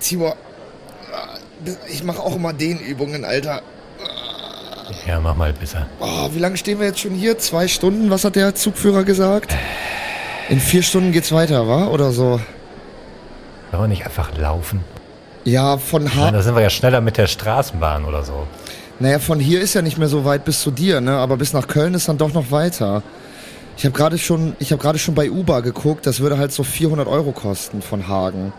[0.00, 0.36] Tibor,
[1.88, 3.62] ich mache auch immer Dehnübungen, Alter.
[5.06, 5.86] Ja, mach mal besser.
[6.00, 7.38] Oh, wie lange stehen wir jetzt schon hier?
[7.38, 8.10] Zwei Stunden?
[8.10, 9.54] Was hat der Zugführer gesagt?
[10.48, 11.86] In vier Stunden geht's weiter, wa?
[11.88, 12.40] Oder so?
[13.70, 14.82] Sollen wir nicht einfach laufen?
[15.44, 16.30] Ja, von Ha.
[16.30, 18.46] da sind wir ja schneller mit der Straßenbahn oder so.
[18.98, 21.16] Naja, von hier ist ja nicht mehr so weit bis zu dir, ne?
[21.18, 23.02] Aber bis nach Köln ist dann doch noch weiter.
[23.78, 26.04] Ich habe gerade schon, ich habe gerade schon bei Uber geguckt.
[26.04, 28.52] Das würde halt so 400 Euro kosten von Hagen.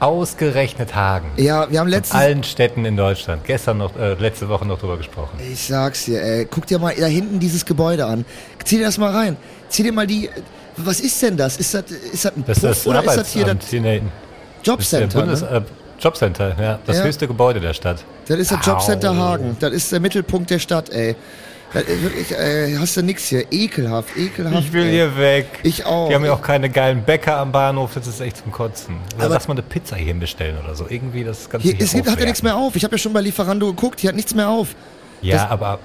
[0.00, 1.30] Ausgerechnet Hagen.
[1.36, 2.18] Ja, wir haben Von letztens.
[2.20, 3.44] allen Städten in Deutschland.
[3.44, 5.38] Gestern noch, äh, letzte Woche noch drüber gesprochen.
[5.52, 6.48] Ich sag's dir, ey.
[6.50, 8.24] Guck dir mal da hinten dieses Gebäude an.
[8.64, 9.36] Zieh dir das mal rein.
[9.68, 10.30] Zieh dir mal die.
[10.78, 11.58] Was ist denn das?
[11.58, 14.00] Ist das, ist das ein Das Puff das oder ist das hier das das
[14.64, 15.20] Jobcenter?
[15.20, 15.48] Bundes, ne?
[15.50, 15.60] äh,
[16.00, 16.78] Jobcenter, ja.
[16.86, 17.04] Das Ja.
[17.04, 18.02] höchste Gebäude der Stadt.
[18.26, 19.14] Das ist das Jobcenter.
[19.14, 19.54] Hagen.
[19.60, 21.14] Das ist der Mittelpunkt der Stadt, ey.
[21.74, 23.50] Ist wirklich, äh, hast du nix hier.
[23.50, 24.58] Ekelhaft, ekelhaft.
[24.58, 24.90] Ich will ey.
[24.92, 25.46] hier weg.
[25.62, 26.08] Ich auch.
[26.08, 28.96] Die haben ja auch keine geilen Bäcker am Bahnhof, das ist echt zum Kotzen.
[29.16, 30.86] Oder Aber- lass mal eine Pizza hier bestellen oder so.
[30.88, 32.76] Irgendwie das Ganze Hier, hier, es gibt, hat ja nichts mehr auf.
[32.76, 34.74] Ich habe ja schon bei Lieferando geguckt, hier hat nichts mehr auf.
[35.22, 35.78] Ja, das- aber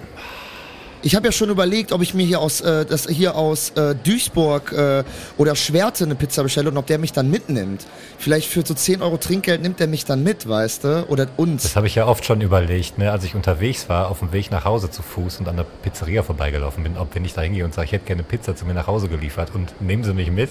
[1.07, 3.95] Ich habe ja schon überlegt, ob ich mir hier aus, äh, das hier aus äh,
[3.95, 5.05] Duisburg äh,
[5.37, 7.87] oder Schwerte eine Pizza bestelle und ob der mich dann mitnimmt.
[8.17, 11.05] Vielleicht für so 10 Euro Trinkgeld nimmt er mich dann mit, weißt du?
[11.07, 11.63] Oder uns.
[11.63, 14.51] das habe ich ja oft schon überlegt, ne, als ich unterwegs war, auf dem Weg
[14.51, 17.63] nach Hause zu Fuß und an der Pizzeria vorbeigelaufen bin, ob wenn ich da hingehe
[17.63, 20.29] und sage, ich hätte gerne Pizza zu mir nach Hause geliefert und nehmen Sie mich
[20.29, 20.49] mit,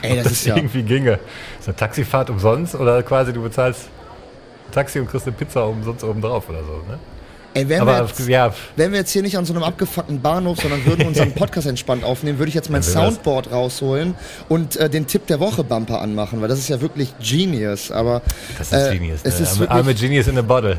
[0.00, 0.56] Ey, das das ist ja.
[0.56, 1.18] irgendwie ginge.
[1.60, 3.90] Ist eine Taxifahrt umsonst oder quasi du bezahlst
[4.66, 6.98] ein Taxi und kriegst eine Pizza umsonst oben drauf oder so, ne?
[7.54, 10.60] Ey, wären, wir jetzt, ja, wären wir jetzt hier nicht an so einem abgefuckten Bahnhof,
[10.60, 14.14] sondern würden unseren Podcast entspannt aufnehmen, würde ich jetzt mein Soundboard rausholen
[14.48, 17.92] und äh, den Tipp der Woche Bumper anmachen, weil das ist ja wirklich Genius.
[17.92, 18.22] Aber
[18.58, 19.20] das ist äh, Genius.
[19.22, 19.44] Es ne?
[19.44, 20.78] ist I'm, wirklich, I'm a Genius in a Bottle.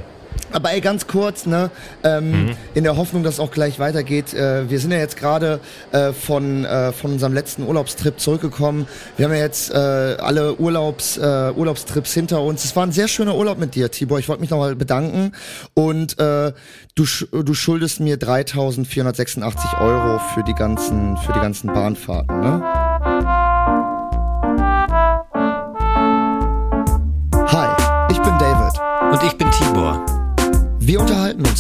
[0.52, 1.70] Aber ey, ganz kurz, ne,
[2.04, 2.58] ähm, Mhm.
[2.76, 4.34] in der Hoffnung, dass es auch gleich weitergeht.
[4.34, 5.60] Äh, wir sind ja jetzt gerade
[5.92, 8.88] äh, von, äh, von unserem letzten Urlaubstrip zurückgekommen.
[9.18, 12.64] Wir haben ja jetzt äh, alle Urlaubs, äh, Urlaubstrips hinter uns.
[12.64, 14.20] Es war ein sehr schöner Urlaub mit dir, Tibor.
[14.20, 15.34] Ich wollte mich nochmal bedanken.
[15.74, 16.54] Und äh,
[16.96, 22.64] du, du schuldest mir 3.486 Euro für die ganzen, für die ganzen Bahnfahrten, ne?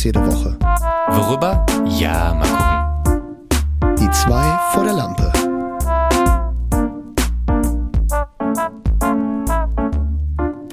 [0.06, 0.56] Jede Woche.
[1.10, 1.66] Worüber?
[2.00, 3.96] Ja, mal gucken.
[4.00, 5.32] Die zwei vor der Lampe.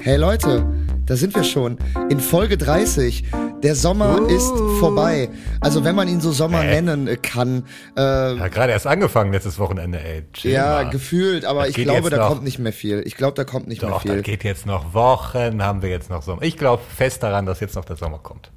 [0.01, 0.65] Hey Leute,
[1.05, 1.77] da sind wir schon.
[2.09, 3.23] In Folge 30.
[3.63, 5.29] Der Sommer ist vorbei.
[5.61, 6.81] Also wenn man ihn so Sommer Hä?
[6.81, 7.63] nennen äh, kann.
[7.97, 10.23] Äh, Ja, gerade erst angefangen letztes Wochenende, ey.
[10.33, 10.89] Chill ja, mal.
[10.89, 12.27] gefühlt, aber Das ich glaube, da noch.
[12.27, 13.01] kommt nicht mehr viel.
[13.05, 14.15] Ich glaube, da kommt nicht mehr Doch, viel.
[14.15, 16.41] das geht jetzt noch Wochen, haben wir jetzt noch Sommer.
[16.41, 18.51] Ich glaube fest daran, dass jetzt noch der Sommer kommt.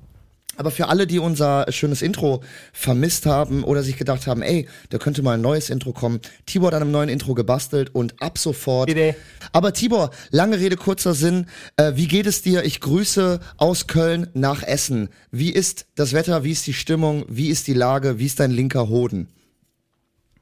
[0.56, 4.98] Aber für alle, die unser schönes Intro vermisst haben oder sich gedacht haben, ey, da
[4.98, 6.20] könnte mal ein neues Intro kommen.
[6.46, 8.90] Tibor hat an einem neuen Intro gebastelt und ab sofort.
[8.90, 9.14] Idee.
[9.52, 11.46] Aber Tibor, lange Rede, kurzer Sinn.
[11.76, 12.64] Äh, wie geht es dir?
[12.64, 15.08] Ich grüße aus Köln nach Essen.
[15.30, 16.44] Wie ist das Wetter?
[16.44, 17.24] Wie ist die Stimmung?
[17.28, 18.18] Wie ist die Lage?
[18.18, 19.28] Wie ist dein linker Hoden?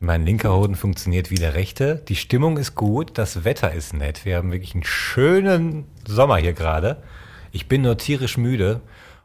[0.00, 2.02] Mein linker Hoden funktioniert wie der rechte.
[2.08, 4.26] Die Stimmung ist gut, das Wetter ist nett.
[4.26, 7.02] Wir haben wirklich einen schönen Sommer hier gerade.
[7.52, 8.82] Ich bin nur tierisch müde.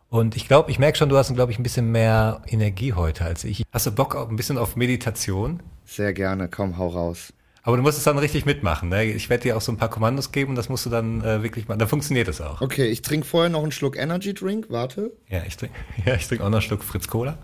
[0.10, 3.26] Und ich glaube, ich merke schon, du hast, glaube ich, ein bisschen mehr Energie heute
[3.26, 3.64] als ich.
[3.72, 5.62] Hast du Bock auf ein bisschen auf Meditation?
[5.86, 7.34] Sehr gerne, komm, hau raus.
[7.62, 8.90] Aber du musst es dann richtig mitmachen.
[8.90, 9.04] Ne?
[9.06, 11.44] Ich werde dir auch so ein paar Kommandos geben und das musst du dann äh,
[11.44, 11.78] wirklich machen.
[11.78, 12.62] Dann funktioniert es auch.
[12.62, 15.12] Okay, ich trinke vorher noch einen Schluck Energy Drink, warte.
[15.28, 15.76] Ja, ich trinke
[16.06, 17.38] ja, ich trink auch noch einen Schluck Fritz Cola.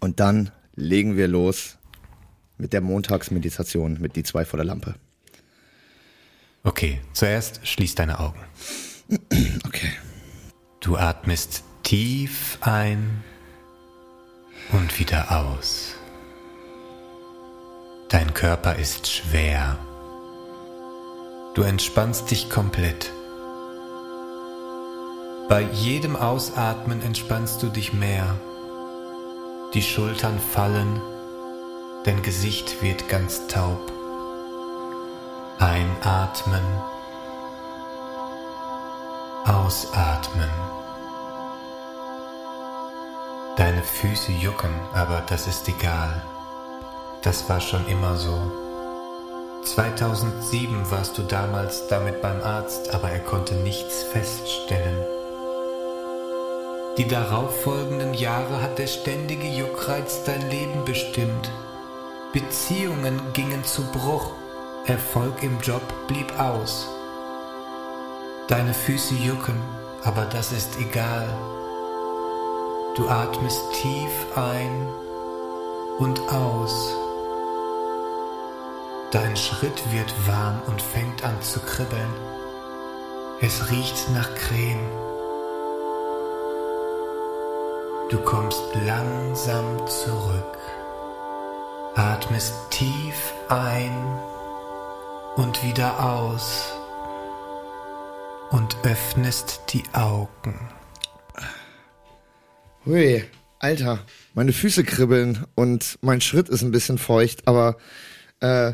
[0.00, 1.78] Und dann legen wir los
[2.58, 4.94] mit der Montagsmeditation mit die zwei vor der Lampe.
[6.62, 8.40] Okay, zuerst schließ deine Augen.
[9.66, 9.90] Okay.
[10.80, 13.24] Du atmest tief ein
[14.72, 15.94] und wieder aus.
[18.08, 19.78] Dein Körper ist schwer.
[21.54, 23.12] Du entspannst dich komplett.
[25.48, 28.36] Bei jedem Ausatmen entspannst du dich mehr.
[29.74, 31.00] Die Schultern fallen,
[32.04, 33.92] dein Gesicht wird ganz taub.
[35.58, 36.64] Einatmen.
[39.44, 40.69] Ausatmen.
[43.60, 46.22] Deine Füße jucken, aber das ist egal.
[47.20, 48.50] Das war schon immer so.
[49.66, 55.04] 2007 warst du damals damit beim Arzt, aber er konnte nichts feststellen.
[56.96, 61.50] Die darauffolgenden Jahre hat der ständige Juckreiz dein Leben bestimmt.
[62.32, 64.32] Beziehungen gingen zu Bruch,
[64.86, 66.88] Erfolg im Job blieb aus.
[68.48, 69.60] Deine Füße jucken,
[70.02, 71.28] aber das ist egal.
[72.96, 74.88] Du atmest tief ein
[75.98, 76.94] und aus.
[79.12, 82.14] Dein Schritt wird warm und fängt an zu kribbeln.
[83.40, 84.88] Es riecht nach Creme.
[88.10, 90.58] Du kommst langsam zurück,
[91.94, 94.20] atmest tief ein
[95.36, 96.72] und wieder aus
[98.50, 100.79] und öffnest die Augen.
[102.90, 103.22] Hui,
[103.60, 104.00] Alter,
[104.34, 107.76] meine Füße kribbeln und mein Schritt ist ein bisschen feucht, aber
[108.40, 108.72] äh,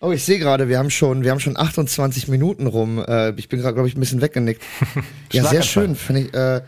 [0.00, 3.04] oh, ich sehe gerade, wir haben schon, wir haben schon 28 Minuten rum.
[3.06, 4.62] Äh, ich bin gerade, glaube ich, ein bisschen weggenickt.
[5.32, 6.32] ja, sehr schön, finde ich.
[6.32, 6.62] Äh,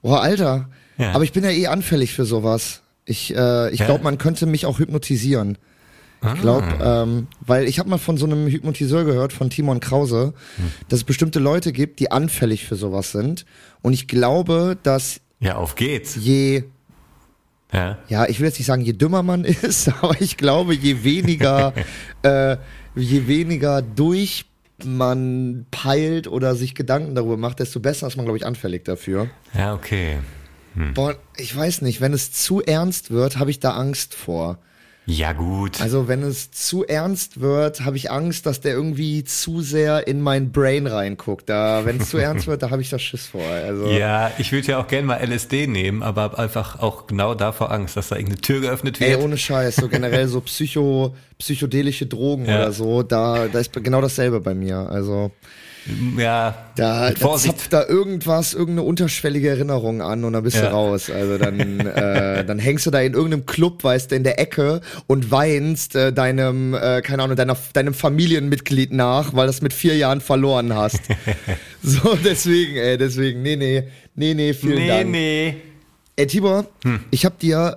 [0.00, 0.68] boah, Alter.
[0.96, 1.10] Ja.
[1.10, 2.82] Aber ich bin ja eh anfällig für sowas.
[3.04, 5.58] Ich, äh, ich glaube, man könnte mich auch hypnotisieren.
[6.22, 10.34] Ich glaube, ähm, weil ich habe mal von so einem Hypnotiseur gehört, von Timon Krause,
[10.88, 13.44] dass es bestimmte Leute gibt, die anfällig für sowas sind.
[13.82, 16.16] Und ich glaube, dass Ja, auf geht's.
[16.16, 16.64] je
[17.72, 17.98] Ja.
[18.08, 21.72] ja, ich will jetzt nicht sagen, je dümmer man ist, aber ich glaube, je weniger,
[22.22, 22.56] äh,
[22.94, 24.46] je weniger durch
[24.84, 29.28] man peilt oder sich Gedanken darüber macht, desto besser ist man, glaube ich, anfällig dafür.
[29.54, 30.18] Ja, okay.
[30.94, 34.58] Boah, ich weiß nicht, wenn es zu ernst wird, habe ich da Angst vor.
[35.06, 35.80] Ja, gut.
[35.80, 40.20] Also wenn es zu ernst wird, habe ich Angst, dass der irgendwie zu sehr in
[40.20, 41.48] mein Brain reinguckt.
[41.48, 43.42] Da, wenn es zu ernst wird, da habe ich da Schiss vor.
[43.44, 47.34] Also ja, ich würde ja auch gerne mal LSD nehmen, aber hab einfach auch genau
[47.34, 49.22] davor Angst, dass da irgendeine Tür geöffnet Ey, wird.
[49.22, 52.56] ohne Scheiß, so generell so psycho, psychedelische Drogen Ja.
[52.56, 54.76] oder so, da, da ist genau dasselbe bei mir.
[54.90, 55.32] Also
[56.18, 60.62] ja, da, da zapft da irgendwas, irgendeine unterschwellige Erinnerung an und dann bist Ja.
[60.68, 61.10] du raus.
[61.10, 64.80] Also dann, äh, dann hängst du da in irgendeinem Club, weißt du, in der Ecke
[65.06, 69.72] und weinst äh, deinem, äh, keine Ahnung, deiner, deinem Familienmitglied nach, weil du das mit
[69.72, 71.00] vihr Jahren verloren hast.
[71.82, 73.84] so, deswegen, ey, deswegen, nee, nee,
[74.14, 75.10] nee, nee, vielen nee, Dank.
[75.10, 75.54] nee.
[76.16, 76.66] Ey Tibor,
[77.10, 77.76] ich hab dir,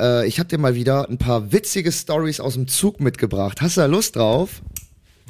[0.00, 3.60] äh, äh, ich hab dir mal wieder ein paar witzige Stories aus dem Zug mitgebracht.
[3.60, 4.60] Hast du da Lust drauf?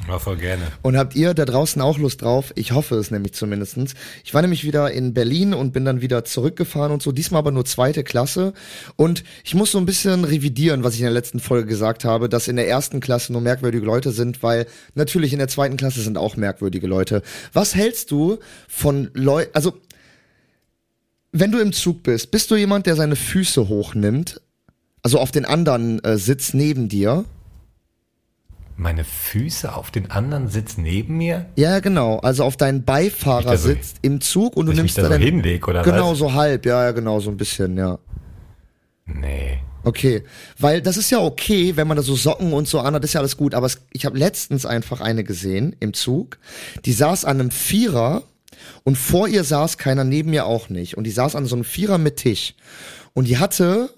[0.08, 0.62] Ja, voll gerne.
[0.82, 2.53] Und habt ihr da draußen auch Lust drauf?
[2.55, 3.94] Ich hoffe es nämlich zumindestens.
[4.25, 7.50] Ich war nämlich wieder in Berlin und bin dann wieder zurückgefahren und so, diesmal aber
[7.50, 8.53] nur zweite Klasse.
[8.94, 12.29] Und ich muss so ein bisschen revidieren, was ich in der letzten Folge gesagt habe,
[12.29, 16.00] dass in der ersten Klasse nur merkwürdige Leute sind, weil natürlich in der zweiten Klasse
[16.00, 17.23] sind auch merkwürdige Leute.
[17.53, 18.38] Was hältst du
[18.69, 19.75] von Leuten, also
[21.32, 24.41] wenn du im Zug bist, bist du jemand, der seine Füße hochnimmt,
[25.03, 27.25] also auf den anderen äh, Sitz neben dir?
[28.78, 31.46] Meine Füße auf den anderen Sitz neben mir?
[31.56, 32.19] Ja, genau.
[32.19, 36.12] Also auf deinen Beifahrersitz im Zug und du nimmst da so deinen- hinleg, oder Genau,
[36.12, 36.19] was?
[36.19, 36.67] so halb.
[36.67, 37.99] Ja, ja, genau, so ein bisschen, ja.
[39.06, 39.58] Nee.
[39.84, 40.25] Okay,
[40.58, 43.20] weil das ist ja okay, wenn man da so Socken und so anhat, ist ja
[43.20, 43.55] alles gut.
[43.55, 46.38] Aber es, ich habe letztens einfach eine gesehen im Zug.
[46.84, 48.25] Die saß an einem Vierer
[48.82, 50.96] und vor ihr saß keiner, neben ihr auch nicht.
[50.99, 52.55] Und die saß an so einem Vierer mit Tisch.
[53.14, 53.90] Und die hatte,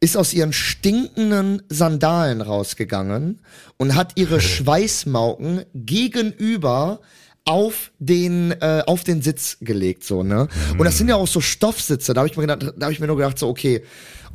[0.00, 3.40] ist aus ihren stinkenden Sandalen rausgegangen
[3.78, 7.00] und hat ihre Schweißmauken gegenüber
[7.44, 10.48] auf den äh, auf den Sitz gelegt so ne?
[10.72, 12.12] Und das sind ja auch so Stoffsitze.
[12.12, 13.82] Da habe ich mir gedacht da habe ich mir nur gedacht so okay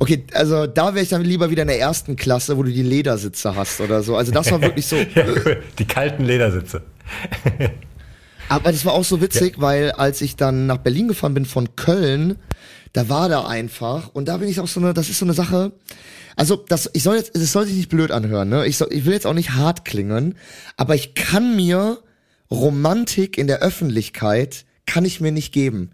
[0.00, 2.82] okay also da wäre ich dann lieber wieder in der ersten Klasse wo du die
[2.82, 4.16] Ledersitze hast oder so.
[4.16, 5.62] Also das war wirklich so Ja, cool.
[5.78, 6.82] Die kalten Ledersitze.
[8.48, 11.76] Aber das war auch so witzig, weil als ich dann nach Berlin gefahren bin von
[11.76, 12.36] Köln,
[12.94, 15.34] da war da einfach und da bin ich auch so eine, das ist so eine
[15.34, 15.72] Sache.
[16.36, 18.66] Also das, ich soll jetzt, es soll sich nicht blöd anhören, ne?
[18.66, 20.36] Ich, soll, ich will jetzt auch nicht hart klingen,
[20.76, 21.98] aber ich kann mir
[22.50, 25.90] Romantik in der Öffentlichkeit kann ich mir nicht geben.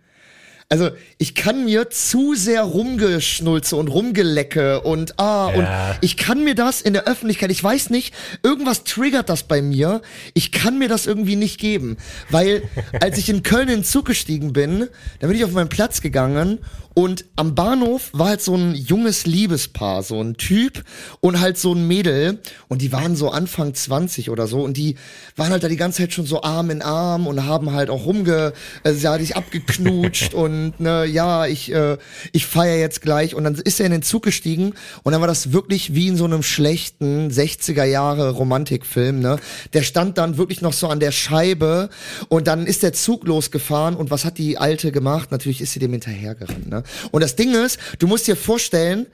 [0.73, 5.97] Also ich kann mir zu sehr rumgeschnulze und rumgelecke und ah und Ja.
[6.01, 8.15] ich kann mir das in der Öffentlichkeit, ich weiß nicht,
[8.45, 10.01] irgendwas triggert das bei mir.
[10.33, 11.97] Ich kann mir das irgendwie nicht geben,
[12.31, 12.63] weil
[13.01, 14.87] als ich in Köln in den Zug gestiegen bin,
[15.19, 16.59] dann bin ich auf meinen Platz gegangen
[16.95, 20.85] und am Bahnhof war halt so ein junges Liebespaar, so ein Typ
[21.21, 24.97] und halt so ein Mädel und die waren so Anfang 20 oder so und die
[25.37, 28.07] waren halt da die ganze Zeit schon so Arm in Arm und haben halt auch
[28.07, 28.53] rumge,
[28.85, 31.97] äh, ja, sich abgeknutscht und ne, ja, ich, äh,
[32.33, 35.29] ich feier jetzt gleich und dann ist er in den Zug gestiegen und dann war
[35.29, 39.39] das wirklich wie in so einem schlechten 60er Jahre Romantikfilm, ne?
[39.73, 41.89] Der stand dann wirklich noch so an der Scheibe
[42.29, 45.31] und dann ist der Zug losgefahren und was hat die Alte gemacht?
[45.31, 46.80] Natürlich ist sie dem hinterhergerannt, ne?
[47.11, 49.07] Und das Ding ist, du musst dir vorstellen,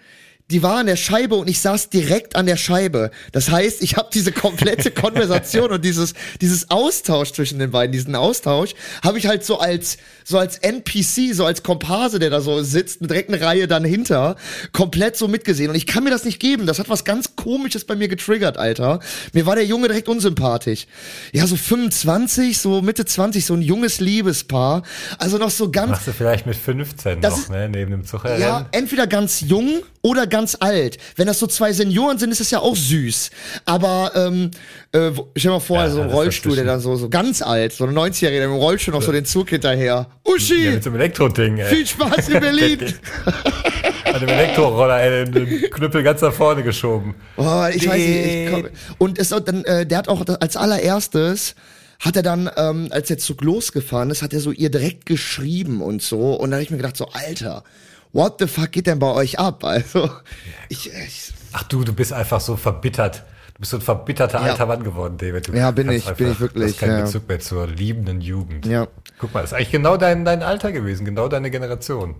[0.51, 3.11] die war an der Scheibe und ich saß direkt an der Scheibe.
[3.33, 8.15] Das heißt, ich habe diese komplette Konversation und dieses dieses Austausch zwischen den beiden, diesen
[8.15, 12.63] Austausch, habe ich halt so als so als NPC, so als Komparse, der da so
[12.63, 14.37] sitzt, eine direkte Reihe dann hinter,
[14.73, 15.71] komplett so mitgesehen.
[15.71, 16.67] Und ich kann mir das nicht geben.
[16.67, 19.01] Das hat was ganz Komisches bei mir getriggert, Alter.
[19.33, 20.87] Mir war der Junge direkt unsympathisch.
[21.33, 24.83] Ja, so 25, so Mitte 20, so ein junges Liebespaar.
[25.19, 27.69] Also noch so ganz Machst du vielleicht mit 15 Das noch, ne?
[27.69, 30.99] Neben dem Zug ja, entweder ganz jung oder ganz alt.
[31.17, 33.31] Wenn das so zwei Senioren sind, ist es ja auch süß.
[33.65, 34.51] Aber ähm,
[34.93, 37.85] äh, stell mal vor, Ja, so ein Rollstuhl, der dann so, so ganz alt, so
[37.85, 40.07] ein 90-Jähriger, der mit dem Rollstuhl noch so den Zug hinterher.
[40.25, 41.67] Uschi, Ja, mit so einem Elektroding, ey.
[41.75, 42.79] viel Spaß in Berlin.
[44.05, 47.15] An dem Elektroroller, ey, den Knüppel ganz nach vorne geschoben.
[47.37, 48.27] Oh, ich weiß nicht.
[48.47, 48.65] Ich komm,
[48.99, 51.55] und es, dann, äh, der hat auch das- als allererstes
[51.99, 55.81] hat er dann, ähm, als der Zug losgefahren ist, hat er so ihr direkt geschrieben
[55.81, 56.35] und so.
[56.35, 57.65] Und dann habe ich mir gedacht, so, Alter,
[58.13, 59.65] what the fuck geht denn bei euch ab?
[59.65, 60.11] Also,
[60.69, 63.25] ich, ich Ach du, du bist einfach so verbittert.
[63.55, 64.51] Du bist so ein verbitterter Ja.
[64.53, 65.49] alter Mann geworden, David.
[65.49, 67.05] Du Ja, bin ich, bin ich wirklich, Du hast keinen ja.
[67.07, 68.67] Bezug mehr zur liebenden Jugend.
[68.67, 68.87] Ja.
[69.19, 72.15] Guck mal, das ist eigentlich genau dein, dein Alter gewesen, genau deine Generation.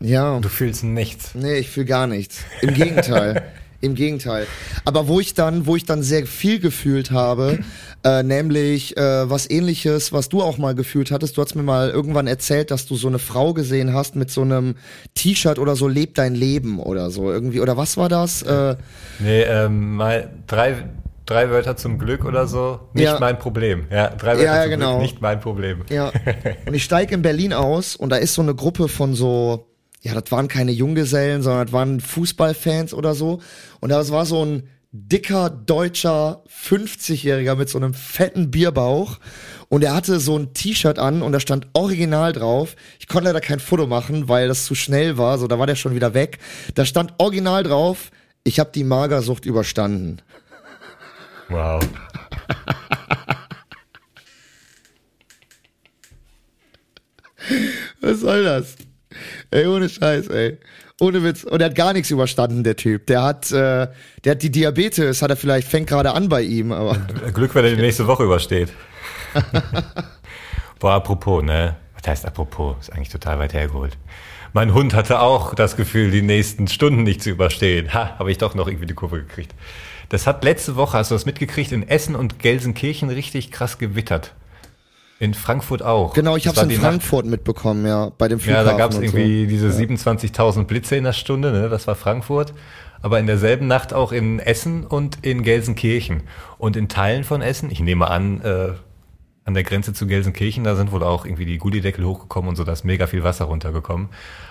[0.00, 0.40] ja.
[0.40, 1.34] Du fühlst nichts.
[1.36, 2.40] Nee, ich fühle gar nichts.
[2.62, 3.42] Im Gegenteil.
[3.82, 4.46] Im Gegenteil.
[4.86, 7.58] Aber wo ich dann, wo ich dann sehr viel gefühlt habe,
[8.04, 11.36] äh, nämlich äh, was ähnliches, was du auch mal gefühlt hattest.
[11.36, 14.42] Du hast mir mal irgendwann erzählt, dass du so eine Frau gesehen hast mit so
[14.42, 14.76] einem
[15.14, 17.60] T-Shirt oder so, lebt dein Leben oder so irgendwie.
[17.60, 18.42] Oder was war das?
[18.42, 18.76] Äh,
[19.18, 20.84] Nee, ähm, mal drei,
[21.26, 22.80] drei Wörter zum Glück oder so.
[22.94, 23.18] Nicht Ja.
[23.20, 23.86] mein Problem.
[23.90, 24.90] Ja, drei Wörter Ja, ja, zum genau.
[24.98, 25.82] Glück, nicht mein Problem.
[25.90, 26.12] Ja.
[26.66, 29.66] Und ich steige in Berlin aus und da ist so eine Gruppe von so,
[30.02, 33.40] ja, das waren keine Junggesellen, sondern das waren Fußballfans oder so.
[33.80, 39.20] Und das war so ein dicker deutscher 50-Jähriger mit so einem fetten Bierbauch.
[39.68, 42.74] Und er hatte so ein T-Shirt an und da stand original drauf.
[42.98, 45.38] Ich konnte leider kein Foto machen, weil das zu schnell war.
[45.38, 46.40] So, da war der schon wieder weg.
[46.74, 48.10] Da stand original drauf,
[48.42, 50.18] ich habe die Magersucht überstanden.
[51.48, 51.80] Wow.
[58.00, 58.76] Was soll das?
[59.52, 60.58] Ey, ohne Scheiß, ey.
[60.98, 61.44] Ohne Witz.
[61.44, 63.06] Und er hat gar nichts überstanden, der Typ.
[63.06, 63.88] Der hat, äh,
[64.24, 66.96] der hat die Diabetes, hat er vielleicht, fängt gerade an bei ihm, aber.
[67.34, 68.70] Glück, wenn er die nächste Woche übersteht.
[70.78, 71.76] Boah, apropos, ne?
[71.94, 72.76] Was heißt apropos?
[72.80, 73.98] Ist eigentlich total weit hergeholt.
[74.54, 77.92] Mein Hund hatte auch das Gefühl, die nächsten Stunden nicht zu überstehen.
[77.92, 79.54] Ha, habe ich doch noch irgendwie die Kurve gekriegt.
[80.08, 84.34] Das hat letzte Woche, hast du das mitgekriegt, in Essen und Gelsenkirchen richtig krass gewittert.
[85.22, 86.14] In Frankfurt auch.
[86.14, 88.66] Genau, ich hab's war in die Nacht- Frankfurt mitbekommen, ja, bei dem Ja, Flughafen.
[88.66, 91.68] da gab es irgendwie diese 27.000 Blitze in der Stunde, ne?
[91.68, 92.52] das war Frankfurt.
[93.02, 96.24] Aber in derselben Nacht auch in Essen und in Gelsenkirchen.
[96.58, 98.70] Und in Teilen von Essen, ich nehme an, äh,
[99.44, 102.64] an der Grenze zu Gelsenkirchen, da sind wohl auch irgendwie die Gullideckel hochgekommen und so,
[102.64, 104.08] da ist mega viel Wasser runtergekommen.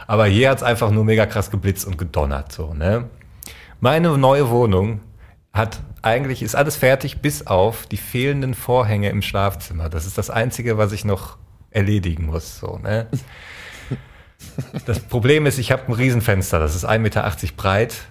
[0.08, 3.10] Aber hier hat's einfach nur mega krass geblitzt und gedonnert, so, ne?
[3.82, 5.02] Meine neue Wohnung
[5.54, 9.90] hat eigentlich ist alles fertig, bis auf die fehlenden Vorhänge im Schlafzimmer.
[9.90, 11.38] Das ist das Einzige, was ich noch
[11.70, 13.08] erledigen muss, so, ne?
[14.88, 18.08] Das Problem ist, ich habe ein Riesenfenster, das ist 1,80 Meter breit,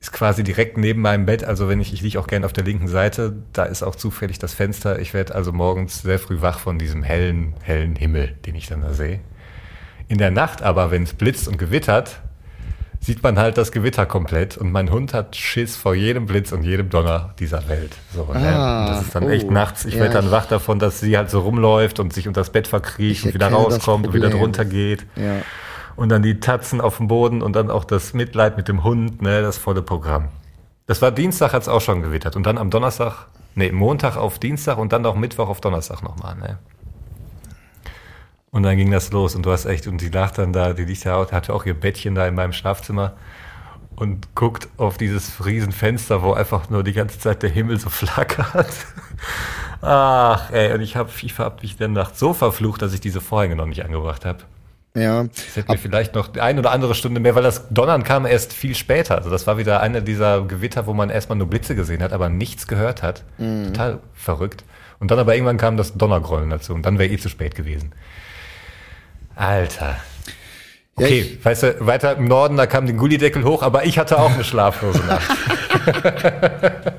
[0.00, 1.44] ist quasi direkt neben meinem Bett.
[1.44, 4.38] Also wenn ich, ich liege auch gerne auf der linken Seite, da ist auch zufällig
[4.38, 4.98] das Fenster.
[4.98, 8.80] Ich werde also morgens sehr früh wach von diesem hellen, hellen Himmel, den ich dann
[8.80, 9.20] da sehe.
[10.08, 12.22] In der Nacht aber, wenn es blitzt und gewittert,
[13.00, 16.62] sieht man halt das Gewitter komplett und mein Hund hat Schiss vor jedem Blitz und
[16.62, 17.96] jedem Donner dieser Welt.
[18.14, 18.54] So, ne?
[18.54, 19.28] Ah, Und das ist dann oh.
[19.30, 19.86] echt nachts.
[19.86, 22.50] Ich Ja, werde dann wach davon, dass sie halt so rumläuft und sich unter das
[22.50, 25.06] Bett verkriecht und wieder rauskommt und wieder drunter geht.
[25.16, 25.36] Ja.
[25.96, 29.22] Und dann die Tatzen auf dem Boden und dann auch das Mitleid mit dem Hund,
[29.22, 30.28] ne, das volle Programm.
[30.86, 32.36] Das war Dienstag, hat's auch schon gewittert.
[32.36, 36.36] Und dann am Donnerstag, nee, Montag auf Dienstag und dann auch Mittwoch auf Donnerstag nochmal,
[36.36, 36.58] ne.
[38.52, 40.84] Und dann ging das los und du hast echt, und die lag dann da, die
[40.84, 43.14] liegt ja, hatte auch ihr Bettchen da in meinem Schlafzimmer
[43.94, 48.72] und guckt auf dieses Riesenfenster, wo einfach nur die ganze Zeit der Himmel so flackert.
[49.82, 53.20] Ach, ey, und ich habe ich hab mich dann Nacht so verflucht, dass ich diese
[53.20, 54.40] Vorhänge noch nicht angebracht habe.
[54.94, 55.26] Ja.
[55.32, 58.52] Ich hätte mir vielleicht noch eine oder andere Stunde mehr, weil das Donnern kam erst
[58.52, 59.16] viel später.
[59.16, 62.28] Also das war wieder eine dieser Gewitter, wo man erstmal nur Blitze gesehen hat, aber
[62.28, 63.22] nichts gehört hat.
[63.66, 64.64] Total verrückt.
[64.98, 67.92] Und dann aber irgendwann kam das Donnergrollen dazu und dann wäre eh zu spät gewesen.
[69.40, 69.96] Alter.
[70.98, 73.98] Ja, Okay, ich- weißt du, weiter im Norden, da kam den Gullideckel hoch, aber ich
[73.98, 75.30] hatte auch eine schlaflose Nacht.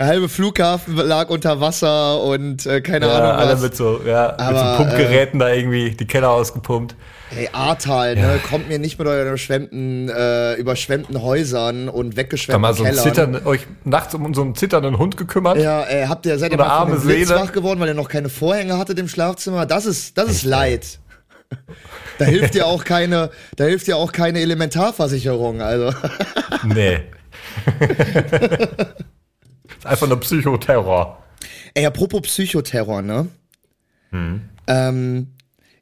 [0.00, 3.60] Der halbe Flughafen lag unter Wasser und äh, keine ja, Ahnung alle was.
[3.62, 6.96] mit so, ja, mit so Aber, Pumpgeräten da irgendwie die Keller ausgepumpt.
[7.36, 8.40] Ey, Ahrtal, ne?
[8.50, 13.46] Kommt mir nicht mit euren überschwemmten, äh, überschwemmten Häusern und weggeschwemmten mal so Kellern.
[13.46, 15.58] euch nachts um so einen zitternden Hund gekümmert.
[15.58, 17.30] Ja, äh, habt ihr, seid ihr Oder mal von arme Seele.
[17.36, 19.64] wach geworden, weil ihr noch keine Vorhänge hattet im Schlafzimmer?
[19.64, 20.98] Das ist, das ist Leid.
[22.18, 25.92] Da hilft dir auch keine, da hilft dir auch keine Elementarversicherung, also.
[26.64, 27.02] Nee.
[29.78, 31.22] ist einfach nur Psychoterror.
[31.74, 33.28] Ey, apropos Psychoterror, ne?
[34.68, 35.26] Ähm,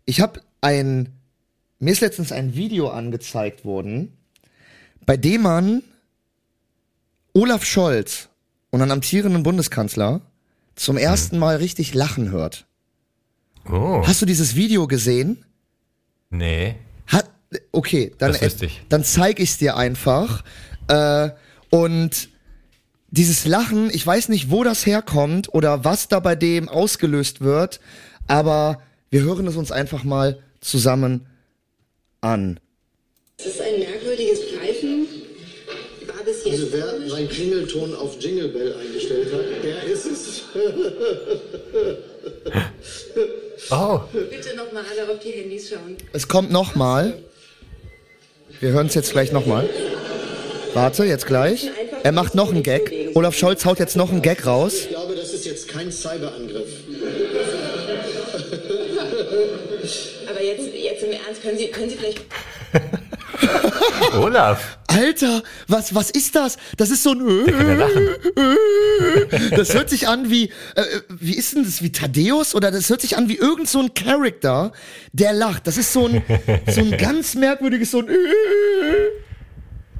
[0.06, 1.10] ich habe ein,
[1.78, 4.16] mir ist letztens ein Video angezeigt worden,
[5.04, 5.82] bei dem man
[7.34, 8.28] Olaf Scholz,
[8.70, 10.22] unseren amtierenden Bundeskanzler,
[10.74, 12.66] zum ersten Mal richtig lachen hört.
[13.70, 14.02] Oh.
[14.06, 15.44] Hast du dieses Video gesehen?
[16.32, 16.74] Nee.
[17.06, 17.30] Hat,
[17.70, 18.80] Okay, dann, Das ich.
[18.88, 20.42] dann zeig ich's dir einfach.
[20.88, 21.28] Äh,
[21.70, 22.28] und
[23.10, 27.78] dieses Lachen, ich weiß nicht, wo das herkommt oder was da bei dem ausgelöst wird,
[28.26, 31.26] aber wir hören es uns einfach mal zusammen
[32.22, 32.58] an.
[33.36, 35.06] Es ist ein merkwürdiges Pfeifen.
[36.06, 36.54] War bis jetzt.
[36.54, 40.42] Also wer seinen Klingelton auf Jingle Bell eingestellt hat, der ist es.
[43.70, 45.96] Oh, Bitte nochmal alle auf die Handys schauen.
[46.12, 47.14] Es kommt nochmal.
[48.60, 49.68] Wir hören es jetzt gleich nochmal.
[50.74, 51.70] Warte, jetzt gleich.
[52.02, 52.92] Er macht noch einen Gag.
[53.14, 54.74] Olaf Scholz haut jetzt noch einen Gag raus.
[54.74, 56.68] Ich glaube, das ist jetzt kein Cyberangriff.
[60.28, 62.22] Aber jetzt, jetzt im Ernst, können Sie, können Sie vielleicht.
[64.18, 64.78] Olaf.
[64.88, 66.56] Alter, was, was ist das?
[66.76, 67.46] Das ist so ein.
[67.46, 68.08] kann ja lachen.
[69.56, 72.54] Das hört sich an wie, äh, wie ist denn das, wie Thaddeus?
[72.54, 74.72] Oder das hört sich an wie irgend so ein Charakter,
[75.12, 75.66] der lacht.
[75.66, 76.22] Das ist so ein,
[76.68, 78.08] so ein ganz merkwürdiges, so ein.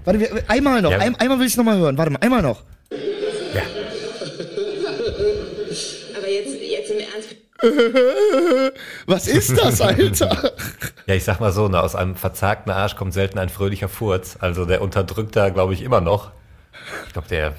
[0.04, 0.98] Warte, wir, einmal noch, Ja.
[0.98, 1.96] ein, einmal will ich es nochmal hören.
[1.96, 2.62] Warte mal, einmal noch.
[3.54, 3.62] Ja.
[6.18, 7.28] Aber jetzt, jetzt im Ernst.
[9.06, 10.52] Was ist das, Alter?
[11.06, 14.36] Ja, ich sag mal so, ne, aus einem verzagten Arsch kommt selten ein fröhlicher Furz.
[14.38, 16.30] Also der unterdrückt da, glaube ich, immer noch.
[17.08, 17.54] Ich glaube, der,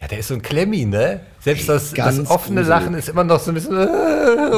[0.00, 1.20] ja, der ist so ein Klemmi, ne?
[1.40, 2.68] Selbst das, Ganz das offene gruselig.
[2.68, 3.82] Lachen ist immer noch so ein bisschen äh,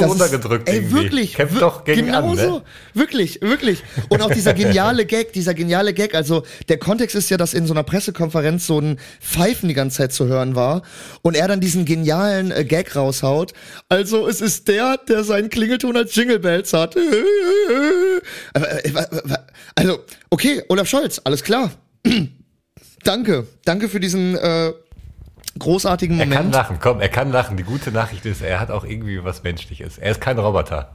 [0.05, 0.95] runtergedrückt Ist, ey, irgendwie.
[1.03, 1.35] wirklich.
[1.35, 2.51] Kämpft doch gegen genau an, so.
[2.59, 2.63] ne?
[2.95, 3.83] Wirklich, wirklich.
[4.09, 6.15] Und auch dieser geniale Gag, dieser geniale Gag.
[6.15, 9.99] Also der Kontext ist ja, dass in so einer Pressekonferenz so ein Pfeifen die ganze
[9.99, 10.83] Zeit zu hören war
[11.23, 13.53] und er dann diesen genialen äh, Gag raushaut.
[13.89, 16.97] Also es ist der, der seinen Klingelton als Jingle Bells hat.
[16.97, 17.01] Äh,
[18.55, 19.39] äh, wa-
[19.77, 21.71] Also okay, Olaf Scholz, alles klar.
[23.05, 24.73] Danke, danke für diesen äh,
[25.59, 26.55] großartigen Er kann Moment.
[26.55, 27.57] lachen, komm, er kann lachen.
[27.57, 29.99] Die gute Nachricht ist, er hat auch irgendwie was Menschliches.
[29.99, 30.91] Er ist kein Roboter.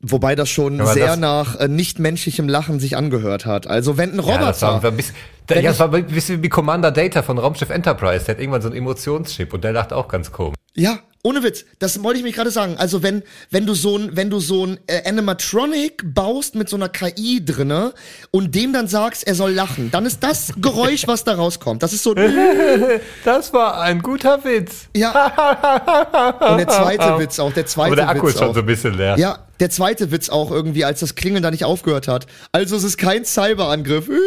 [0.00, 3.66] Wobei das schon sehr das- nach äh, nicht menschlichem Lachen sich angehört hat.
[3.66, 4.40] Also wenn ein Roboter.
[4.40, 5.14] Ja, das war, ein bisschen,
[5.50, 8.26] ja, das war ein bisschen wie Commander Data von Raumschiff Enterprise.
[8.26, 10.56] Der hat irgendwann so einen Emotionschip und der lacht auch ganz komisch.
[10.74, 11.64] Ja, ohne Witz.
[11.80, 12.76] Das wollte ich mich gerade sagen.
[12.78, 16.76] Also wenn wenn du so ein wenn du so ein äh, Animatronic baust mit so
[16.76, 17.92] einer KI drinne
[18.30, 21.82] und dem dann sagst, er soll lachen, dann ist das Geräusch, was da rauskommt.
[21.82, 22.14] Das ist so
[23.24, 24.88] Das war ein guter Witz.
[24.94, 26.36] ja.
[26.50, 28.54] Und der zweite Witz auch, der zweite Aber der Akku Witz ist schon auch.
[28.54, 29.18] so ein bisschen leer.
[29.18, 32.26] Ja, der zweite Witz auch irgendwie, als das Klingeln da nicht aufgehört hat.
[32.52, 34.08] Also es ist kein Cyberangriff.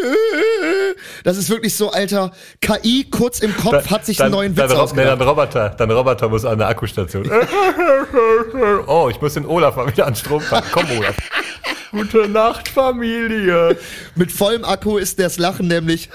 [1.23, 4.71] Das ist wirklich so, Alter, KI kurz im Kopf hat sich einen neuen Witz dann,
[4.71, 5.19] Ro- nee, ausgedacht.
[5.21, 7.29] dann Roboter, dann Roboter muss an der Akkustation.
[8.87, 10.63] oh, ich muss den Olaf mal wieder an Strom fahren.
[10.71, 11.15] Komm, Olaf.
[11.91, 13.77] Gute Nacht, Familie.
[14.15, 16.09] Mit vollem Akku ist das Lachen nämlich.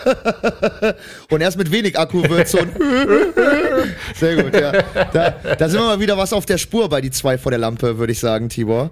[1.30, 2.70] Und erst mit wenig Akku wird so ein.
[4.14, 4.72] Sehr gut, ja.
[5.12, 7.58] Da, da sind wir mal wieder was auf der Spur bei die zwei vor der
[7.58, 8.90] Lampe, würde ich sagen, Tibor.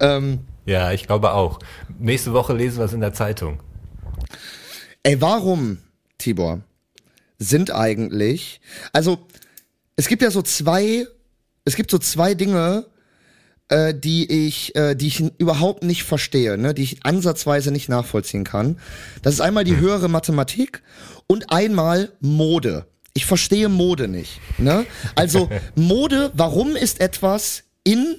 [0.00, 1.58] Ähm, Ja, ich glaube auch.
[1.98, 3.60] Nächste Woche lesen wir es in der Zeitung.
[5.02, 5.78] ey, warum,
[6.18, 6.60] Tibor,
[7.38, 8.60] sind eigentlich.
[8.92, 9.18] Also,
[9.96, 11.06] es gibt ja so zwei.
[11.64, 12.86] Es gibt so zwei Dinge,
[13.70, 18.44] äh, die ich, äh, die ich überhaupt nicht verstehe, ne, die ich ansatzweise nicht nachvollziehen
[18.44, 18.78] kann.
[19.22, 20.82] Das ist einmal die höhere Mathematik
[21.26, 22.86] und einmal Mode.
[23.14, 24.40] Ich verstehe Mode nicht.
[24.58, 24.86] Ne?
[25.14, 28.16] Also Mode, warum ist etwas in?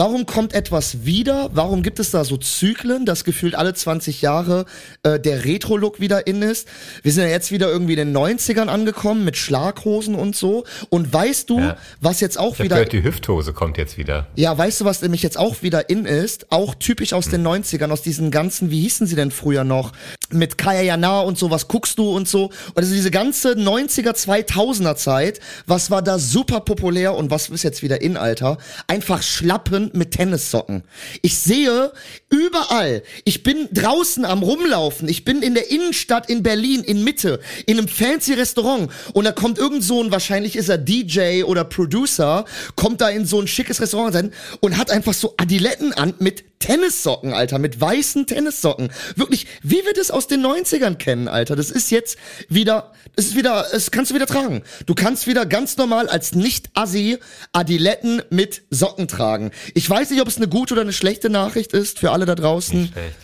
[0.00, 1.50] Warum kommt etwas wieder?
[1.52, 4.64] Warum gibt es da so Zyklen, dass gefühlt alle 20 Jahre
[5.02, 6.66] äh, der Retro-Look wieder in ist?
[7.02, 10.64] Wir sind ja jetzt wieder irgendwie in den 90ern angekommen mit Schlaghosen und so.
[10.88, 11.76] Und weißt du, Ja.
[12.00, 14.26] was jetzt auch Ich wieder gehört, die Hüfthose kommt jetzt wieder.
[14.36, 16.50] ja, weißt du, was nämlich jetzt auch wieder in ist?
[16.50, 19.92] Auch typisch aus den 90ern, aus diesen ganzen, wie hießen sie denn früher noch?
[20.32, 22.46] Mit Kaya Jana und so, was guckst du und so.
[22.46, 27.62] Und also diese ganze 90er, 2000er Zeit, was war da super populär und was ist
[27.62, 28.58] jetzt wieder in, Alter?
[28.86, 30.84] Einfach Schlappen mit Tennissocken.
[31.22, 31.92] Ich sehe
[32.30, 37.40] überall, ich bin draußen am Rumlaufen, ich bin in der Innenstadt in Berlin, in Mitte,
[37.66, 41.64] in einem fancy Restaurant und da kommt irgend so ein, wahrscheinlich ist er DJ oder
[41.64, 42.44] Producer,
[42.76, 46.44] kommt da in so ein schickes Restaurant rein und hat einfach so Adiletten an mit
[46.60, 48.92] Tennissocken, Alter, mit weißen Tennissocken.
[49.16, 51.56] Wirklich, wie wir das aus den 90ern kennen, Alter.
[51.56, 52.18] Das ist jetzt
[52.50, 54.62] wieder, das ist wieder, das kannst du wieder tragen.
[54.84, 57.18] Du kannst wieder ganz normal als Nicht-Assi
[57.52, 59.52] Adiletten mit Socken tragen.
[59.74, 62.34] Ich weiß nicht, ob es eine gute oder eine schlechte Nachricht ist für alle da
[62.34, 62.82] draußen.
[62.82, 63.18] Nicht schlecht.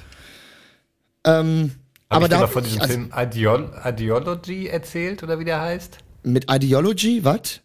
[1.24, 1.72] Ähm,
[2.09, 5.61] Hab aber ich da mal von diesem also, Film Ideol Ideology erzählt oder wie der
[5.61, 5.98] heißt?
[6.26, 7.61] mit Ideology, was?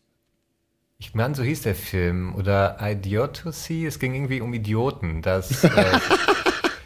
[1.00, 2.36] Ich meine, so hieß der Film.
[2.36, 3.86] Oder Idiocy.
[3.86, 5.24] Es ging irgendwie um Idioten.
[5.24, 6.00] Das, äh,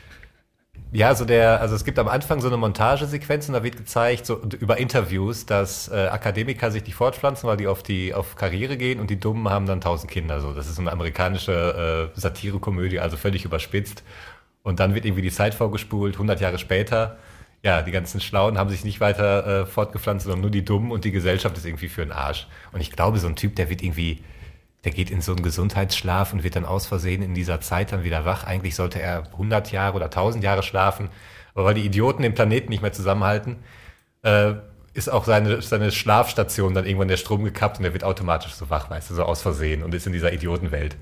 [0.93, 4.25] ja, so der, also es gibt am Anfang so eine Montagesequenz und da wird gezeigt,
[4.25, 8.77] so über Interviews, dass äh, Akademiker sich nicht fortpflanzen, weil die auf die auf Karriere
[8.77, 10.39] gehen und die Dummen haben dann tausend Kinder.
[10.39, 14.03] So, das ist so eine amerikanische äh, Satirekomödie, also völlig überspitzt.
[14.65, 17.17] Und dann wird irgendwie die Zeit vorgespult, 100 Jahre später.
[17.61, 21.05] Ja, die ganzen Schlauen haben sich nicht weiter äh, fortgepflanzt, sondern nur die Dummen und
[21.05, 22.47] die Gesellschaft ist irgendwie für den Arsch.
[22.71, 24.23] Und ich glaube, so ein Typ, der wird irgendwie,
[24.83, 28.03] der geht in so einen Gesundheitsschlaf und wird dann aus Versehen in dieser Zeit dann
[28.03, 28.43] wieder wach.
[28.43, 31.09] Eigentlich sollte er 100 Jahre oder 1000 Jahre schlafen,
[31.53, 33.57] aber weil die Idioten den Planeten nicht mehr zusammenhalten,
[34.23, 34.53] äh,
[34.95, 38.71] ist auch seine, seine Schlafstation dann irgendwann der Strom gekappt und er wird automatisch so
[38.71, 40.97] wach, weißt du, so aus Versehen und ist in dieser Idiotenwelt.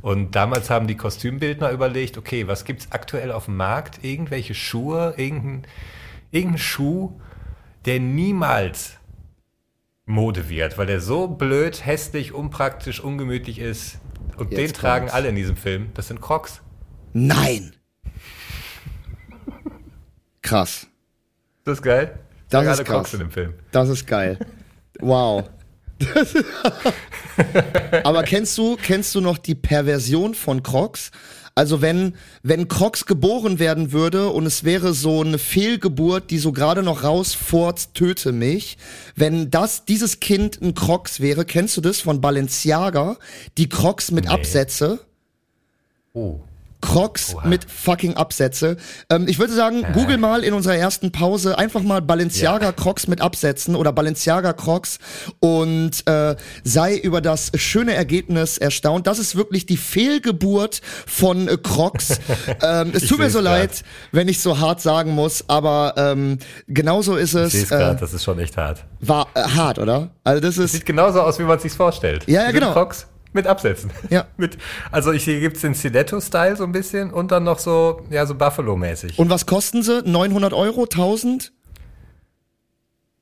[0.00, 4.04] Und damals haben die Kostümbildner überlegt, okay, was gibt's aktuell auf dem Markt?
[4.04, 5.66] Irgendwelche Schuhe, irgendein,
[6.30, 7.20] irgendein Schuh,
[7.84, 8.96] der niemals
[10.06, 13.98] Mode wird, weil der so blöd, hässlich, unpraktisch, ungemütlich ist.
[14.36, 15.14] Und Jetzt den tragen kommt's.
[15.14, 15.90] alle in diesem Film.
[15.94, 16.62] Das sind Crocs.
[17.12, 17.72] Nein!
[20.42, 20.86] Krass.
[21.64, 22.18] Das ist geil.
[22.48, 23.14] Das Tragen ist alle Crocs krass.
[23.14, 23.54] in dem Film.
[23.72, 24.38] Das ist geil.
[25.00, 25.50] Wow.
[28.04, 31.10] Aber kennst du, kennst du noch die Perversion von Crocs?
[31.54, 36.52] Also wenn, wenn Crocs geboren werden würde und es wäre so eine Fehlgeburt, die so
[36.52, 38.78] gerade noch rausfurzt, töte mich.
[39.16, 43.16] Wenn das, dieses Kind ein Crocs wäre, kennst du das von Balenciaga?
[43.56, 44.30] Die Crocs mit Nee.
[44.30, 45.00] Absätze.
[46.12, 46.38] Oh.
[46.80, 47.46] Crocs Oha.
[47.48, 48.76] mit fucking Absätze.
[49.10, 52.72] Ähm, ich würde sagen, google mal in unserer ersten Pause einfach mal Balenciaga Ja.
[52.72, 54.98] Crocs mit Absätzen oder Balenciaga Crocs
[55.40, 59.06] und äh, sei über das schöne Ergebnis erstaunt.
[59.06, 62.20] Das ist wirklich die Fehlgeburt von äh, Crocs.
[62.62, 63.44] ähm, es Ich tut mir so grad.
[63.60, 67.68] leid, wenn ich so hart sagen muss, aber ähm, genauso ist Ich es.
[67.68, 68.84] gerade, Äh, das ist schon echt hart.
[69.00, 70.10] war äh, hart, oder?
[70.24, 72.24] Also das ist Sieht genauso aus, wie man es sich vorstellt.
[72.26, 72.72] Ja, ja, Das genau.
[72.72, 73.06] Crocs
[73.38, 73.90] mit Absätzen.
[74.10, 74.26] Ja.
[74.36, 74.58] mit,
[74.90, 78.34] also ich, hier gibt's den Stiletto-Style so ein bisschen und dann noch so, ja, so
[78.34, 79.18] Buffalo-mäßig.
[79.18, 80.02] und was kosten sie?
[80.04, 80.82] 900 Euro?
[80.82, 81.52] 1000?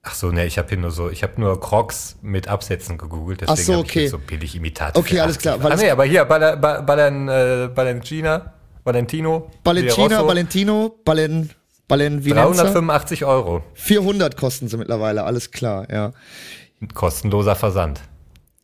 [0.09, 3.43] Ach so, ne, ich habe hier nur so, ich habe nur Crocs mit Absätzen gegoogelt,
[3.47, 4.03] Ach deswegen so, ich okay.
[4.03, 4.99] jetzt so billig Imitate.
[4.99, 5.43] Okay, alles 80.
[5.43, 8.53] klar, Ah es- nee, aber hier, Balen, Balen, äh, Balencina,
[8.85, 11.51] Valentino, Rosso, Valentino, Balen,
[11.89, 12.65] Balen, wie nennt's er?
[12.65, 13.65] 385 Euro.
[13.75, 16.13] 400 kosten sie mittlerweile, alles klar, ja.
[16.95, 18.01] Kostenloser Versand.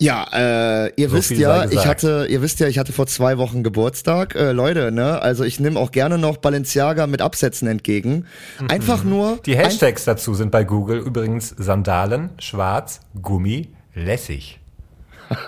[0.03, 3.38] Ja, äh, ihr So wisst ja, ich hatte, ihr wisst ja, ich hatte vor zwei
[3.38, 5.23] Wochen Geburtstag, äh, Leute, ne?
[5.23, 8.27] Also ich nehme auch gerne noch Balenciaga mit Absätzen entgegen.
[8.69, 14.59] Einfach nur Die Hashtags dazu sind bei Google übrigens Sandalen, schwarz, Gummi, lässig.
[15.29, 15.38] das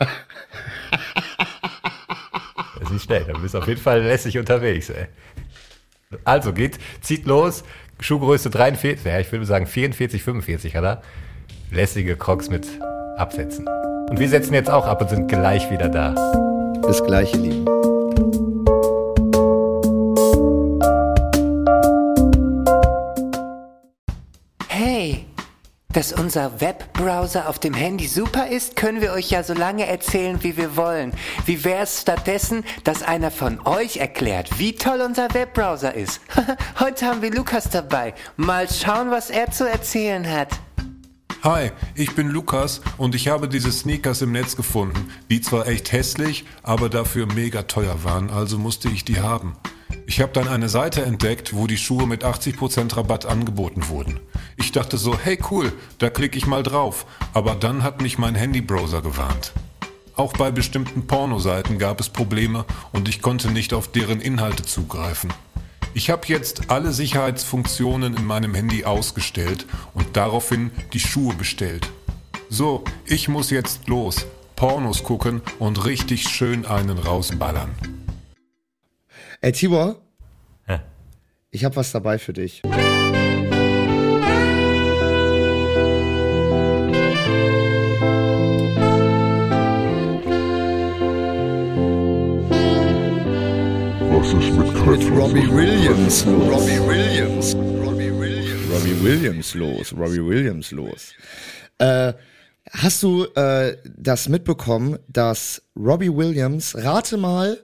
[2.83, 5.07] ist nicht schnell, du bist auf jeden Fall lässig unterwegs, ey.
[6.23, 7.65] Also geht, zieht los,
[7.99, 11.03] Schuhgröße 43, ja, ich würde sagen 44, 45, oder?
[11.73, 12.69] Lässige Crocs mit
[13.17, 13.67] Absätzen.
[14.09, 16.11] Und wir setzen jetzt auch ab und sind gleich wieder da.
[16.11, 17.65] ein, das gleiche lieben.
[24.69, 25.25] Hey,
[25.93, 30.43] dass unser Webbrowser auf dem Handy super ist, können wir euch ja so lange erzählen,
[30.43, 31.13] wie wir wollen.
[31.47, 36.21] Wie wäre es stattdessen, dass einer von euch erklärt, wie toll unser Webbrowser ist?
[36.81, 38.15] Heute haben wir Lukas dabei.
[38.37, 40.49] Mal schauen, was er zu erzählen hat.
[41.45, 45.93] Hi, ich bin Lukas und ich habe diese Sneakers im Netz gefunden, die zwar echt
[45.93, 49.55] hässlich, aber dafür mega teuer waren, also musste ich die haben.
[50.07, 54.21] Ich habe dann eine Seite entdeckt, wo die Schuhe mit 80% Rabatt angeboten wurden.
[54.57, 57.05] Ich dachte so, hey cool, da klicke ich mal drauf,
[57.35, 59.53] aber dann hat mich mein Handybrowser gewarnt.
[60.17, 65.31] Auch bei bestimmten Pornoseiten gab es Probleme und ich konnte nicht auf deren Inhalte zugreifen.
[65.97, 71.89] Ich habe jetzt alle Sicherheitsfunktionen in meinem Handy ausgestellt und daraufhin die Schuhe bestellt.
[72.51, 74.27] So, ich muss jetzt los,
[74.57, 77.71] Pornos gucken und richtig schön einen rausballern.
[79.41, 80.01] Ey, Tibor,
[80.67, 80.81] Hä?
[81.53, 82.63] ich habe was dabei für dich.
[94.11, 95.11] Was ist mit Mit?
[95.11, 96.27] Robbie Williams.
[96.27, 97.55] Robbie Williams.
[97.55, 98.71] Robbie Williams.
[98.71, 99.93] Robbie Williams los.
[99.93, 101.15] Robbie Williams los.
[101.79, 102.13] Äh,
[102.71, 107.59] hast du äh, das mitbekommen, dass Robbie Williams, rate mal,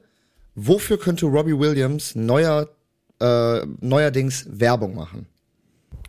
[0.55, 2.69] wofür könnte Robbie Williams neuer,
[3.21, 5.27] äh, neuerdings Werbung machen?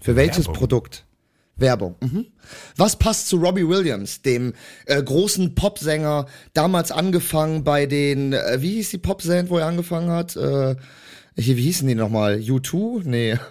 [0.01, 0.59] Für welches Werbung?
[0.59, 1.05] Produkt?
[1.61, 1.95] Werbung.
[2.01, 2.25] Mhm.
[2.75, 4.53] Was passt zu Robbie Williams, dem
[4.85, 10.11] äh, großen Popsänger, damals angefangen bei den, äh, wie hieß die Popband, wo er angefangen
[10.11, 10.35] hat?
[10.35, 10.75] Äh,
[11.37, 12.35] hier, wie hießen die nochmal?
[12.35, 13.03] U2?
[13.05, 13.37] Nee.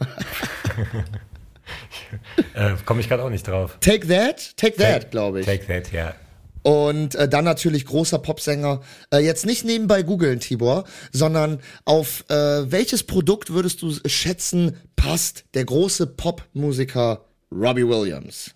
[2.55, 3.79] Äh, Komme ich gerade auch nicht drauf.
[3.81, 4.57] Take That?
[4.57, 5.47] Take That, glaube ich.
[5.47, 6.15] Take that, ja.
[6.63, 8.81] Und äh, dann natürlich großer Popsänger.
[9.13, 12.35] Äh, jetzt nicht nebenbei googeln, Tibor, sondern auf äh,
[12.71, 18.55] welches Produkt würdest du schätzen, passt der große Popmusiker Robbie Williams?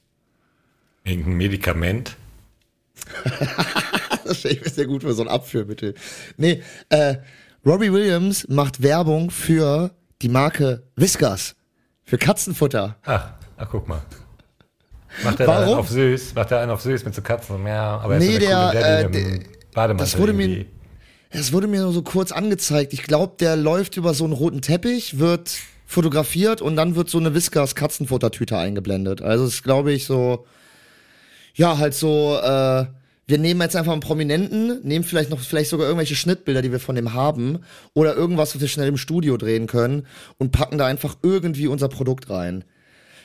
[1.04, 2.16] Irgendein Medikament.
[4.24, 5.94] Das mir sehr gut für so ein Abführmittel.
[6.38, 7.16] Nee, äh,
[7.66, 9.90] Robbie Williams macht Werbung für
[10.22, 11.54] die Marke Whiskas.
[12.04, 12.96] Für Katzenfutter.
[13.04, 14.00] Ach, ach guck mal.
[15.22, 16.34] Macht er einen auf süß?
[16.34, 17.66] Macht er einen auf süß mit so Katzen?
[17.66, 19.40] Ja, aber er Nee, ist der, coole Daddy äh,
[19.74, 20.64] Bademantel das wurde mir-.
[21.28, 22.92] Es wurde mir nur so kurz angezeigt.
[22.94, 25.58] Ich glaube, der läuft über so einen roten Teppich, wird
[25.94, 29.22] fotografiert und dann wird so eine Whiskas Katzenfuttertüte eingeblendet.
[29.22, 30.46] Also es ist, glaube ich, so,
[31.54, 32.86] ja, halt so, äh,
[33.26, 36.80] wir nehmen jetzt einfach einen Prominenten, nehmen vielleicht noch, vielleicht sogar irgendwelche Schnittbilder, die wir
[36.80, 37.60] von dem haben,
[37.94, 41.88] oder irgendwas, was wir schnell im Studio drehen können und packen da einfach irgendwie unser
[41.88, 42.64] Produkt rein.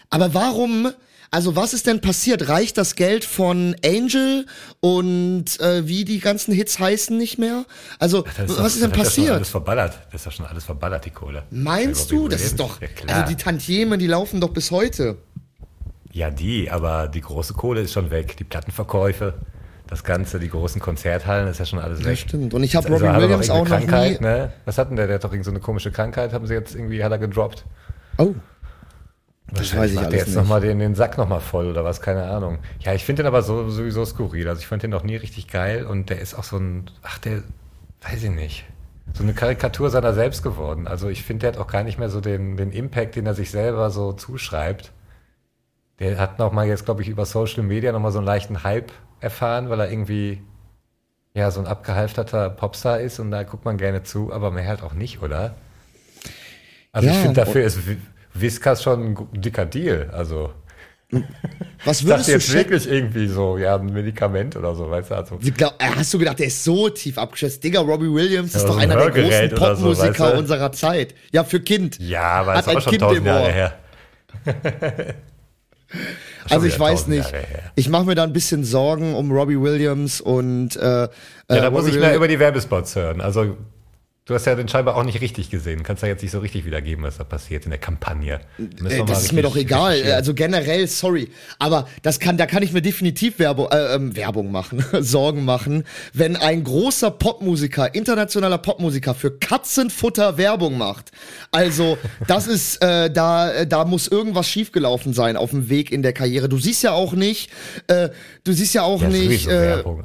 [0.10, 0.92] Aber warum,
[1.32, 2.50] also was ist denn passiert?
[2.50, 4.46] Reicht das Geld von Angel
[4.80, 7.66] und äh, wie die ganzen Hits heißen nicht mehr?
[8.00, 9.48] Also, Das was doch- ist denn das ist schon alles passiert?
[9.48, 10.00] verballert.
[10.12, 11.44] Das ist doch schon alles verballert, die Kohle.
[11.52, 12.28] Meinst du?
[12.28, 15.18] Das ist doch, Ja, also die Tantiemen, die laufen doch bis heute.
[16.12, 18.36] Ja, die, aber die große Kohle ist schon weg.
[18.38, 19.36] Die Plattenverkäufe,
[19.86, 22.14] das Ganze, die großen Konzerthallen, ist ja schon alles weg.
[22.14, 22.56] Das stimmt.
[22.56, 24.26] Und ich habe Also er doch Williams auch noch Krankheit, nie.
[24.28, 24.54] ne?
[24.66, 25.06] Was hat denn der?
[25.06, 27.64] Der hat doch irgendeine so eine komische Krankheit, haben sie jetzt irgendwie, hat er gedroppt.
[28.18, 28.34] Oh,
[29.52, 30.36] Das weiß ich macht alles jetzt nicht.
[30.36, 32.60] nochmal den, den Sack nochmal voll oder was, keine Ahnung.
[32.80, 34.48] Ja, ich finde den aber so, sowieso skurril.
[34.48, 37.18] Also ich fand den noch nie richtig geil und der ist auch so ein, ach,
[37.20, 37.44] der,
[38.02, 38.66] weiß ich nicht,
[39.14, 40.88] so eine Karikatur seiner selbst geworden.
[40.88, 43.34] Also ich finde, der hat auch gar nicht mehr so den, den Impact, den er
[43.36, 44.92] sich selber so zuschreibt.
[46.00, 49.70] Der hat nochmal jetzt, glaube ich, über Social Media nochmal so einen leichten Hype erfahren,
[49.70, 50.42] weil er irgendwie,
[51.36, 54.84] ja, so ein abgehalfterter Popstar ist und da guckt man gerne zu, aber mehr halt
[54.84, 55.56] auch nicht, oder?
[56.92, 57.80] Also ich Ja, finde, dafür ist
[58.34, 60.10] Whiskas schon ein dicker Deal.
[60.14, 60.54] Also
[61.86, 65.16] was würdest du jetzt wirklich irgendwie so, ja, ein Medikament oder so, weißt du?
[65.16, 67.64] Also, glaub, äh, hast du gedacht, der ist so tief abgeschätzt?
[67.64, 70.34] Digga, Robbie Williams ist Ja, doch so ein einer der großen oder so, Popmusiker weißt
[70.34, 70.38] du?
[70.38, 71.16] unserer Zeit.
[71.32, 71.98] Ja, für Kind.
[72.00, 73.74] ja, aber Hat ist auch ein schon Kind tausend Jahre her.
[76.50, 77.32] Also ich weiß nicht.
[77.76, 81.10] Ich mache mir da ein bisschen Sorgen um Robbie Williams und äh, Ja,
[81.48, 83.22] da äh, muss Robbie ich mehr über die Werbespots hören.
[83.22, 83.58] Also,
[84.30, 85.82] du hast ja den scheinbar auch nicht richtig gesehen.
[85.82, 88.42] Kannst ja jetzt nicht so richtig wiedergeben, was da passiert in der Kampagne.
[88.60, 90.04] Äh, das ist mir doch egal.
[90.12, 91.30] Also generell, sorry.
[91.58, 95.84] Aber das kann, da kann ich mir definitiv Werbung, äh, ähm, Werbung machen, Sorgen machen,
[96.14, 101.12] wenn ein großer Popmusiker, internationaler Popmusiker für Katzenfutter Werbung macht.
[101.50, 106.04] Also, das ist, äh, da, äh, da muss irgendwas schiefgelaufen sein auf dem Weg in
[106.04, 106.50] der Karriere.
[106.50, 107.50] Du siehst ja auch nicht,
[107.88, 108.10] äh,
[108.44, 110.04] du siehst ja auch Ja, nicht, äh, Werbung.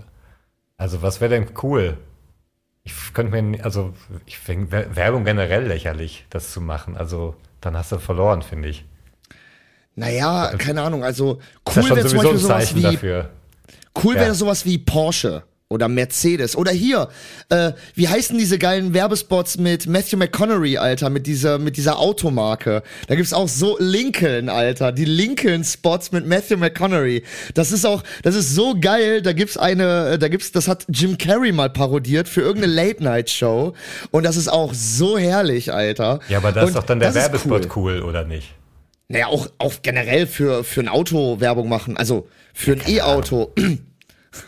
[0.78, 1.98] Also, was wäre denn cool?
[2.84, 3.94] Ich könnte mir, also,
[4.26, 6.96] ich finde Werbung generell lächerlich, das zu machen.
[6.96, 8.84] Also, dann hast du verloren, finde ich.
[9.96, 11.40] naja, keine Ahnung, also
[11.74, 13.30] cool wäre zum Beispiel sowas wie dafür.
[14.02, 14.20] Cool Ja.
[14.22, 17.08] wäre sowas wie Porsche oder Mercedes oder hier,
[17.48, 22.82] äh, wie heißen diese geilen Werbespots mit Matthew McConaughey, Alter, mit dieser mit dieser Automarke.
[23.08, 27.24] Da gibt's auch so Lincoln, Alter, die Lincoln Spots mit Matthew McConaughey.
[27.54, 29.22] Das ist auch, das ist so geil.
[29.22, 33.02] Da gibt's eine, äh, da gibt's, das hat Jim Carrey mal parodiert für irgendeine Late
[33.02, 33.72] Night Show
[34.10, 36.20] und das ist auch so herrlich, Alter.
[36.28, 37.96] Ja, aber da ist doch dann der Werbespot cool.
[37.96, 38.02] cool.
[38.02, 38.54] oder nicht?
[39.08, 43.52] Naja, auch, auch generell für, für ein Auto Werbung machen, also für ein E-Auto.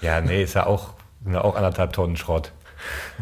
[0.01, 0.96] Ja, nee, ist ja auch,
[1.27, 2.53] sind ja auch anderthalb Tonnen Schrott.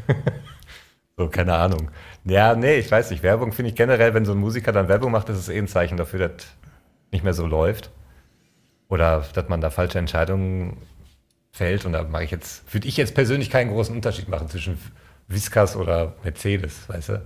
[1.16, 1.90] so, keine Ahnung.
[2.24, 3.22] Ja, nee, ich weiß nicht.
[3.22, 5.68] Werbung finde ich generell, wenn so ein Musiker dann Werbung macht, ist es eh ein
[5.68, 6.46] Zeichen dafür, dass
[7.12, 7.90] nicht mehr so läuft.
[8.88, 10.76] Oder dass man da falsche Entscheidungen
[11.50, 11.86] fällt.
[11.86, 14.78] Und da mache ich jetzt, würde ich jetzt persönlich keinen großen Unterschied machen zwischen
[15.26, 17.22] Whiskas oder Mercedes, weißt du?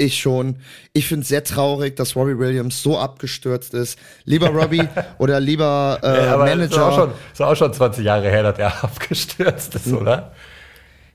[0.00, 0.56] Ich schon.
[0.94, 3.98] Ich finde es sehr traurig, dass Robbie Williams so abgestürzt ist.
[4.24, 6.86] Lieber Robbie oder lieber äh, Ja, Ist Manager.
[6.86, 10.32] auch, schon, ist auch schon 20 Jahre her, dass er abgestürzt ist, oder?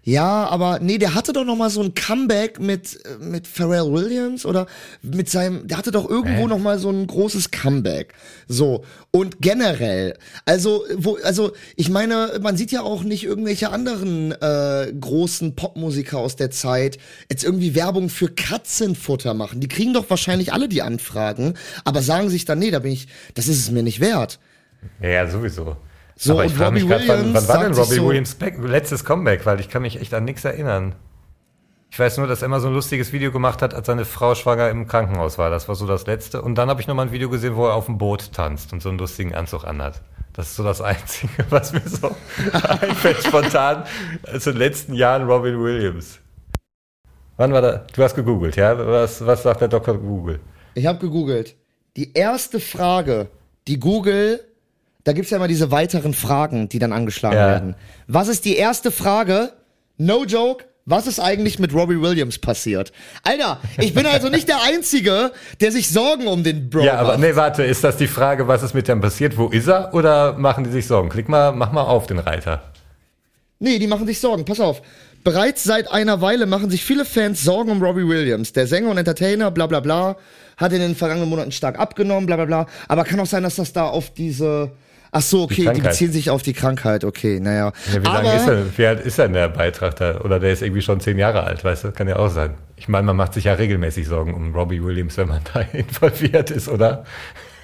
[0.07, 3.91] Ja, aber nee, der hatte doch noch mal so ein Comeback mit äh, mit Pharrell
[3.91, 4.67] Williams oder
[5.01, 6.47] mit seinem, der hatte doch irgendwo Hä?
[6.47, 8.13] noch mal so ein großes Comeback.
[8.47, 10.15] So und generell,
[10.45, 16.19] also wo, also ich meine, man sieht ja auch nicht irgendwelche anderen äh, großen Popmusiker
[16.19, 16.99] aus der Zeit
[17.31, 19.59] jetzt irgendwie Werbung für Katzenfutter machen.
[19.59, 23.07] Die kriegen doch wahrscheinlich alle die Anfragen, aber sagen sich dann, nee, da bin ich,
[23.33, 24.39] das ist es mir nicht wert.
[25.01, 25.77] Ja, ja sowieso.
[26.17, 28.35] So, Aber ich und frage mich gerade, wann, Williams wann war denn Robbie so- Williams
[28.35, 29.45] back, letztes Comeback?
[29.45, 30.95] Weil ich kann mich echt an nichts erinnern.
[31.91, 34.35] Ich weiß nur, dass er immer so ein lustiges Video gemacht hat, als seine Frau
[34.35, 35.49] schwanger im Krankenhaus war.
[35.49, 36.41] Das war so das letzte.
[36.41, 38.73] Und dann habe ich noch mal ein Video gesehen, wo er auf dem Boot tanzt
[38.73, 40.01] und so einen lustigen Anzug anhat.
[40.33, 42.13] Das ist so das Einzige, was mir so
[42.51, 43.83] einfällt spontan
[44.33, 46.19] aus den letzten Jahren Robin Williams.
[47.37, 47.85] Wann war da?
[47.93, 48.77] Du hast gegoogelt, ja?
[48.77, 49.97] Was, was sagt der Dr.
[49.97, 50.39] Google?
[50.73, 51.55] Ich habe gegoogelt.
[51.97, 53.27] Die erste Frage,
[53.67, 54.41] die Google,
[55.05, 57.47] da gibt's ja immer diese weiteren Fragen, die dann angeschlagen Ja.
[57.47, 57.75] werden.
[58.07, 59.53] Was ist die erste Frage?
[59.97, 60.65] No joke.
[60.87, 62.91] Was ist eigentlich mit Robbie Williams passiert?
[63.23, 67.13] Alter, ich bin also nicht der Einzige, der sich Sorgen um den Bro Ja, aber
[67.13, 67.19] macht.
[67.21, 69.35] nee, warte, ist das die Frage, was ist mit dem passiert?
[69.35, 69.95] Wo ist er?
[69.95, 71.09] Oder machen die sich Sorgen?
[71.09, 72.61] Klick mal, mach mal auf den Reiter.
[73.57, 74.45] Nee, die machen sich Sorgen.
[74.45, 74.83] Pass auf.
[75.23, 78.53] Bereits seit einer Weile machen sich viele Fans Sorgen um Robbie Williams.
[78.53, 80.17] Der Sänger und Entertainer, bla bla bla,
[80.57, 82.67] hat in den vergangenen Monaten stark abgenommen, bla bla bla.
[82.87, 84.71] Aber kann auch sein, dass das da auf diese.
[85.17, 85.83] Ach so, okay, die, Krankheit.
[85.91, 87.71] beziehen sich auf die Krankheit, okay, naja.
[87.93, 90.19] Ja, wie lange ist wie alt ist denn der Beitrag da?
[90.19, 91.91] Oder der ist irgendwie schon zehn Jahre alt, weißt du?
[91.93, 92.55] Kann ja auch sein.
[92.75, 96.51] Ich meine, man macht sich ja regelmäßig Sorgen um Robbie Williams, wenn man da involviert
[96.51, 97.05] ist, oder?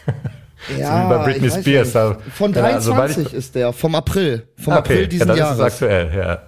[0.80, 3.74] ja, wie bei Britney ich weiß Spears, da- Von Ja, 23 sobald ich- ist der,
[3.74, 4.48] vom April.
[4.56, 5.58] Vom Ah, April diesen ja, dann Jahres.
[5.60, 6.42] ist aktuell, ja.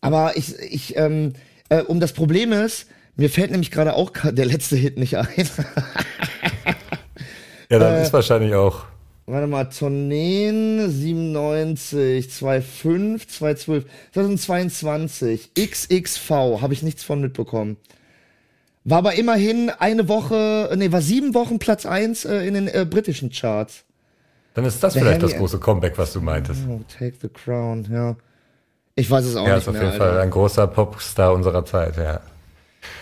[0.00, 1.34] Aber ich, ich, ähm,
[1.68, 5.26] äh, um das Problem ist, mir fällt nämlich gerade auch der letzte Hit nicht ein.
[7.68, 8.84] Ja, dann Äh, ist wahrscheinlich auch.
[9.28, 17.76] Warte mal, Tourneen 97, 25, 212, 2022, XXV, habe ich nichts von mitbekommen.
[18.84, 22.86] War aber immerhin eine Woche, nee, war sieben Wochen Platz eins äh, in den äh,
[22.88, 23.82] britischen Charts.
[24.54, 26.62] Dann ist das der vielleicht das Handy- große Comeback, was du meintest.
[26.68, 28.14] Oh, Take the Crown, ja.
[28.94, 30.22] Ich weiß es auch Ja, nicht ist auf mehr, jeden Fall Alter.
[30.22, 32.20] ein großer Popstar unserer Zeit, ja.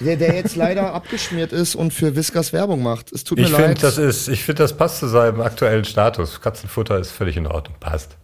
[0.01, 3.13] Der, der jetzt leider abgeschmiert ist und für Whiskers Werbung macht.
[3.13, 3.83] Es tut mir Ich finde, leid.
[3.83, 6.41] das ist, ich finde, das passt zu seinem aktuellen Status.
[6.41, 8.17] Katzenfutter ist völlig in Ordnung, passt.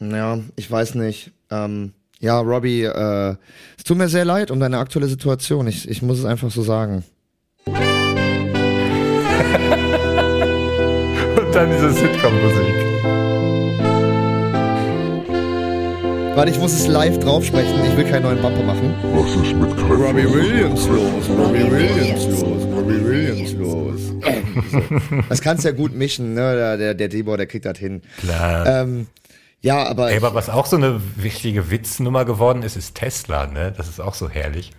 [0.00, 1.30] Ja, ich weiß nicht.
[1.50, 3.36] Ähm, ja, Robbie, äh,
[3.76, 5.66] es tut mir sehr leid um deine aktuelle Situation.
[5.68, 7.04] Ich, ich muss es einfach so sagen.
[7.66, 7.74] Und
[11.54, 12.77] dann diese Sitcom-Musik.
[16.38, 17.84] Warte, ich muss es live draufsprechen.
[17.84, 18.94] Ich will keinen neuen Bumper machen.
[19.12, 24.00] Was ist mit Kai Robbie Williams los, Robbie Williams los, Robbie Williams los.
[25.28, 26.54] Das kannst du ja gut mischen, ne?
[26.54, 28.02] Der, der, der Debor, der kriegt das hin.
[28.18, 28.66] Klar.
[28.68, 29.08] Ähm,
[29.62, 33.74] ja, aber, Ey, aber was auch so eine wichtige Witznummer geworden ist, ist Tesla, ne?
[33.76, 34.70] Das ist auch so herrlich.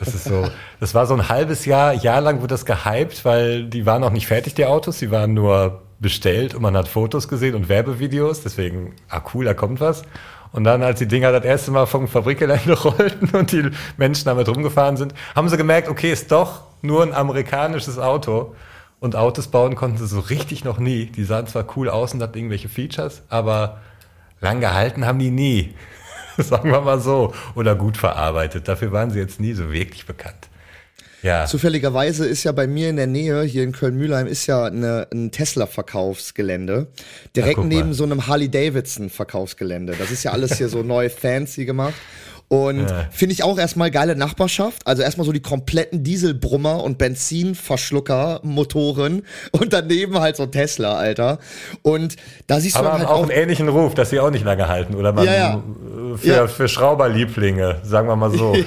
[0.00, 0.46] Das ist so,
[0.78, 4.12] das war so ein halbes Jahr, Jahr lang wurde das gehypt, weil die waren auch
[4.12, 8.42] nicht fertig, die Autos, die waren nur bestellt und man hat Fotos gesehen und Werbevideos,
[8.42, 10.02] deswegen, ah cool, da kommt was.
[10.52, 14.48] Und dann, als die Dinger das erste Mal vom Fabrikgelände rollten und die Menschen damit
[14.48, 18.54] rumgefahren sind, haben sie gemerkt, okay, ist doch nur ein amerikanisches Auto.
[19.00, 21.06] Und Autos bauen konnten sie so richtig noch nie.
[21.06, 23.80] Die sahen zwar cool aus und hatten irgendwelche Features, aber
[24.40, 25.74] lang gehalten haben die nie.
[26.36, 27.32] Sagen wir mal so.
[27.54, 28.68] Oder gut verarbeitet.
[28.68, 30.47] Dafür waren sie jetzt nie so wirklich bekannt.
[31.22, 31.46] Ja.
[31.46, 35.30] Zufälligerweise ist ja bei mir in der Nähe, hier in Köln-Mühlheim, ist ja eine, ein
[35.32, 36.86] Tesla-Verkaufsgelände.
[37.34, 37.66] Direkt mal.
[37.66, 39.94] neben so einem Harley-Davidson-Verkaufsgelände.
[39.98, 41.94] Das ist ja alles hier so neu fancy gemacht.
[42.50, 43.08] Und Ja.
[43.10, 44.86] finde ich auch erstmal geile Nachbarschaft.
[44.86, 51.40] Also erstmal so die kompletten Dieselbrummer und Benzinverschlucker-Motoren und daneben halt so Tesla, Alter.
[51.82, 53.22] Und da siehst du aber haben halt auch auch.
[53.24, 54.94] einen ähnlichen Ruf, dass sie auch nicht lange halten.
[54.94, 55.62] Oder man Ja, ja.
[56.16, 56.46] für, Ja.
[56.46, 58.56] für Schrauberlieblinge, sagen wir mal so.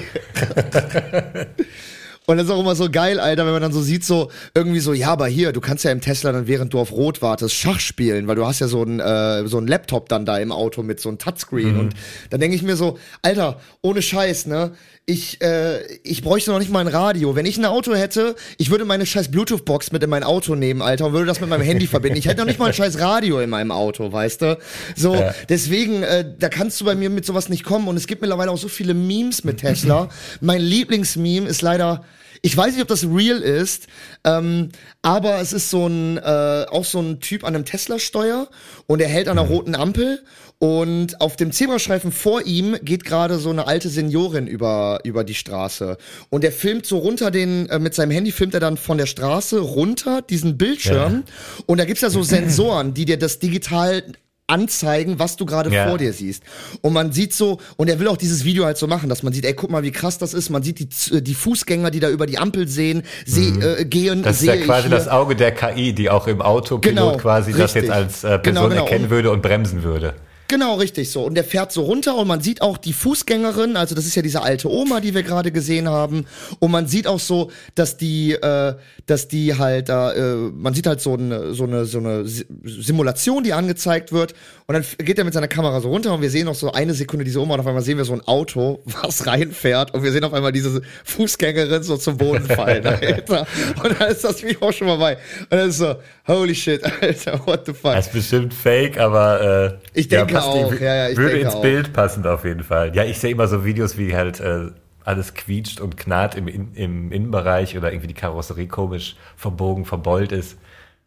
[2.26, 4.78] Und das ist auch immer so geil, Alter, wenn man dann so sieht, so irgendwie
[4.78, 7.54] so, ja, aber hier, du kannst ja im Tesla dann, während du auf Rot wartest,
[7.54, 10.52] Schach spielen, weil du hast ja so einen äh, so einen Laptop dann da im
[10.52, 11.78] Auto mit so einem Touchscreen.
[11.78, 11.94] Und
[12.30, 14.72] dann denke ich mir so, Alter, ohne Scheiß, ne?
[15.04, 17.34] Ich, äh, ich bräuchte noch nicht mal ein Radio.
[17.34, 20.80] Wenn ich ein Auto hätte, ich würde meine scheiß Bluetooth-Box mit in mein Auto nehmen,
[20.80, 22.18] Alter, und würde das mit meinem Handy verbinden.
[22.18, 24.58] Ich hätte noch nicht mal ein scheiß Radio in meinem Auto, weißt du?
[24.94, 25.34] So, Ja.
[25.48, 27.88] deswegen, äh, da kannst du bei mir mit sowas nicht kommen.
[27.88, 30.08] Und es gibt mittlerweile auch so viele Memes mit Tesla.
[30.40, 32.04] mein Lieblingsmeme ist leider,
[32.40, 33.88] ich weiß nicht, ob das real ist,
[34.22, 34.68] ähm,
[35.02, 38.48] aber es ist so ein, äh, auch so ein Typ an einem Tesla-Steuer
[38.86, 40.22] und er hält an einer roten Ampel
[40.62, 45.34] und auf dem Zebrastreifen vor ihm geht gerade so eine alte Seniorin über, über die
[45.34, 45.96] Straße.
[46.30, 49.06] Und er filmt so runter den, äh, mit seinem Handy filmt er dann von der
[49.06, 51.24] Straße runter diesen Bildschirm.
[51.66, 54.04] Und da gibt's ja so Sensoren, die dir das digital
[54.46, 55.88] anzeigen, was du gerade Ja.
[55.88, 56.44] vor dir siehst.
[56.80, 59.32] Und man sieht so, und er will auch dieses Video halt so machen, dass man
[59.32, 60.48] sieht, ey, guck mal, wie krass das ist.
[60.48, 64.20] Man sieht die, Z- die Fußgänger, die da über die Ampel sehen, seh, äh, gehen,
[64.20, 64.22] Mhm.
[64.22, 67.74] Das ist ja quasi das Auge der KI, die auch im Autopilot Genau, quasi das
[67.74, 67.82] richtig.
[67.82, 68.82] jetzt als äh, Person Genau, genau.
[68.84, 70.14] erkennen Und- würde und bremsen würde.
[70.52, 71.24] Genau, richtig so.
[71.24, 74.20] Und der fährt so runter und man sieht auch die Fußgängerin, also das ist ja
[74.20, 76.26] diese alte Oma, die wir gerade gesehen haben.
[76.58, 78.74] Und man sieht auch so, dass die, äh,
[79.06, 82.46] dass die halt da, äh, man sieht halt so eine, so eine, so eine Si-
[82.64, 84.34] Simulation, die angezeigt wird.
[84.66, 86.94] Und dann geht er mit seiner Kamera so runter und wir sehen noch so eine
[86.94, 90.12] Sekunde diese Oma und auf einmal sehen wir so ein Auto, was reinfährt und wir
[90.12, 93.46] sehen auf einmal diese Fußgängerin so zum Boden fallen, Alter.
[93.82, 95.18] Und dann ist das Video auch schon vorbei.
[95.50, 95.96] Und dann ist so,
[96.26, 97.94] holy shit, Alter, what the fuck.
[97.94, 101.38] Das ist bestimmt fake, aber äh, Ich denke passt auch, irgendwie- ja, ja, ich würde
[101.38, 101.62] ins auch.
[101.62, 102.94] Bild passen auf jeden Fall.
[102.94, 104.68] Ja, ich sehe immer so Videos, wie halt äh,
[105.04, 110.58] alles quietscht und knarrt im, im Innenbereich oder irgendwie die Karosserie komisch verbogen, verbeult ist.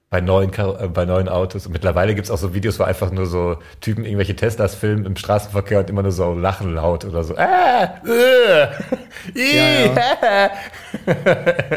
[0.10, 1.66] Bei neuen, äh, bei neuen Autos.
[1.66, 5.16] Und mittlerweile gibt's auch so Videos, wo einfach nur so Typen irgendwelche Teslas filmen im
[5.16, 7.36] Straßenverkehr und immer nur so lachen laut oder so.
[7.36, 8.68] Äh, äh,
[9.34, 10.52] ih, Ja,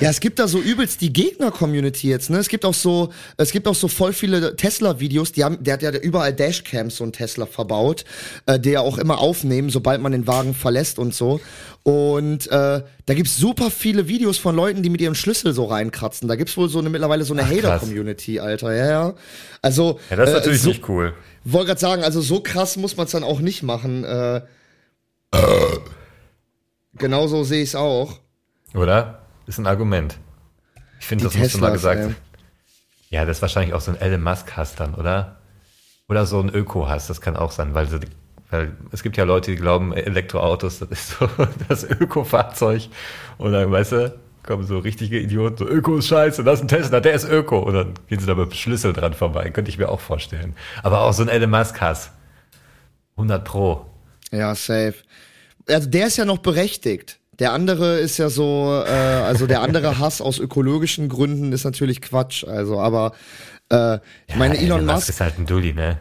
[0.00, 2.38] Ja, es gibt da so übelst die Gegner-Community jetzt, ne?
[2.38, 5.82] Es gibt auch so, es gibt auch so voll viele Tesla-Videos, die haben, der hat
[5.82, 8.04] ja überall Dashcams so ein Tesla verbaut,
[8.46, 11.40] äh, der auch immer aufnehmen, sobald man den Wagen verlässt und so.
[11.82, 16.28] Und äh, da gibt's super viele Videos von Leuten, die mit ihrem Schlüssel so reinkratzen.
[16.28, 17.48] Da gibt's wohl so eine mittlerweile so eine Ach,
[18.18, 18.74] Hater-Community, Alter.
[18.74, 19.14] Ja, ja.
[19.62, 21.14] Also Ja, das ist äh, natürlich so, nicht cool.
[21.44, 24.04] Wollte gerade sagen, also so krass muss man es dann auch nicht machen.
[24.04, 24.42] Äh,
[26.94, 28.20] genauso sehe ich es auch.
[28.74, 29.22] Oder?
[29.46, 30.18] Ist ein Argument.
[31.00, 32.14] Ich finde, das musste mal Teslas, gesagt ey.
[33.10, 35.36] Ja, das ist wahrscheinlich auch so ein Elon Musk-Hass dann, oder?
[36.08, 38.00] Oder so ein Öko-Hass, das kann auch sein, weil, sie,
[38.50, 41.28] weil es gibt ja Leute, die glauben, Elektroautos, das ist so
[41.68, 42.88] das Öko-Fahrzeug.
[43.38, 47.00] Dann, weißt du, kommen so richtige Idioten, so Öko ist scheiße, das ist ein Tesla,
[47.00, 47.58] der ist Öko.
[47.58, 50.56] Und dann gehen sie da mit Schlüssel dran vorbei, könnte ich mir auch vorstellen.
[50.82, 52.10] Aber auch so ein Elon Musk-Hass.
[53.16, 53.84] 100 Pro.
[54.32, 54.94] Ja, safe.
[55.68, 57.18] Also der ist ja noch berechtigt.
[57.38, 62.00] Der andere ist ja so, äh, also der andere Hass aus ökologischen Gründen ist natürlich
[62.00, 62.44] Quatsch.
[62.44, 63.12] Also, aber
[63.70, 65.98] äh, ich meine, Elon Musk, ist halt ein Dulli, ne?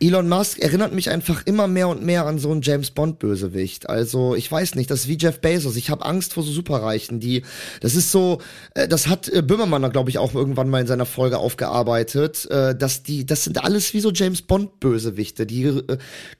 [0.00, 3.88] Elon Musk erinnert mich einfach immer mehr und mehr an so einen James Bond Bösewicht.
[3.88, 5.76] Also ich weiß nicht, das ist wie Jeff Bezos.
[5.76, 7.42] Ich habe Angst vor so Superreichen, die
[7.80, 8.40] das ist so,
[8.74, 12.76] äh, das hat äh, Böhmermann glaube ich auch irgendwann mal in seiner Folge aufgearbeitet, äh,
[12.76, 15.46] dass die, das sind alles wie so James Bond Bösewichte.
[15.46, 15.82] Die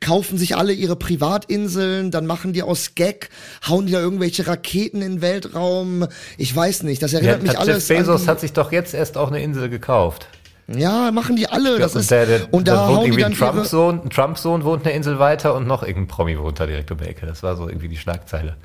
[0.01, 3.31] kaufen sich alle ihre Privatinseln, dann machen die aus Gag,
[3.67, 6.07] hauen die da irgendwelche Raketen in den Weltraum.
[6.37, 8.95] Ich weiß nicht, das erinnert Ja, mich Jeff alles Bezos an hat sich doch jetzt
[8.95, 10.29] erst auch eine Insel gekauft.
[10.69, 11.79] Ja, machen die alle.
[11.79, 14.95] Das und ist der, der, und da wohnt irgendwie ein Trump-Sohn, ein Trump-Sohn wohnt eine
[14.95, 17.27] Insel weiter und noch irgendein Promi wohnt da direkt um die Ecke.
[17.27, 18.57] Das war so irgendwie die Schlagzeile.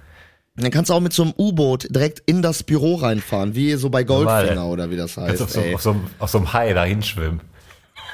[0.55, 3.89] Dann kannst du auch mit so einem U-Boot direkt in das Büro reinfahren, wie so
[3.89, 4.71] bei Goldfinger Normal.
[4.71, 5.41] oder wie das Kannst heißt.
[5.41, 7.41] auf so, auf, so, einem- auf so einem Hai da hinschwimmen.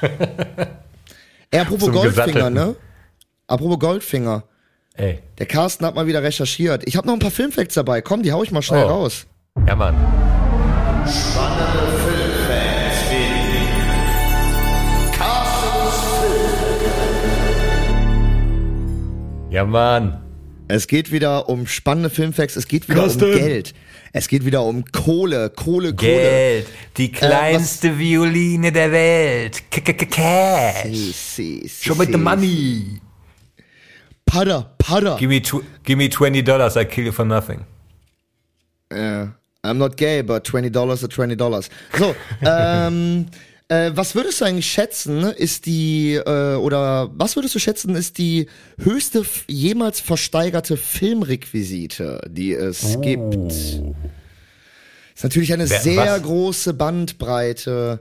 [1.50, 2.54] Ey, apropos zum Goldfinger, Gesattelten.
[2.54, 2.76] ne?
[3.46, 4.44] Apropos Goldfinger.
[4.94, 6.82] Ey, Der Carsten hat mal wieder recherchiert.
[6.86, 8.00] Ich habe noch ein paar Filmfacts dabei.
[8.02, 8.88] Komm, die hau ich mal schnell Oh.
[8.88, 9.26] raus.
[9.66, 9.94] ja Mann.
[19.50, 20.22] Ja Mann.
[20.68, 22.54] Es geht wieder um spannende Filmfacts.
[22.54, 23.24] Es geht wieder Carsten.
[23.24, 23.74] um Geld.
[24.12, 25.94] Es geht wieder um Kohle, Kohle, Kohle.
[25.94, 26.66] Geld.
[26.96, 29.64] Die kleinste Violine der Welt.
[29.70, 30.82] K -k -k Cash.
[30.84, 33.00] Si, si, si, Show me the money.
[34.24, 35.16] Pada, pada.
[35.16, 35.42] Give me,
[35.82, 37.64] give me 20 dollars, I kill you for nothing.
[38.92, 39.34] Ja.
[39.62, 41.68] I'm not gay, but 20 Dollars are 20 Dollars.
[41.98, 43.26] So, ähm,
[43.70, 48.18] äh, was würdest du eigentlich schätzen, ist die, äh, oder was würdest du schätzen, ist
[48.18, 48.48] die
[48.78, 53.52] höchste jemals versteigerte Filmrequisite, die es gibt?
[53.52, 56.22] Ist natürlich eine Wer- sehr was?
[56.22, 58.00] große Bandbreite.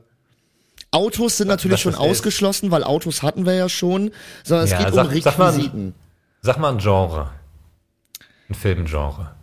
[0.91, 2.07] Autos sind natürlich was schon das ist?
[2.09, 4.11] ausgeschlossen, weil Autos hatten wir ja schon,
[4.43, 5.93] sondern es Ja, geht sag- um sag mal- Requisiten.
[6.41, 7.29] Sag mal ein Genre.
[8.49, 9.35] Ein Filmgenre.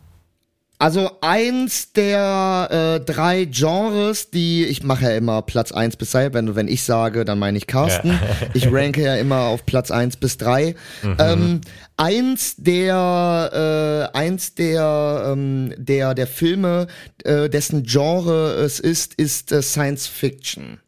[0.79, 6.35] Also eins der äh, drei Genres, die ich mache ja immer Platz eins bis drei.
[6.35, 8.09] Wenn, wenn ich sage, dann meine ich Carsten.
[8.09, 8.20] Ja.
[8.55, 10.74] Ich ranke ja immer auf Platz eins bis drei.
[11.18, 11.61] Ähm,
[11.97, 16.87] eins der äh, eins der ähm, der der Filme,
[17.24, 20.81] äh, dessen Genre es ist, ist äh, Science Fiction.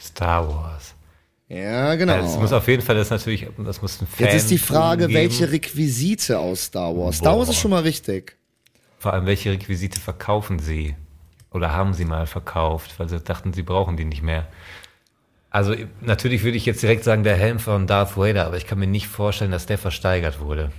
[0.00, 0.94] Star Wars.
[1.48, 2.14] Ja, genau.
[2.14, 4.50] Ja, das muss auf jeden Fall, das ist natürlich, das muss ein Fan Jetzt ist
[4.50, 5.14] die Frage, geben.
[5.14, 7.16] welche Requisite aus Star Wars?
[7.16, 7.52] Star Wars Boah.
[7.52, 8.36] ist schon mal richtig.
[8.98, 10.94] Vor allem, welche Requisite verkaufen sie?
[11.50, 14.46] Oder haben sie mal verkauft, weil sie dachten, sie brauchen die nicht mehr.
[15.48, 18.78] Also, natürlich würde ich jetzt direkt sagen, der Helm von Darth Vader, aber ich kann
[18.78, 20.70] mir nicht vorstellen, dass der versteigert wurde.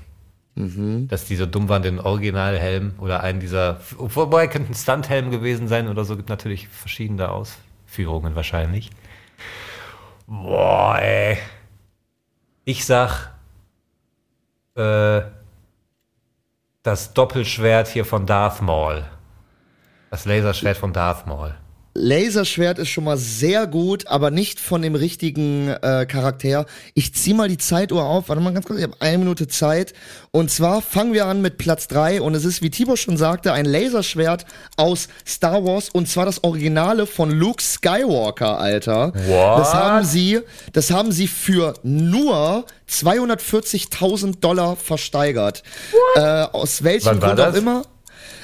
[0.55, 5.69] Dass die so dumm waren, den Originalhelm oder einen dieser, wobei könnte ein Stunthelm gewesen
[5.69, 8.89] sein oder so, gibt natürlich verschiedene Ausführungen wahrscheinlich.
[10.31, 11.39] Boah, ey.
[12.63, 13.31] Ich sag,
[14.75, 15.21] äh,
[16.83, 19.05] das Doppelschwert hier von Darth Maul.
[20.11, 21.55] Das Laserschwert von Darth Maul.
[21.93, 26.65] Laserschwert ist schon mal sehr gut, aber nicht von dem richtigen äh, Charakter.
[26.93, 28.29] Ich zieh mal die Zeituhr auf.
[28.29, 29.93] Warte mal ganz kurz, ich habe eine Minute Zeit.
[30.31, 33.51] Und zwar fangen wir an mit Platz drei und es ist, wie Tibor schon sagte,
[33.53, 34.45] ein Laserschwert
[34.77, 39.13] aus Star Wars und zwar das Originale von Luke Skywalker, Alter.
[39.13, 39.59] What?
[39.59, 40.39] Das haben sie,
[40.73, 45.63] das haben sie für nur 240.000 Dollar versteigert.
[46.15, 47.83] Äh, aus welchem Grund auch immer.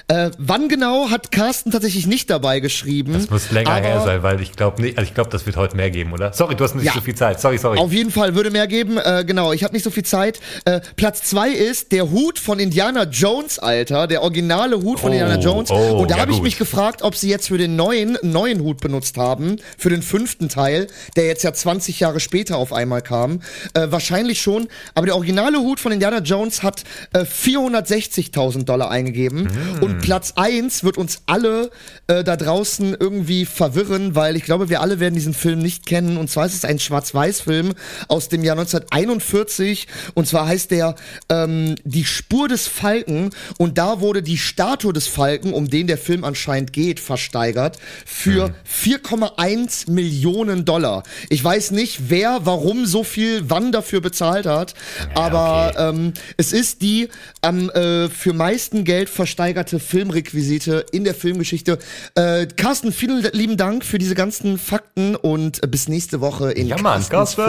[0.08, 3.14] Äh, wann genau hat Carsten tatsächlich nicht dabei geschrieben.
[3.14, 5.56] Das muss länger aber her sein, weil ich glaube nicht, also ich glaube, das wird
[5.58, 6.32] heute mehr geben, oder?
[6.32, 6.94] Sorry, du hast nicht Ja.
[6.94, 7.42] so viel Zeit.
[7.42, 7.80] Sorry, sorry.
[7.80, 8.98] Auf jeden Fall würde mehr geben.
[8.98, 10.40] Äh, genau, ich habe nicht so viel Zeit.
[10.66, 15.14] Äh, Platz zwei ist der Hut von Indiana Jones, Alter, der originale Hut von Oh,
[15.14, 15.72] Indiana Jones.
[15.72, 18.62] oh, Und da ja habe ich mich gefragt, ob sie jetzt für den neuen neuen
[18.62, 20.86] Hut benutzt haben, für den fünften Teil,
[21.16, 23.42] der jetzt ja 20 Jahre später auf einmal kam.
[23.74, 24.68] Äh, wahrscheinlich schon.
[24.94, 26.84] Aber der originale Hut von Indiana Jones hat
[27.14, 29.50] äh, 460.000 Dollar eingegeben.
[29.50, 29.84] Hm.
[29.84, 31.72] Und Platz eins wird uns alle
[32.08, 36.18] äh, da draußen irgendwie verwirren, weil ich glaube, wir alle werden diesen Film nicht kennen.
[36.18, 37.74] Und zwar ist es ein Schwarz-Weiß-Film
[38.08, 39.88] aus dem Jahr 1941.
[40.14, 40.96] Und zwar heißt der
[41.30, 43.32] ähm, Die Spur des Falken.
[43.58, 48.54] Und da wurde die Statue des Falken, um den der Film anscheinend geht, versteigert für
[48.70, 51.04] 4,1 Millionen Dollar.
[51.30, 54.74] Ich weiß nicht, wer, warum so viel, wann dafür bezahlt hat.
[55.14, 55.90] aber okay.
[55.90, 57.10] ähm, es ist die
[57.42, 61.80] am äh, für meisten Geld versteigerte Filmrequisite in der Filmgeschichte.
[62.16, 66.68] Äh, Carsten, vielen lieben Dank für diese ganzen Fakten und äh, bis nächste Woche in
[66.68, 67.42] ja, Mann, Carsten.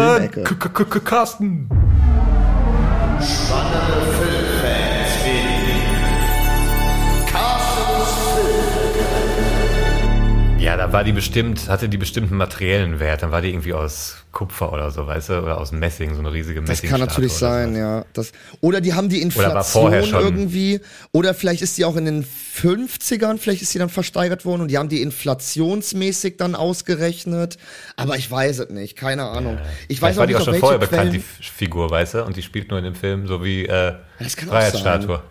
[1.05, 1.69] Carsten.
[10.87, 13.23] Da war die bestimmt, hatte die bestimmten materiellen Wert.
[13.23, 16.33] Dann war die irgendwie aus Kupfer oder so, weißt du, oder aus Messing, so eine
[16.33, 16.91] riesige Das Messing.
[16.91, 18.05] kann natürlich sein, ja.
[18.13, 20.81] Das, oder die haben die Oder Inflation schon- irgendwie.
[21.13, 24.69] Oder vielleicht ist die auch in den 50ern, vielleicht ist die dann versteigert worden und
[24.69, 27.57] die haben die inflationsmäßig dann ausgerechnet.
[27.97, 29.59] Aber ich weiß es nicht, keine Ahnung.
[29.89, 32.25] Ich weiß Vielleicht war die auch schon vorher bekannt, Quellen- die F- Figur, weißt du?
[32.25, 35.23] Und die spielt nur in dem Film, so wie äh, Das kann auch Freiheitsstatue.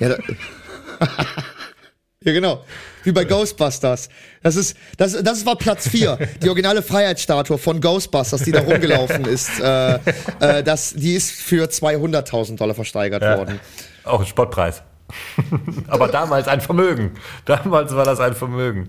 [0.00, 0.16] Ja, da,
[2.22, 2.64] ja, genau.
[3.02, 4.10] Wie bei Ghostbusters.
[4.42, 6.18] Das ist, das, das war Platz 4.
[6.42, 9.58] Die originale Freiheitsstatue von Ghostbusters, die da rumgelaufen ist.
[9.58, 9.94] Äh,
[10.40, 13.38] äh, das, die ist für 200.000 Dollar versteigert Ja.
[13.38, 13.58] worden.
[14.04, 14.82] Auch ein Spottpreis.
[15.88, 17.12] Aber damals ein Vermögen.
[17.46, 18.88] Damals war das ein Vermögen.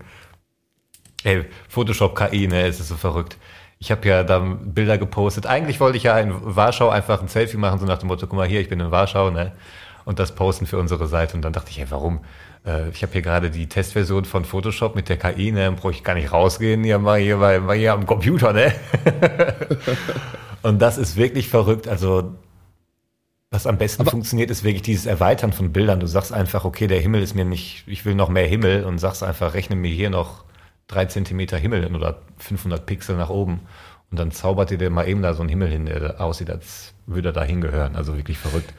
[1.23, 3.37] Ey, Photoshop KI, ne, es ist so verrückt.
[3.79, 5.45] Ich habe ja da Bilder gepostet.
[5.45, 8.35] Eigentlich wollte ich ja in Warschau einfach ein Selfie machen, so nach dem Motto, guck
[8.37, 9.53] mal hier, ich bin in Warschau, ne?
[10.03, 11.35] Und das posten für unsere Seite.
[11.35, 12.21] Und dann dachte ich, ey, warum?
[12.65, 15.71] Äh, ich habe hier gerade die Testversion von Photoshop mit der KI, ne?
[15.71, 18.73] Brauche ich gar nicht rausgehen, hier mal hier, mal, mal hier am Computer, ne?
[20.61, 21.87] Und das ist wirklich verrückt.
[21.87, 22.35] Also
[23.53, 25.99] was am besten funktioniert, ist wirklich dieses Erweitern von Bildern.
[25.99, 28.97] Du sagst einfach, okay, der Himmel ist mir nicht, ich will noch mehr Himmel und
[28.97, 30.45] sagst einfach, rechne mir hier noch
[30.87, 33.59] drei Zentimeter Himmel hin oder 500 Pixel nach oben.
[34.09, 36.93] Und dann zaubert ihr dir mal eben da so einen Himmel hin, der aussieht, als
[37.05, 37.97] würde er da hingehören.
[37.97, 38.73] Also wirklich verrückt.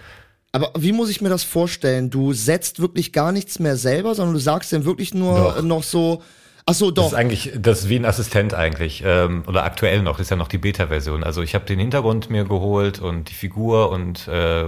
[0.52, 2.10] Aber wie muss ich mir das vorstellen?
[2.10, 5.62] Du setzt wirklich gar nichts mehr selber, sondern du sagst dann wirklich nur Doch.
[5.62, 6.22] noch so,
[6.66, 7.12] ach so, Das doch.
[7.12, 9.02] ist eigentlich, das ist wie ein Assistent eigentlich.
[9.04, 11.24] Ähm, oder aktuell noch, das ist ja noch die Beta-Version.
[11.24, 14.64] Also ich habe den Hintergrund mir geholt und die Figur und äh,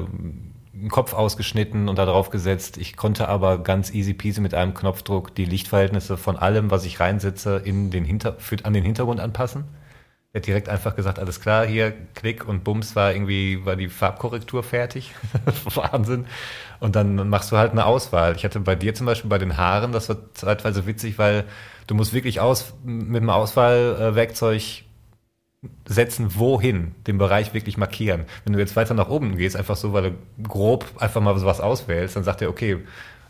[0.74, 2.78] einen Kopf ausgeschnitten und da drauf gesetzt.
[2.78, 6.98] Ich konnte aber ganz easy peasy mit einem Knopfdruck die Lichtverhältnisse von allem, was ich
[6.98, 9.64] reinsetze, in den Hinter für, an den Hintergrund anpassen.
[10.34, 13.88] Er hat direkt einfach gesagt, alles klar, hier, Klick und Bums war irgendwie, war die
[13.88, 15.12] Farbkorrektur fertig.
[15.76, 16.26] Wahnsinn.
[16.80, 18.34] Und dann machst du halt eine Auswahl.
[18.34, 21.44] Ich hatte bei dir zum Beispiel bei den Haaren, das war zeitweise witzig, weil
[21.86, 24.82] du musst wirklich aus, mit dem Auswahlwerkzeug
[25.86, 28.24] setzen, wohin, den Bereich wirklich markieren.
[28.44, 31.60] Wenn du jetzt weiter nach oben gehst, einfach so, weil du grob einfach mal sowas
[31.60, 32.78] auswählst, dann sagt er, okay,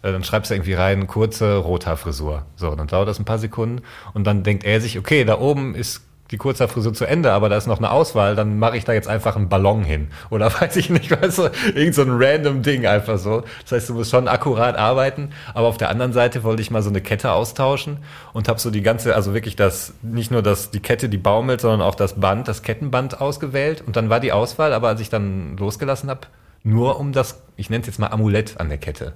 [0.00, 2.46] äh, dann schreibst du irgendwie rein, kurze Rothaarfrisur.
[2.56, 3.82] So, dann dauert das ein paar Sekunden
[4.14, 6.02] und dann denkt er sich, okay, da oben ist
[6.34, 9.06] die Kurzhaarfrisur zu Ende, aber da ist noch eine Auswahl, dann mache ich da jetzt
[9.06, 10.08] einfach einen Ballon hin.
[10.30, 13.44] Oder weiß ich nicht, weißt du, irgend so ein random Ding einfach so.
[13.62, 16.82] Das heißt, du musst schon akkurat arbeiten, aber auf der anderen Seite wollte ich mal
[16.82, 17.98] so eine Kette austauschen
[18.32, 21.60] und habe so die ganze, also wirklich das, nicht nur das, die Kette, die baumelt,
[21.60, 25.10] sondern auch das Band, das Kettenband ausgewählt und dann war die Auswahl, aber als ich
[25.10, 26.22] dann losgelassen habe,
[26.64, 29.12] nur um das, ich nenne es jetzt mal Amulett an der Kette.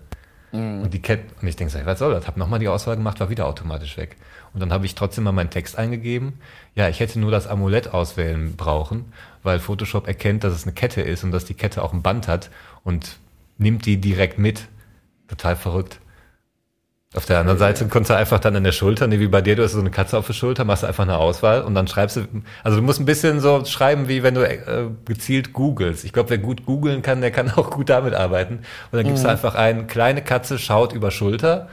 [0.82, 2.26] Und die Kette, und ich denke so, was soll das?
[2.26, 4.16] Hab nochmal die Auswahl gemacht, war wieder automatisch weg.
[4.54, 6.40] Und dann habe ich trotzdem mal meinen Text eingegeben.
[6.74, 11.02] Ja, ich hätte nur das Amulett auswählen brauchen, weil Photoshop erkennt, dass es eine Kette
[11.02, 12.50] ist und dass die Kette auch ein Band hat
[12.84, 13.18] und
[13.58, 14.68] nimmt die direkt mit.
[15.28, 16.00] Total verrückt.
[17.14, 19.56] Auf der anderen Seite konntest du einfach dann in der Schulter, nee, wie bei dir,
[19.56, 22.16] du hast so eine Katze auf der Schulter, machst einfach eine Auswahl und dann schreibst
[22.16, 22.26] du,
[22.62, 26.04] also du musst ein bisschen so schreiben, wie wenn du äh, gezielt googelst.
[26.04, 28.56] Ich glaube, wer gut googeln kann, der kann auch gut damit arbeiten.
[28.90, 31.70] Und dann gibst du einfach ein, kleine Katze schaut über Schulter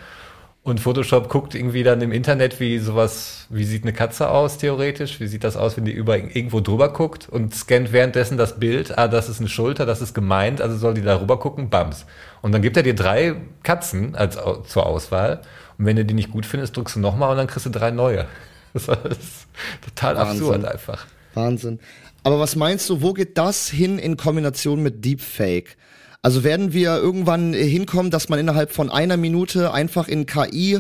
[0.66, 5.20] und Photoshop guckt irgendwie dann im Internet, wie sowas, wie sieht eine Katze aus, theoretisch?
[5.20, 8.98] Wie sieht das aus, wenn die über irgendwo drüber guckt und scannt währenddessen das Bild?
[8.98, 12.08] Ah, das ist eine Schulter, das ist gemeint, also soll die da rüber gucken, bams.
[12.42, 15.42] Und dann gibt er dir drei Katzen als, zur Auswahl.
[15.78, 17.92] Und wenn du die nicht gut findest, drückst du nochmal und dann kriegst du drei
[17.92, 18.26] neue.
[18.74, 19.48] Das ist
[19.86, 20.44] total Wahnsinn.
[20.46, 21.06] absurd einfach.
[21.36, 21.80] Wahnsinn.
[22.24, 25.78] Aber was meinst du, wo geht das hin in Kombination mit Deepfake?
[26.22, 30.80] Also werden wir irgendwann hinkommen, dass man innerhalb von einer Minute einfach in KI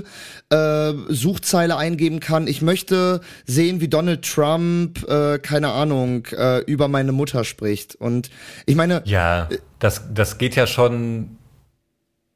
[0.49, 2.47] äh, Suchzeile eingeben kann.
[2.47, 7.95] Ich möchte sehen, wie Donald Trump, äh, keine Ahnung, äh, über meine Mutter spricht.
[7.95, 8.29] Und
[8.65, 11.37] ich meine, Ja, das, das geht ja schon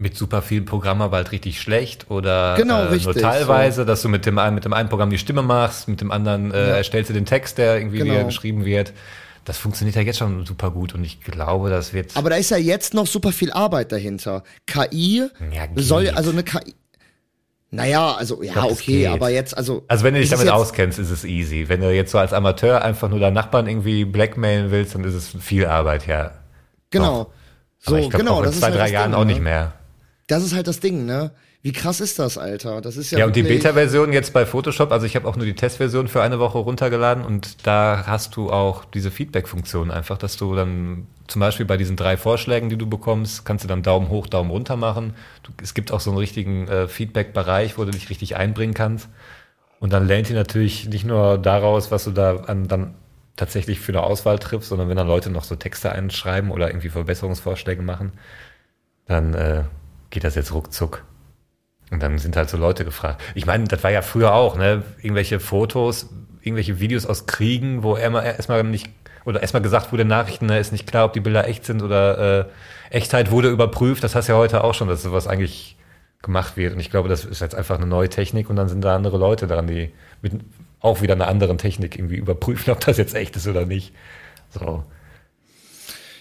[0.01, 4.01] mit super vielen Programmen aber halt richtig schlecht oder Genau, äh, nur richtig, teilweise, dass
[4.01, 6.69] du mit dem einen mit dem einen Programm die Stimme machst, mit dem anderen äh,
[6.69, 6.75] Ja.
[6.77, 8.13] erstellst du den Text, der irgendwie Genau.
[8.13, 8.93] wieder geschrieben wird.
[9.45, 12.51] Das funktioniert ja jetzt schon super gut und ich glaube, das wird aber da ist
[12.51, 14.43] ja jetzt noch super viel Arbeit dahinter.
[14.65, 16.75] KI Ja, soll, also eine KI.
[17.71, 19.83] Naja, also ja, das okay, aber jetzt, also.
[19.87, 21.69] Also wenn du dich damit auskennst, ist es easy.
[21.69, 25.13] Wenn du jetzt so als Amateur einfach nur deinen Nachbarn irgendwie blackmailen willst, dann ist
[25.13, 26.31] es viel Arbeit, ja.
[26.89, 27.25] Genau.
[27.25, 27.31] Doch.
[27.77, 29.19] So, Aber ich glaube genau, auch in das ist zwei, halt drei das Jahren Ding,
[29.19, 29.31] auch ne?
[29.33, 29.73] nicht mehr.
[30.27, 31.31] Das ist halt das Ding, ne?
[31.61, 32.79] Wie krass ist das, Alter?
[32.79, 33.19] Das ist ja.
[33.19, 36.21] Ja, und die Beta-Version jetzt bei Photoshop, also ich habe auch nur die Testversion für
[36.21, 41.41] eine Woche runtergeladen und da hast du auch diese Feedback-Funktion einfach, dass du dann zum
[41.41, 44.77] Beispiel bei diesen drei Vorschlägen, die du bekommst, kannst du dann Daumen hoch, Daumen runter
[44.77, 45.15] machen.
[45.43, 49.09] Du, es gibt auch so einen richtigen äh, Feedback-Bereich, wo du dich richtig einbringen kannst.
[49.81, 52.95] Und dann lernt ihr natürlich nicht nur daraus, was du da an, dann
[53.35, 56.89] tatsächlich für eine Auswahl triffst, sondern wenn dann Leute noch so Texte einschreiben oder irgendwie
[56.89, 58.13] Verbesserungsvorschläge machen,
[59.07, 59.63] dann äh,
[60.09, 61.03] geht das jetzt ruckzuck.
[61.91, 63.21] Und dann sind halt so Leute gefragt.
[63.35, 64.83] Ich meine, das war ja früher auch, ne?
[65.01, 66.09] Irgendwelche Fotos,
[66.41, 68.89] irgendwelche Videos aus Kriegen, wo erstmal nicht,
[69.25, 72.39] oder erstmal gesagt wurde, Nachrichten, ne, ist nicht klar, ob die Bilder echt sind oder
[72.39, 74.03] äh, Echtheit wurde überprüft.
[74.03, 75.77] Das hast du ja heute auch schon, dass sowas eigentlich
[76.21, 76.73] gemacht wird.
[76.73, 79.17] Und ich glaube, das ist jetzt einfach eine neue Technik und dann sind da andere
[79.17, 80.33] Leute dran, die mit
[80.81, 83.93] auch wieder einer anderen Technik irgendwie überprüfen, ob das jetzt echt ist oder nicht.
[84.49, 84.83] So.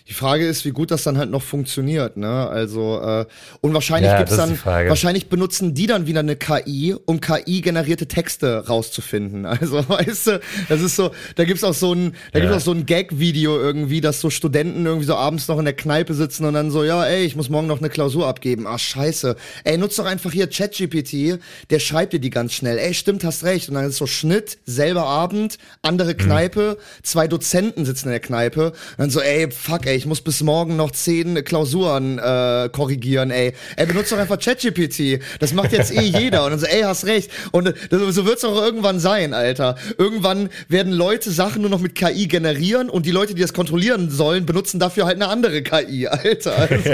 [0.08, 2.48] Die Frage ist, wie gut das dann halt noch funktioniert, ne?
[2.48, 3.26] Also, äh,
[3.60, 8.66] und wahrscheinlich Ja, gibt's dann, wahrscheinlich benutzen die dann wieder eine KI, um KI-generierte Texte
[8.66, 9.44] rauszufinden.
[9.58, 10.40] Also, weißt du,
[10.70, 12.46] das ist so, da gibt's auch so ein, da Ja.
[12.46, 15.74] gibt's auch so ein Gag-Video irgendwie, dass so Studenten irgendwie so abends noch in der
[15.74, 18.66] Kneipe sitzen und dann so, ja, ey, ich muss morgen noch eine Klausur abgeben.
[18.66, 19.36] Ah, scheiße.
[19.64, 21.38] Ey, nutz doch einfach hier ChatGPT,
[21.70, 22.78] der schreibt dir die ganz schnell.
[22.78, 23.68] Ey, stimmt, hast recht.
[23.68, 28.68] Und dann ist so Schnitt, selber Abend, andere Kneipe, zwei Dozenten sitzen in der Kneipe.
[28.70, 33.30] Und dann so, ey, fuck, ey, ich muss bis morgen noch zehn Klausuren äh, korrigieren,
[33.30, 33.52] ey.
[33.76, 35.20] Ey, benutzt doch einfach ChatGPT.
[35.40, 36.44] Das macht jetzt eh jeder.
[36.44, 37.30] Und dann so, ey, hast recht.
[37.52, 39.76] Und äh, das, so wird's auch irgendwann sein, Alter.
[39.98, 44.08] Irgendwann werden Leute Sachen nur noch mit KI generieren und die Leute, die das kontrollieren
[44.10, 46.56] sollen, benutzen dafür halt eine andere KI, Alter.
[46.56, 46.90] Also,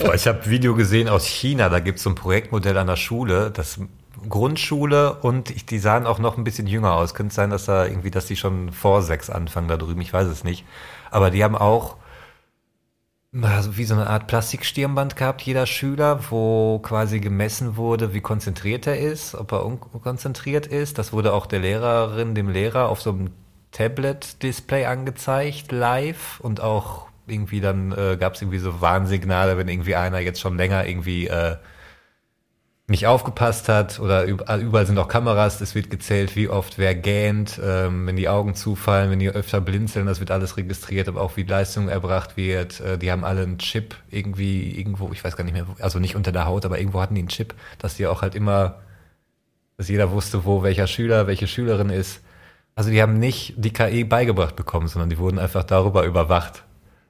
[0.00, 2.88] Boah, ich habe ein Video gesehen aus China, da gibt es so ein Projektmodell an
[2.88, 3.78] der Schule, das
[4.28, 7.14] Grundschule und die sahen auch noch ein bisschen jünger aus.
[7.14, 10.26] Könnte sein, dass da irgendwie, dass die schon vor sechs anfangen da drüben, ich weiß
[10.26, 10.64] es nicht.
[11.10, 11.96] Aber die haben auch
[13.30, 18.98] wie so eine Art Plastikstirnband gehabt, jeder Schüler, wo quasi gemessen wurde, wie konzentriert er
[18.98, 20.98] ist, ob er unkonzentriert ist.
[20.98, 23.30] Das wurde auch der Lehrerin, dem Lehrer auf so einem
[23.72, 29.94] Tablet-Display angezeigt, live und auch irgendwie dann äh, gab es irgendwie so Warnsignale, wenn irgendwie
[29.94, 31.56] einer jetzt schon länger irgendwie äh,
[32.88, 36.94] nicht aufgepasst hat oder überall, überall sind auch Kameras, es wird gezählt, wie oft wer
[36.94, 41.20] gähnt, ähm, wenn die Augen zufallen, wenn die öfter blinzeln, das wird alles registriert, aber
[41.20, 42.80] auch wie Leistung erbracht wird.
[42.80, 46.16] Äh, die haben alle einen Chip irgendwie irgendwo, ich weiß gar nicht mehr, also nicht
[46.16, 48.76] unter der Haut, aber irgendwo hatten die einen Chip, dass die auch halt immer,
[49.76, 52.22] dass jeder wusste, wo welcher Schüler, welche Schülerin ist.
[52.74, 56.64] Also die haben nicht die KI beigebracht bekommen, sondern die wurden einfach darüber überwacht.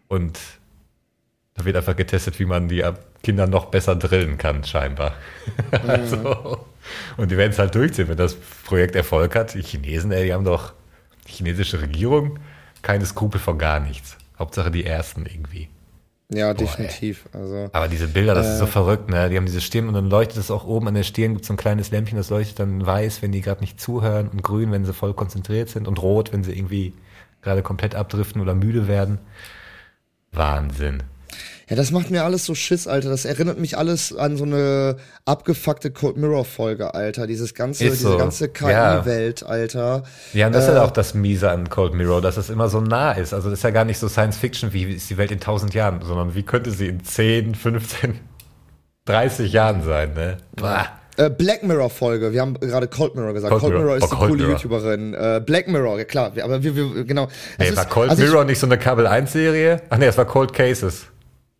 [0.08, 0.40] Und
[1.58, 2.82] da wird einfach getestet, wie man die
[3.22, 5.12] Kinder noch besser drillen kann, scheinbar.
[5.86, 6.64] also,
[7.16, 8.34] und die werden es halt durchziehen, wenn das
[8.64, 9.54] Projekt Erfolg hat.
[9.54, 10.72] Die Chinesen, ey, die haben doch,
[11.26, 12.38] die chinesische Regierung,
[12.82, 14.16] keine Skrupel vor gar nichts.
[14.38, 15.68] Hauptsache die Ersten irgendwie.
[16.32, 16.54] ja, ey.
[16.54, 17.28] definitiv.
[17.32, 18.52] Also, Aber diese Bilder, das Äh.
[18.52, 19.28] ist so verrückt, ne?
[19.28, 21.52] Die haben diese Stirn und dann leuchtet es auch oben an der Stirn, gibt so
[21.54, 24.84] ein kleines Lämpchen, das leuchtet dann weiß, wenn die gerade nicht zuhören und grün, wenn
[24.84, 26.94] sie voll konzentriert sind und rot, wenn sie irgendwie
[27.42, 29.18] gerade komplett abdriften oder müde werden.
[30.32, 31.02] Wahnsinn.
[31.68, 33.10] Ja, das macht mir alles so Schiss, Alter.
[33.10, 34.96] Das erinnert mich alles an so eine
[35.26, 37.26] abgefuckte Cold Mirror Folge, Alter.
[37.26, 38.16] Dieses ganze, Ist diese so.
[38.16, 39.00] ganze Ja.
[39.00, 40.02] KI-Welt, Alter.
[40.32, 42.68] Ja, und das ist Äh, ja auch das Miese an Cold Mirror, dass es immer
[42.70, 43.34] so nah ist.
[43.34, 45.74] Also das ist ja gar nicht so Science Fiction, wie ist die Welt in tausend
[45.74, 48.18] Jahren, sondern wie könnte sie in 10, 15,
[49.04, 50.38] 30 Jahren sein, ne?
[50.56, 50.86] Bah.
[51.16, 52.32] Äh, Black Mirror Folge.
[52.32, 53.50] Wir haben gerade Cold Mirror gesagt.
[53.50, 53.84] Cold Cold, Mirror.
[53.84, 54.52] Mirror, ist Oh, die Cold coole Mirror.
[54.56, 55.14] YouTuberin.
[55.14, 56.32] Äh, Black Mirror, ja klar.
[56.42, 57.28] Aber wir, wir genau.
[57.58, 59.82] Es ist- war Cold also Mirror nicht so eine Kabel 1 Serie?
[59.90, 61.06] Ach nee, es war Cold Cases.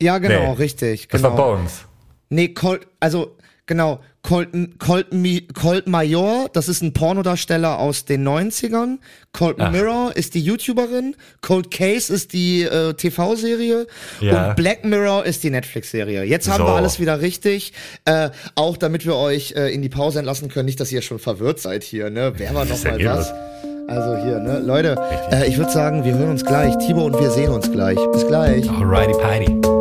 [0.00, 0.58] Ja, genau, Nee.
[0.62, 1.08] richtig.
[1.08, 1.36] Das Genau.
[1.36, 1.84] war Bones.
[2.30, 3.36] Nee, Colt, also
[3.66, 5.06] genau, Colt, Colt,
[5.54, 8.98] Colt Major, das ist ein Pornodarsteller aus den 90ern.
[9.32, 9.70] Colt Ach.
[9.72, 11.16] Mirror ist die YouTuberin.
[11.40, 13.86] Cold Case ist die äh, TV-Serie.
[14.20, 14.48] Ja.
[14.50, 16.24] Und Black Mirror ist die Netflix-Serie.
[16.24, 16.68] Jetzt haben So.
[16.68, 17.72] wir alles wieder richtig.
[18.04, 20.66] Äh, auch damit wir euch äh, in die Pause entlassen können.
[20.66, 22.34] Nicht, dass ihr schon verwirrt seid hier, ne?
[22.36, 23.32] Wer war noch ist denn mal hier was?
[23.88, 24.58] Also hier, ne?
[24.58, 24.96] Leute,
[25.32, 26.76] äh, ich würde sagen, wir hören uns gleich.
[26.86, 27.98] Timo und wir sehen uns gleich.
[28.12, 28.68] Bis gleich.
[28.68, 29.77] Alrighty, Pighty.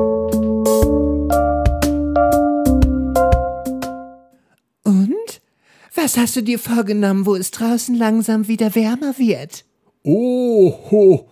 [5.99, 9.65] Was hast du dir vorgenommen, wo es draußen langsam wieder wärmer wird?
[10.03, 11.27] Oh, ho,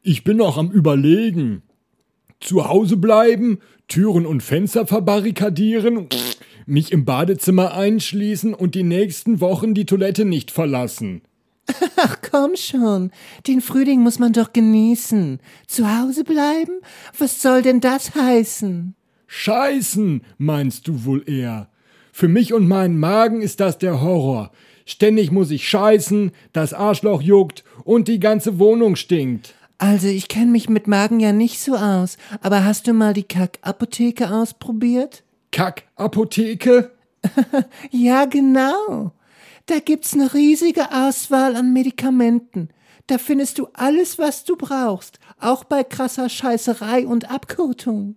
[0.00, 1.62] ich bin noch am Überlegen.
[2.40, 3.58] Zu Hause bleiben,
[3.88, 6.08] Türen und Fenster verbarrikadieren,
[6.64, 11.20] mich im Badezimmer einschließen und die nächsten Wochen die Toilette nicht verlassen.
[11.96, 13.10] Ach komm schon,
[13.46, 15.40] den Frühling muss man doch genießen.
[15.66, 16.80] Zu Hause bleiben?
[17.18, 18.94] Was soll denn das heißen?
[19.26, 21.68] Scheißen, meinst du wohl eher?
[22.18, 24.50] Für mich und meinen Magen ist das der Horror.
[24.86, 29.52] Ständig muss ich scheißen, das Arschloch juckt und die ganze Wohnung stinkt.
[29.76, 33.24] Also ich kenne mich mit Magen ja nicht so aus, aber hast du mal die
[33.24, 35.24] Kackapotheke ausprobiert?
[35.52, 36.90] Kackapotheke?
[37.90, 39.12] Ja, genau.
[39.66, 42.70] Da gibt's eine riesige Auswahl an Medikamenten.
[43.08, 48.16] Da findest du alles, was du brauchst, auch bei krasser Scheißerei und Abkotung.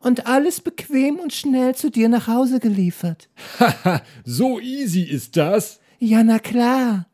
[0.00, 3.28] Und alles bequem und schnell zu dir nach Hause geliefert.
[3.58, 5.80] Haha, so easy ist das?
[5.98, 7.06] Ja, na klar.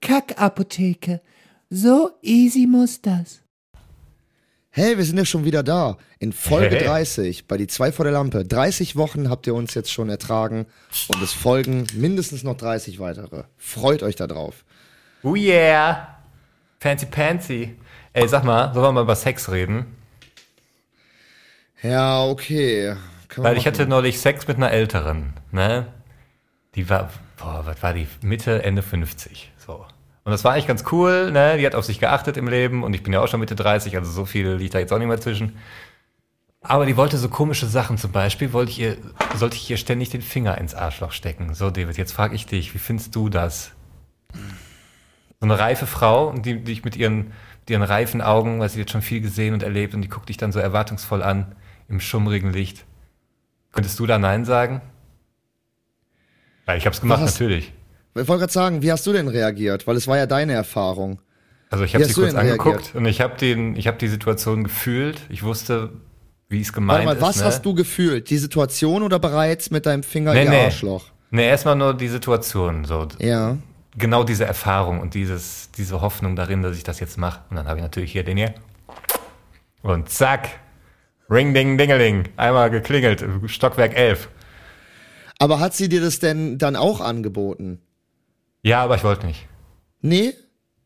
[0.00, 1.20] Kackapotheke.
[1.70, 3.40] So easy muss das.
[4.74, 5.98] Hey, wir sind ja schon wieder da.
[6.18, 6.84] In Folge Hey.
[6.86, 8.44] 30 bei die zwei vor der Lampe.
[8.44, 10.66] 30 Wochen habt ihr uns jetzt schon ertragen
[11.08, 13.44] und es folgen mindestens noch 30 weitere.
[13.58, 14.64] Freut euch da drauf.
[15.22, 16.16] Oh yeah.
[16.80, 17.76] Fancy Pansy.
[18.14, 19.86] Ey, sag mal, sollen wir mal über Sex reden?
[21.82, 22.96] Ja, okay.
[23.28, 23.74] Kann Weil ich machen.
[23.74, 25.86] hatte neulich Sex mit einer Älteren, ne?
[26.74, 28.06] Die war, boah, was war die?
[28.22, 29.84] Mitte, Ende 50, so.
[30.24, 31.58] Und das war eigentlich ganz cool, ne?
[31.58, 33.96] Die hat auf sich geachtet im Leben und ich bin ja auch schon Mitte 30,
[33.96, 35.56] also so viel liegt da jetzt auch nicht mehr zwischen.
[36.60, 38.96] Aber die wollte so komische Sachen, zum Beispiel wollte ich ihr,
[39.34, 41.54] sollte ich ihr ständig den Finger ins Arschloch stecken.
[41.54, 43.72] So, David, jetzt frage ich dich, wie findest du das?
[45.40, 48.80] So eine reife Frau, die, die ich mit ihren, mit ihren reifen Augen, weil sie
[48.80, 51.56] hat schon viel gesehen und erlebt und die guckt dich dann so erwartungsvoll an
[51.92, 52.84] im schummrigen Licht.
[53.72, 54.80] Könntest du da Nein sagen?
[56.66, 57.32] Weil ich hab's gemacht, Was?
[57.34, 57.72] natürlich.
[58.14, 59.86] Ich wollte gerade sagen, wie hast du denn reagiert?
[59.86, 61.20] Weil es war ja deine Erfahrung.
[61.70, 62.94] Also ich habe hast sie kurz angeguckt reagiert?
[62.94, 65.20] und ich habe den, ich habe die Situation gefühlt.
[65.30, 65.90] Ich wusste,
[66.48, 67.42] wie es Warte gemeint mal, was ist.
[67.42, 67.46] ne?
[67.48, 68.28] hast du gefühlt?
[68.28, 70.64] Die Situation oder bereits mit deinem Finger Nee, ihr nee.
[70.66, 71.06] Arschloch?
[71.30, 73.56] Nee, erstmal nur die Situation, so Ja.
[73.96, 77.40] genau diese Erfahrung und dieses, diese Hoffnung darin, dass ich das jetzt mache.
[77.48, 78.54] Und dann habe ich natürlich hier den hier.
[79.82, 80.50] Und zack.
[81.30, 82.28] Ring, ding, dingeling.
[82.36, 83.24] Einmal geklingelt.
[83.46, 84.28] Stockwerk 11.
[85.38, 87.80] Aber hat sie dir das denn dann auch angeboten?
[88.62, 89.46] Ja, aber ich wollte nicht.
[90.00, 90.34] Nee,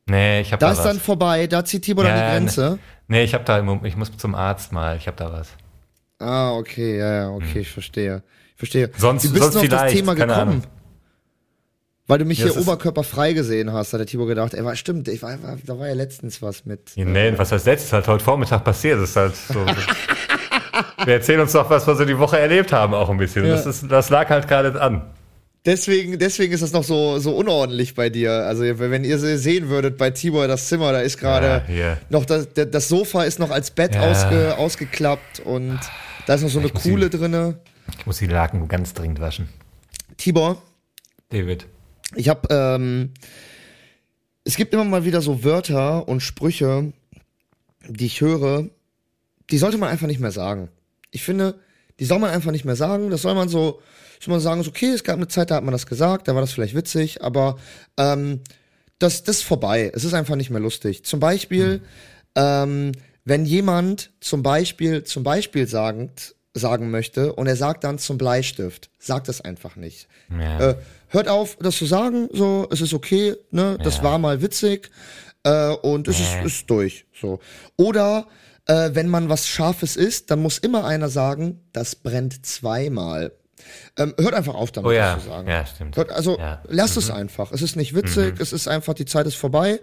[0.08, 0.84] Nee, ich habe da da, ist was.
[0.84, 2.78] dann vorbei, da zieht Tibor dann Ja, die Grenze.
[3.08, 4.96] Nee, ich habe da, im ich muss zum Arzt mal.
[4.96, 5.48] Ich habe da was.
[6.20, 8.22] Ah, okay, ja, ja, okay, ich verstehe.
[8.52, 8.86] Ich verstehe.
[8.86, 8.92] Hm.
[8.96, 10.32] Sonst- Wie bist sonst du auf das Thema gekommen?
[10.32, 10.62] Ahnung.
[12.06, 15.08] Weil du mich Ja, hier oberkörperfrei gesehen hast, hat der Tibor gedacht, ey, war, stimmt,
[15.08, 16.92] ich war, war, da war ja letztens was mit.
[16.94, 19.00] Nee, was heißt letztes halt heute Vormittag passiert?
[19.02, 19.66] Das ist halt so.
[21.04, 23.44] Wir erzählen uns doch, was wir so die Woche erlebt haben, auch ein bisschen.
[23.44, 23.52] Ja.
[23.56, 25.02] Das, ist, das lag halt gerade an.
[25.64, 28.30] Deswegen, deswegen ist das noch so, so unordentlich bei dir.
[28.46, 31.98] Also, wenn ihr se- sehen würdet bei Tibor das Zimmer, da ist gerade Ja, hier.
[32.08, 34.02] noch das, das Sofa ist noch als Bett Ja.
[34.02, 35.80] ausge, ausgeklappt und
[36.26, 37.58] da ist noch so eine Kuhle drinne.
[37.98, 39.48] Ich muss die Laken ganz dringend waschen.
[40.16, 40.62] Tibor,
[41.30, 41.66] David.
[42.14, 43.10] Ich habe, ähm,
[44.44, 46.92] es gibt immer mal wieder so Wörter und Sprüche,
[47.88, 48.66] die ich höre,
[49.50, 50.68] die sollte man einfach nicht mehr sagen.
[51.10, 51.54] Ich finde,
[51.98, 53.10] die soll man einfach nicht mehr sagen.
[53.10, 53.80] Das soll man so,
[54.20, 56.34] soll man sagen, so, okay, es gab eine Zeit, da hat man das gesagt, da
[56.34, 57.58] war das vielleicht witzig, aber
[57.96, 58.40] ähm,
[58.98, 59.90] das, das ist vorbei.
[59.94, 61.04] Es ist einfach nicht mehr lustig.
[61.04, 61.82] Zum Beispiel,
[62.34, 62.92] ähm,
[63.24, 68.88] wenn jemand zum Beispiel, zum Beispiel sagend, sagen möchte und er sagt dann zum Bleistift,
[68.98, 70.08] sagt es einfach nicht.
[70.30, 70.70] Ja.
[70.70, 70.76] Äh,
[71.08, 74.04] hört auf, das zu sagen, so, es ist okay, ne, das Ja.
[74.04, 74.90] war mal witzig
[75.42, 77.40] äh, und es ist, ist durch, so.
[77.76, 78.26] Oder
[78.66, 83.32] äh, wenn man was Scharfes isst, dann muss immer einer sagen, das brennt zweimal.
[83.96, 85.48] Ähm, hört einfach auf damit, Oh ja, zu sagen.
[85.48, 85.96] ja, stimmt.
[85.96, 86.60] Hört, also Ja.
[86.62, 86.68] Mhm.
[86.76, 87.50] lasst es einfach.
[87.52, 89.80] Es ist nicht witzig, es ist einfach, die Zeit ist vorbei.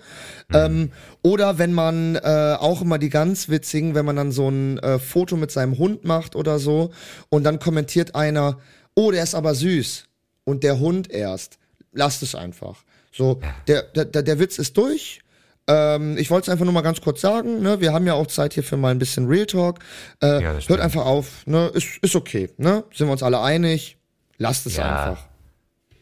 [0.54, 4.78] Ähm, oder wenn man äh, auch immer die ganz witzigen, wenn man dann so ein
[4.80, 6.92] äh, Foto mit seinem Hund macht oder so
[7.30, 8.60] und dann kommentiert einer,
[8.96, 10.06] oh, der ist aber süß
[10.46, 11.58] und der Hund erst.
[11.92, 12.84] Lasst es einfach.
[13.12, 15.20] So, der, der, der, der Witz ist durch.
[15.68, 17.80] Ähm, ich wollte es einfach nur mal ganz kurz sagen, ne?
[17.80, 19.80] Wir haben ja auch Zeit hier für mal ein bisschen Real Talk.
[20.22, 21.68] Äh, Ja, hört einfach auf, ne?
[21.74, 22.84] Ist, ist okay, ne?
[22.94, 23.98] Sind wir uns alle einig?
[24.38, 25.06] Lasst es Ja.
[25.10, 25.24] einfach.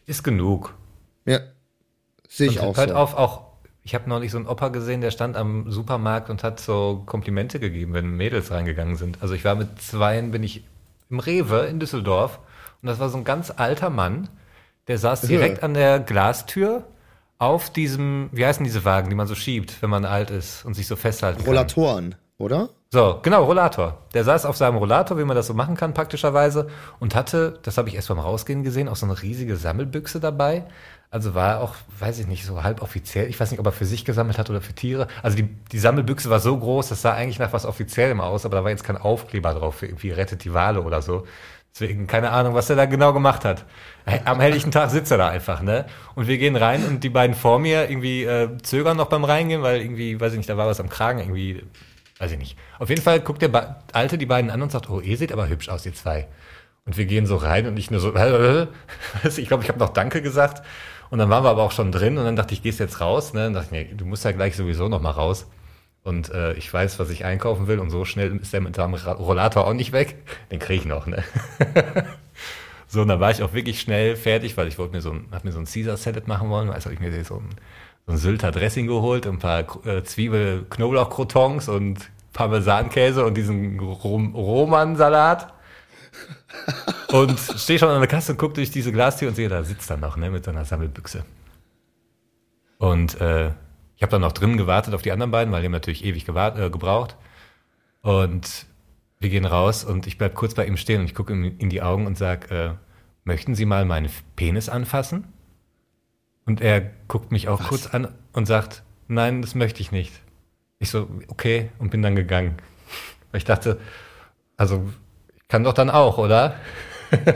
[0.06, 0.74] Ist genug.
[1.26, 1.38] Ja.
[2.28, 2.94] Sehe ich Und auch hört so.
[2.96, 3.42] auf, auch.
[3.84, 7.58] Ich habe neulich so einen Opa gesehen, der stand am Supermarkt und hat so Komplimente
[7.60, 9.18] gegeben, wenn Mädels reingegangen sind.
[9.22, 10.64] Also ich war mit zweien, bin ich
[11.10, 12.38] im Rewe in Düsseldorf
[12.80, 14.28] und das war so ein ganz alter Mann,
[14.88, 16.84] der saß direkt an der Glastür
[17.42, 20.74] auf diesem, wie heißen diese Wagen, die man so schiebt, wenn man alt ist und
[20.74, 21.48] sich so festhalten kann.
[21.48, 22.14] Rollatoren.
[22.38, 22.68] oder?
[22.90, 23.98] So, genau, Rollator.
[24.14, 26.68] Der saß auf seinem Rollator, wie man das so machen kann, praktischerweise,
[27.00, 30.64] und hatte, das habe ich erst beim Rausgehen gesehen, auch so eine riesige Sammelbüchse dabei.
[31.10, 33.28] Also war auch, weiß ich nicht, so halb offiziell.
[33.28, 35.08] Ich weiß nicht, ob er für sich gesammelt hat oder für Tiere.
[35.22, 38.56] Also die, die Sammelbüchse war so groß, das sah eigentlich nach was Offiziellem aus, aber
[38.56, 41.26] da war jetzt kein Aufkleber drauf für irgendwie Rettet die Wale oder so.
[41.74, 43.64] Deswegen keine Ahnung, was er da genau gemacht hat.
[44.24, 45.86] Am helllichen Tag sitzt er da einfach, ne?
[46.14, 49.62] Und wir gehen rein und die beiden vor mir irgendwie äh, zögern noch beim Reingehen,
[49.62, 51.64] weil irgendwie, weiß ich nicht, da war was am Kragen, irgendwie,
[52.18, 52.58] weiß ich nicht.
[52.78, 55.32] Auf jeden Fall guckt der ba Alte die beiden an und sagt, oh, ihr seht
[55.32, 56.28] aber hübsch aus, ihr zwei.
[56.84, 58.66] Und wir gehen so rein und ich nur so, äh,
[59.24, 60.62] ich glaube, ich habe noch Danke gesagt.
[61.10, 63.34] Und dann waren wir aber auch schon drin und dann dachte ich, gehst jetzt raus.
[63.34, 63.44] Ne?
[63.44, 65.46] Dann dachte ich, nee, du musst ja gleich sowieso noch mal raus.
[66.04, 68.94] Und äh, ich weiß, was ich einkaufen will und so schnell ist der mit seinem
[68.94, 70.16] Rollator auch nicht weg.
[70.50, 71.22] Den kriege ich noch, ne?
[72.88, 75.28] so, und dann war ich auch wirklich schnell fertig, weil ich wollte mir so ein,
[75.30, 76.70] hab mir so ein Caesar-Salad machen wollen.
[76.70, 77.50] Also habe ich mir so ein,
[78.06, 85.52] so ein Sylter Dressing geholt, ein paar äh, Zwiebel-Knoblauch-Crotons und Parmesankäse und diesen Rom Roman-Salat.
[87.12, 89.90] Und stehe schon an der Kasse und gucke durch diese Glastür und sehe, da sitzt
[89.90, 91.24] er noch, ne, mit seiner Sammelbüchse.
[92.78, 93.52] Und äh,
[94.02, 96.24] ich habe dann noch drinnen gewartet auf die anderen beiden, weil die haben natürlich ewig
[96.24, 97.16] gewart, äh, gebraucht.
[98.00, 98.66] Und
[99.20, 101.70] wir gehen raus und ich bleib kurz bei ihm stehen und ich gucke ihm in
[101.70, 102.72] die Augen und sag, äh,
[103.22, 105.32] möchten Sie mal meinen Penis anfassen?
[106.44, 107.68] Und er guckt mich auch Was?
[107.68, 110.12] kurz an und sagt, nein, das möchte ich nicht.
[110.80, 112.56] Ich so, okay, und bin dann gegangen.
[113.30, 113.78] Weil ich dachte,
[114.56, 114.90] also,
[115.36, 116.56] ich kann doch dann auch, oder?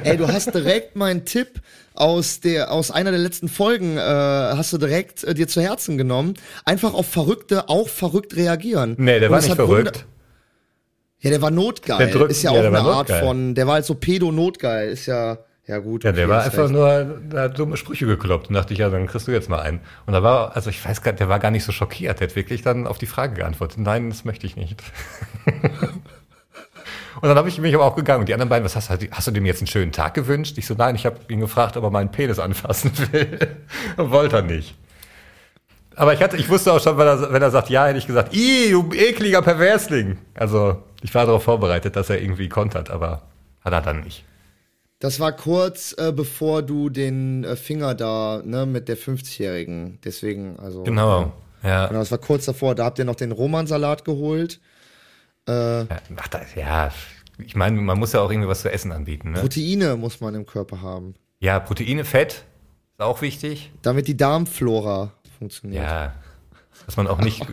[0.04, 1.60] Ey, du hast direkt meinen Tipp
[1.94, 5.96] aus der aus einer der letzten Folgen äh, hast du direkt äh, dir zu Herzen
[5.98, 6.34] genommen.
[6.64, 8.94] Einfach auf Verrückte auch verrückt reagieren.
[8.98, 9.86] Nee, der Und war nicht verrückt.
[9.86, 10.06] wunder-
[11.20, 11.98] Ja, der war notgeil.
[11.98, 13.20] Der drückt- ist ja, ja, auch eine war Art notgeil.
[13.24, 14.90] von, der war halt so pedo-notgeil.
[14.90, 16.04] Ist ja, ja gut.
[16.04, 16.72] Ja, der war einfach recht.
[16.72, 19.60] nur, der hat dumme Sprüche gekloppt und dachte ich, ja, dann kriegst du jetzt mal
[19.60, 19.80] einen.
[20.06, 22.36] Und da war, also ich weiß gar der war gar nicht so schockiert, der hat
[22.36, 24.76] wirklich dann auf die Frage geantwortet, nein, das möchte ich nicht.
[27.20, 29.08] und dann habe ich mich aber auch gegangen und die anderen beiden, was hast du,
[29.10, 30.58] hast du dem jetzt einen schönen Tag gewünscht?
[30.58, 33.56] Ich so, nein, ich habe ihn gefragt, ob er meinen Penis anfassen will.
[33.96, 34.74] und wollte er nicht.
[35.96, 38.06] Aber ich hatte, ich wusste auch schon, wenn er, wenn er sagt ja, hätte ich
[38.06, 40.18] gesagt, ih, du ekliger Perversling.
[40.34, 43.22] Also, ich war darauf vorbereitet, dass er irgendwie kontert, aber
[43.64, 44.24] hat er dann nicht.
[44.98, 49.98] Das war kurz äh, bevor du den äh, Finger da, ne, mit der 50-Jährigen.
[50.04, 50.82] Deswegen, also.
[50.84, 51.32] Genau.
[51.62, 51.86] Ja.
[51.86, 52.74] Genau, das war kurz davor.
[52.74, 54.60] Da habt ihr noch den Romansalat geholt.
[55.48, 55.86] Äh, Ja,
[56.16, 56.90] Ach, das, ja,
[57.38, 59.32] ich meine, man muss ja auch irgendwie was zu essen anbieten.
[59.32, 59.40] Ne?
[59.40, 61.14] Proteine muss man im Körper haben.
[61.40, 62.44] Ja, Proteine, Fett
[62.92, 63.70] ist auch wichtig.
[63.82, 65.84] Damit die Darmflora funktioniert.
[65.84, 66.14] Ja,
[66.86, 67.44] dass man auch nicht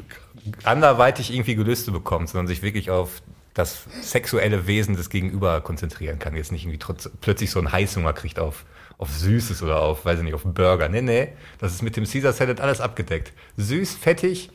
[0.64, 3.22] anderweitig irgendwie Gelüste bekommt, sondern sich wirklich auf
[3.54, 6.36] das sexuelle Wesen des Gegenüber konzentrieren kann.
[6.36, 8.66] Jetzt nicht irgendwie trotz, plötzlich so einen Heißhunger kriegt auf,
[8.98, 10.90] auf Süßes oder auf, weiß ich nicht, auf Burger.
[10.90, 13.32] Nee, nee, das ist mit dem Caesar Salad alles abgedeckt.
[13.58, 14.50] Süß, fettig,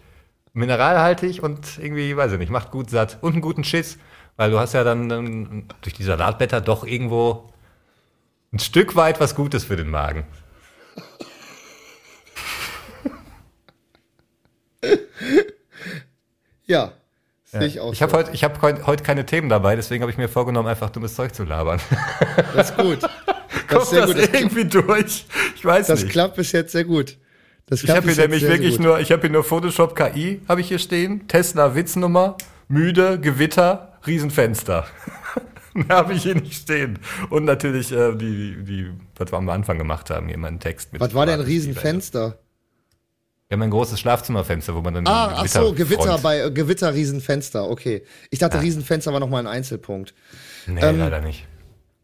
[0.53, 3.99] mineralhaltig und irgendwie, weiß ich nicht, macht gut satt und einen guten Schiss,
[4.37, 7.53] weil du hast ja dann ähm, durch die Salatblätter doch irgendwo
[8.53, 10.25] ein Stück weit was Gutes für den Magen.
[16.67, 16.93] Ja,
[17.45, 17.67] sehe Ja.
[17.67, 17.93] ich auch.
[17.93, 18.19] Ich habe so.
[18.19, 21.45] heute, hab heut- keine Themen dabei, deswegen habe ich mir vorgenommen, einfach dummes Zeug zu
[21.45, 21.81] labern.
[22.55, 22.99] Das ist gut.
[23.67, 24.23] Das Kommt ist sehr das gut.
[24.35, 25.27] Das, irgendwie durch?
[25.57, 26.13] Ich weiß das nicht.
[26.13, 27.17] klappt bis jetzt sehr gut.
[27.69, 28.85] Das ich habe hier nämlich wirklich gut.
[28.85, 32.37] nur, ich habe hier nur Photoshop KI, habe ich hier stehen, Tesla Witznummer,
[32.69, 34.87] müde, Gewitter, Riesenfenster.
[35.75, 36.99] Mehr habe ich hier nicht stehen.
[37.31, 41.01] Und natürlich äh, die, die, was wir am Anfang gemacht haben, hier meinen Text mit.
[41.01, 42.39] Was war denn ein Riesenfenster?
[43.49, 46.93] Wir haben ein großes Schlafzimmerfenster, wo man dann Ah, ach so, Gewitter bei äh, Gewitter
[46.93, 47.69] Riesenfenster.
[47.71, 48.03] Okay.
[48.31, 48.61] Ich dachte, Ah.
[48.61, 50.15] Riesenfenster war noch mal ein Einzelpunkt.
[50.67, 51.47] Nee, ähm, leider nicht.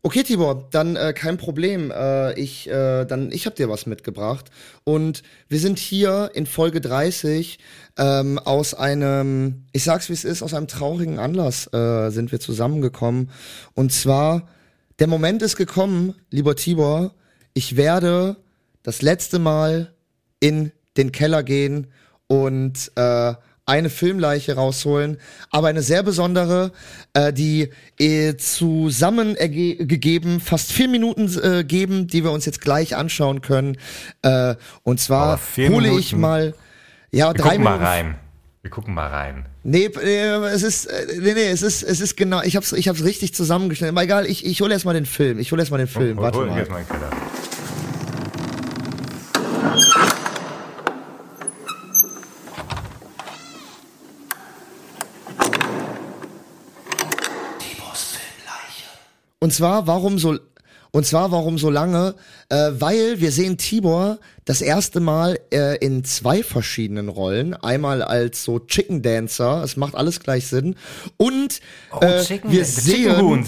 [0.06, 1.90] Okay, Tibor, dann äh, kein Problem.
[1.90, 4.50] Äh, ich, äh, dann, ich habe dir was mitgebracht.
[4.84, 7.58] Und wir sind hier in Folge 30
[7.96, 12.38] ähm, aus einem, ich sag's wie es ist, aus einem traurigen Anlass äh, sind wir
[12.38, 13.30] zusammengekommen.
[13.72, 14.46] Und zwar,
[14.98, 17.14] der Moment ist gekommen, lieber Tibor,
[17.54, 18.36] ich werde
[18.82, 19.94] das letzte Mal
[20.38, 21.86] in den Keller gehen
[22.26, 23.32] und äh,
[23.66, 25.18] eine Filmleiche rausholen,
[25.50, 26.72] aber eine sehr besondere,
[27.14, 32.94] äh, die äh, zusammen gegeben fast vier Minuten äh, geben, die wir uns jetzt gleich
[32.94, 33.78] anschauen können.
[34.22, 36.20] Äh, und zwar hole ich Minuten?
[36.20, 36.54] mal
[37.10, 37.84] ja Wir drei gucken mal Minuten.
[37.86, 38.14] rein.
[38.62, 39.46] Wir gucken mal rein.
[39.62, 42.88] Nee, äh, es ist äh, nee, nee, es ist es ist genau, ich hab's ich
[42.88, 43.92] hab's richtig zusammengestellt.
[43.92, 45.38] Aber egal, ich ich hole erst mal den Film.
[45.38, 46.16] Ich hole erst mal den Film.
[46.18, 46.58] Hol- Warte hol ihn mal.
[46.58, 47.10] jetzt mal in den Keller.
[59.44, 60.38] Und zwar, warum so.
[60.90, 62.14] Und zwar, warum so lange?
[62.48, 67.52] Äh, weil wir sehen Tibor das erste Mal äh, in zwei verschiedenen Rollen.
[67.52, 70.76] Einmal als so Chicken Dancer, es macht alles gleich Sinn.
[71.18, 71.60] Und
[72.00, 73.44] äh, wir sehen...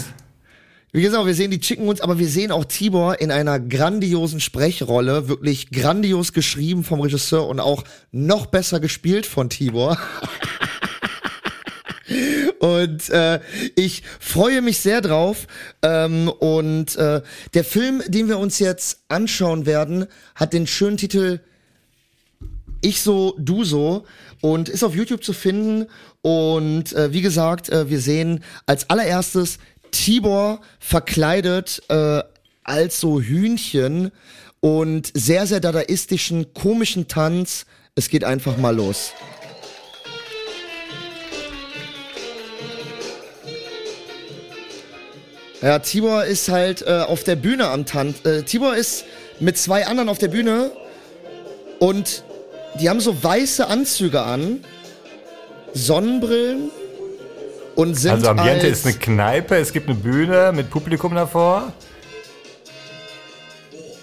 [0.93, 4.41] Wie gesagt, wir sehen die Chicken Ones, aber wir sehen auch Tibor in einer grandiosen
[4.41, 9.99] Sprechrolle, wirklich grandios geschrieben vom Regisseur und auch noch besser gespielt von Tibor.
[12.59, 13.41] Und äh,
[13.75, 15.47] ich freue mich sehr drauf.
[15.83, 17.23] Ähm, und äh,
[17.55, 21.41] der Film, den wir uns jetzt anschauen werden, hat den schönen Titel
[22.81, 24.05] Ich so, du so
[24.41, 25.87] und ist auf YouTube zu finden.
[26.23, 29.59] Und äh, wie gesagt, äh, wir sehen als allererstes
[29.91, 32.23] Tibor verkleidet äh,
[32.65, 34.11] als so Hühnchen
[34.61, 37.67] und sehr, sehr dadaistischen, komischen Tanz.
[37.95, 39.13] Es geht einfach mal los.
[45.63, 48.25] Ja, Tibor ist halt äh, auf der Bühne am Tanz.
[48.25, 49.05] Äh, Tibor ist
[49.41, 50.71] mit zwei anderen auf der Bühne
[51.79, 52.25] und
[52.81, 54.65] die haben so weiße Anzüge an,
[55.73, 56.71] Sonnenbrillen
[57.75, 61.73] und sind Also Ambiente ist eine Kneipe, es gibt eine Bühne mit Publikum davor.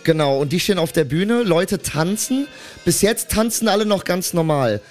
[0.03, 2.47] Genau, und die stehen auf der Bühne, Leute tanzen.
[2.83, 4.81] Bis jetzt tanzen alle noch ganz normal.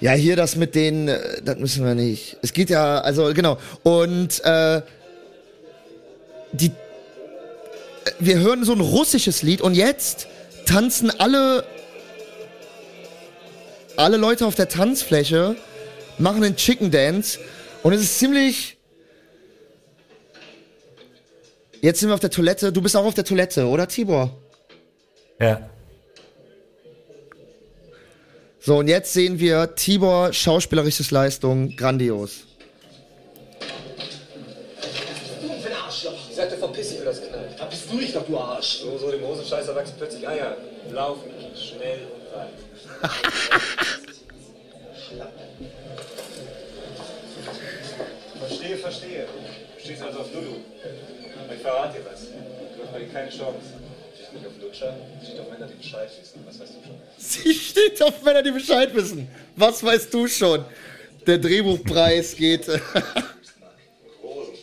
[0.00, 2.36] Ja, hier das mit den, äh, das müssen wir nicht.
[2.42, 3.58] Es geht ja, also genau.
[3.82, 4.82] Und äh,
[6.60, 6.72] die,
[8.18, 10.26] wir hören so ein russisches Lied und jetzt
[10.66, 11.64] tanzen alle,
[13.96, 15.56] alle Leute auf der Tanzfläche,
[16.18, 17.38] machen einen Chicken Dance
[17.82, 18.76] und es ist ziemlich.
[21.82, 22.72] Jetzt sind wir auf der Toilette.
[22.72, 24.36] Du bist auch auf der Toilette, oder Tibor?
[25.38, 25.70] Ja.
[28.58, 32.46] So, und jetzt sehen wir Tibor, schauspielerisches Leistung, grandios.
[36.28, 37.20] Ich sagte, verpiss dich, wie das
[37.96, 38.80] du dich doch, du Arsch.
[38.80, 40.56] So, so, dem Hosenscheißer wachsen plötzlich Eier.
[40.92, 42.50] Laufen, schnell und weit.
[48.38, 49.26] verstehe, verstehe.
[49.76, 50.56] Du stehst also auf Lulu.
[51.44, 52.20] Aber ich verrate dir was.
[52.76, 53.60] Du hast bei dir keine Chance.
[54.14, 56.44] Steht nicht auf Lutscher, steht auf Männer, die Bescheid wissen.
[56.46, 57.00] Was weißt du schon?
[57.18, 59.28] Sie steht auf Männer, die Bescheid wissen.
[59.56, 60.64] Was weißt du schon?
[61.26, 62.68] Der Drehbuchpreis geht.
[62.68, 62.78] äh,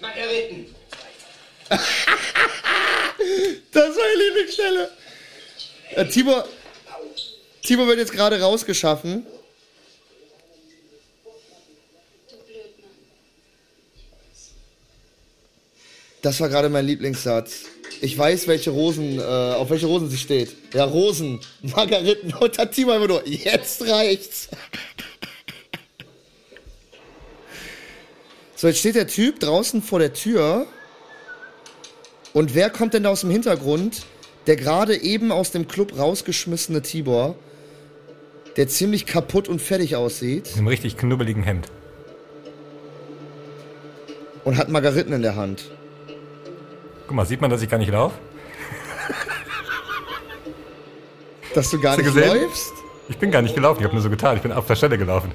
[0.02, 0.76] Margareten!
[3.72, 4.92] Das ist meine Lieblingsstelle.
[5.96, 6.48] Äh, Tibor,
[7.62, 9.26] Tibor wird jetzt gerade rausgeschaffen.
[16.22, 17.66] Das war gerade mein Lieblingssatz.
[18.00, 20.56] Ich weiß, welche Rosen, äh, auf welche Rosen sie steht.
[20.74, 24.50] Ja, Rosen, Margariten und dann Tibor immer nur, jetzt reicht's.
[28.56, 30.68] So, jetzt steht der Typ draußen vor der Tür.
[32.34, 34.06] Und wer kommt denn da aus dem Hintergrund?
[34.48, 37.36] Der gerade eben aus dem Club rausgeschmissene Tibor,
[38.58, 41.68] der ziemlich kaputt und fertig aussieht In einem richtig knubbeligen Hemd.
[44.44, 45.72] und hat Margariten in der Hand.
[47.08, 48.16] Guck mal, sieht man, dass ich gar nicht laufe?
[51.54, 52.42] Dass du gar du nicht gesehen?
[52.42, 52.74] läufst?
[53.10, 54.36] Ich bin gar nicht gelaufen, ich habe nur so getan.
[54.36, 55.32] Ich bin auf der Stelle gelaufen.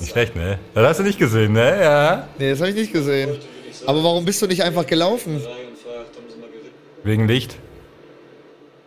[0.00, 0.58] Nicht schlecht, ne?
[0.74, 1.82] Das hast du nicht gesehen, ne?
[1.82, 2.28] Ja.
[2.38, 3.36] Nee, das habe ich nicht gesehen.
[3.86, 5.42] Aber warum bist du nicht einfach gelaufen?
[7.04, 7.58] Wegen Licht.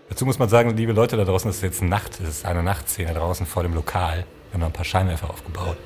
[0.10, 2.20] Dazu muss man sagen, liebe Leute da draußen, es ist jetzt Nacht.
[2.22, 4.20] Es ist eine Nachtszene draußen vor dem Lokal.
[4.20, 5.78] Wir haben noch ein paar Scheinwerfer aufgebaut.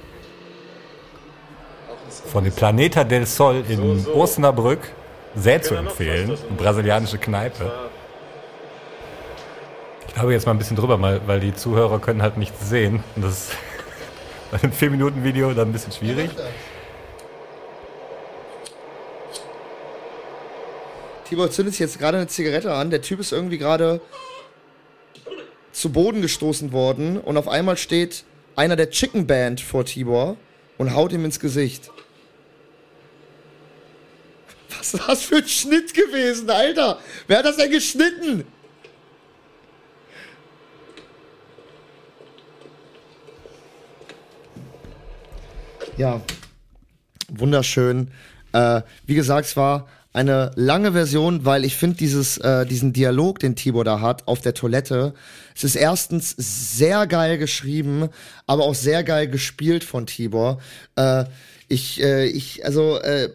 [2.31, 4.79] Von dem Planeta del Sol in Osnabrück
[5.35, 6.31] sehr zu empfehlen.
[6.31, 7.71] Eine brasilianische Kneipe.
[10.07, 13.03] Ich glaube jetzt mal ein bisschen drüber, weil die Zuhörer können halt nichts sehen.
[13.15, 13.51] Und das ist
[14.51, 16.29] bei einem 4-Minuten-Video dann ein bisschen schwierig.
[21.29, 22.89] Tibor zündet sich jetzt gerade eine Zigarette an.
[22.89, 24.01] Der Typ ist irgendwie gerade
[25.71, 28.23] zu Boden gestoßen worden und auf einmal steht
[28.55, 30.37] einer der Chicken Band vor Tibor
[30.79, 31.91] und haut ihm ins Gesicht.
[34.75, 36.99] Was ist das für ein Schnitt gewesen, Alter?
[37.27, 38.45] Wer hat das denn geschnitten?
[45.95, 46.21] Ja,
[47.27, 48.09] wunderschön.
[48.51, 53.39] Äh, wie gesagt, es war eine lange Version, weil ich finde dieses äh, diesen Dialog,
[53.39, 55.13] den Tibor da hat auf der Toilette,
[55.55, 58.09] es ist erstens sehr geil geschrieben,
[58.47, 60.59] aber auch sehr geil gespielt von Tibor.
[60.95, 61.25] Äh,
[61.67, 63.29] ich äh, ich also äh,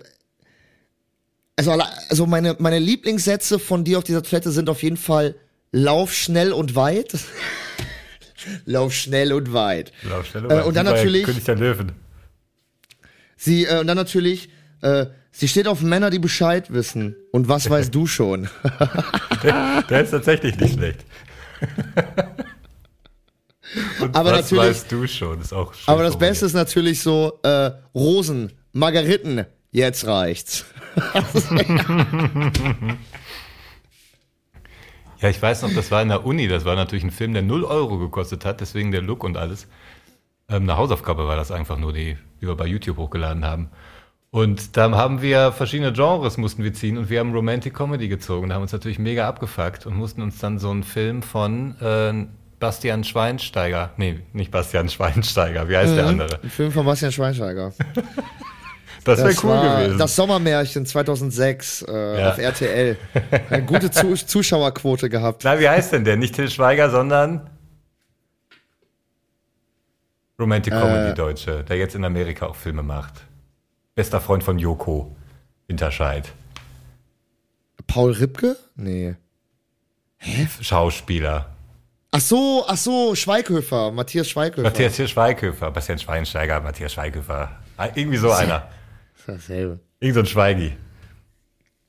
[1.57, 1.70] also,
[2.09, 5.37] also meine, meine Lieblingssätze von dir auf dieser Toilette sind auf jeden Fall
[5.70, 7.14] Lauf schnell und weit.
[8.64, 9.93] Lauf schnell und weit.
[10.03, 11.93] Lauf schnell Äh, und dann Wie bei natürlich- König der Löwen.
[13.37, 14.49] Sie, äh, und dann natürlich,
[14.85, 17.16] Äh, sie steht auf Männer, die Bescheid wissen.
[17.32, 18.49] Und was weißt du schon?
[19.43, 21.05] Der, der ist tatsächlich nicht schlecht.
[24.01, 26.32] Und Aber was natürlich- weißt du schon, ist auch schön Aber das formuliert.
[26.32, 30.64] Beste ist natürlich so, äh, Rosen, Margariten, jetzt reicht's.
[35.20, 37.43] Ja, ich weiß noch, das war in der Uni, das war natürlich ein Film, der
[37.43, 39.66] 0 Euro gekostet hat, deswegen der Look und alles.
[40.51, 43.70] Ähm, eine Hausaufgabe war das einfach nur, die, die wir bei YouTube hochgeladen haben.
[44.35, 48.47] Und dann haben wir verschiedene Genres mussten wir ziehen und wir haben Romantic Comedy gezogen
[48.47, 52.26] und haben uns natürlich mega abgefuckt und mussten uns dann so einen Film von äh,
[52.59, 56.41] Bastian Schweinsteiger, nee, nicht Bastian Schweinsteiger, wie heißt der andere?
[56.43, 57.72] Ein Film von Bastian Schweinsteiger.
[59.05, 59.99] Das wäre cool gewesen.
[59.99, 62.30] Das Sommermärchen 2006 äh, Ja.
[62.30, 62.97] auf RTL.
[63.51, 65.43] Eine gute Zu Zuschauerquote gehabt.
[65.45, 66.16] Na, wie heißt denn der?
[66.16, 67.51] Nicht Till Schweiger, sondern
[70.41, 71.14] Romantic Comedy Äh.
[71.14, 73.12] Deutsche, der jetzt in Amerika auch Filme macht.
[73.95, 75.14] Bester Freund von Joko
[75.68, 76.32] Winterscheid.
[77.86, 78.57] Paul Ripke?
[78.76, 79.14] Nee.
[80.61, 81.51] Schauspieler.
[82.11, 84.62] Ach so, ach so, Schweighöfer, Matthias Schweighöfer.
[84.62, 87.51] Matthias Schweighöfer, Bastian Schweinsteiger, Matthias Schweighöfer.
[87.76, 88.68] Ah, Irgendwie so einer.
[89.26, 89.80] Dasselbe.
[90.01, 90.76] Irgend so ein Schweigi.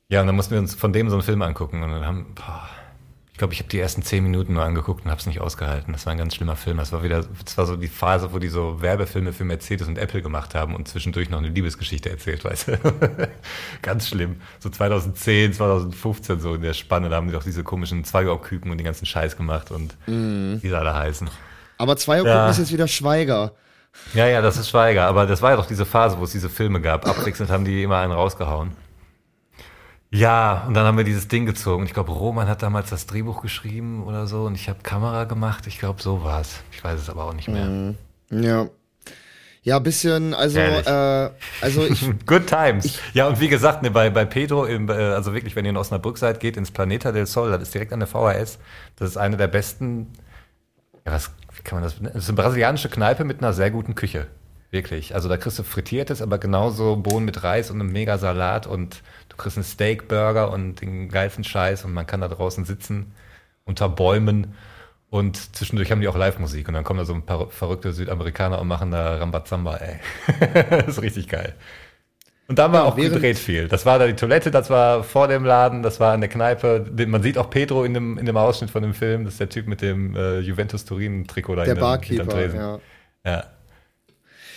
[0.10, 2.34] Ja, und dann mussten wir uns von dem so einen Film angucken und dann haben,
[2.36, 2.68] boah,
[3.36, 5.92] ich glaube, ich habe die ersten zehn Minuten nur angeguckt und habe es nicht ausgehalten.
[5.92, 6.78] Das war ein ganz schlimmer Film.
[6.78, 9.98] Das war wieder, das war so die Phase, wo die so Werbefilme für Mercedes und
[9.98, 12.80] Apple gemacht haben und zwischendurch noch eine Liebesgeschichte erzählt, weißt du.
[13.82, 14.38] ganz schlimm.
[14.60, 18.78] So 2010, 2015 so in der Spanne, da haben die doch diese komischen Zweierküken und
[18.78, 21.30] den ganzen Scheiß gemacht und wie sie alle heißen.
[21.78, 22.50] Aber zwei Uhr Ja.
[22.50, 23.52] ist jetzt wieder Schweiger.
[24.14, 25.08] Ja, ja, das ist Schweiger.
[25.08, 27.06] Aber das war ja doch diese Phase, wo es diese Filme gab.
[27.06, 28.72] Abwechselnd haben die immer einen rausgehauen.
[30.16, 31.86] Ja, und dann haben wir dieses Ding gezogen.
[31.86, 35.68] Ich glaube, Roman hat damals das Drehbuch geschrieben oder so und ich habe Kamera gemacht.
[35.68, 36.62] Ich glaube, so war's.
[36.72, 37.96] Ich weiß es aber auch nicht mehr.
[38.30, 38.68] Ja.
[39.64, 43.00] Ja, bisschen, also, äh, also ich, Good times.
[43.14, 45.78] ja, und wie gesagt, ne, bei, bei Pedro, im, äh, also wirklich, wenn ihr in
[45.78, 48.60] Osnabrück seid, geht ins Planeta del Sol, das ist direkt an der VHS.
[48.96, 50.14] Das ist eine der besten,
[51.06, 52.14] ja, was wie kann man das benennen?
[52.14, 54.28] Das ist eine brasilianische Kneipe mit einer sehr guten Küche.
[54.70, 55.16] Wirklich.
[55.16, 59.02] Also da kriegst du frittiertes, aber genauso Bohnen mit Reis und einem mega Salat und
[59.36, 63.14] du kriegst einen Steakburger und den geilsten Scheiß und man kann da draußen sitzen
[63.66, 64.54] unter Bäumen
[65.10, 68.60] und zwischendurch haben die auch Live-Musik und dann kommen da so ein paar verrückte Südamerikaner
[68.60, 70.00] und machen da Rambazamba, ey.
[70.70, 71.54] das ist richtig geil.
[72.48, 73.68] Und da haben wir Ja, auch gedreht viel.
[73.68, 76.86] Das war da die Toilette, das war vor dem Laden, das war in der Kneipe.
[77.08, 79.26] Man sieht auch Pedro in dem, in dem Ausschnitt von dem Film.
[79.26, 82.60] Das ist der Typ mit dem äh, Juventus Turin-Trikot da der Barkeeper, Tresen.
[83.26, 83.46] ja.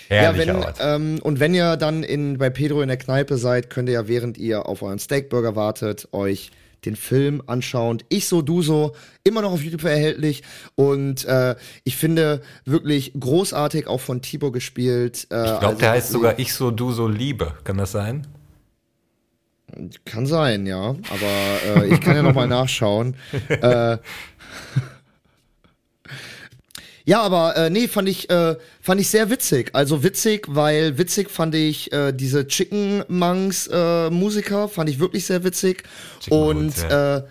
[0.08, 0.16] Ja.
[0.16, 0.76] Ja, Herrlicher wenn, Ort.
[0.80, 4.08] ähm, und wenn ihr dann in, bei Pedro in der Kneipe seid, könnt ihr ja,
[4.08, 6.50] während ihr auf euren Steakburger wartet, euch
[6.84, 8.02] den Film anschauen.
[8.08, 8.94] Ich so, du so,
[9.24, 10.42] immer noch auf YouTube erhältlich.
[10.76, 15.26] Und äh, ich finde wirklich großartig, auch von Tibor gespielt.
[15.30, 17.54] Äh, ich glaube, also der heißt sogar Ich so, du so Liebe.
[17.64, 18.26] Kann das sein?
[20.04, 20.90] Kann sein, ja.
[21.10, 23.16] Aber äh, ich kann ja noch mal nachschauen.
[23.48, 23.98] äh,
[27.08, 29.70] ja, aber äh, nee, fand ich, äh, fand ich sehr witzig.
[29.72, 35.24] Also witzig, weil witzig fand ich äh, diese Chicken Monks äh, Musiker, fand ich wirklich
[35.24, 35.84] sehr witzig.
[36.20, 37.16] Chicken und Monks, ja.
[37.16, 37.22] äh,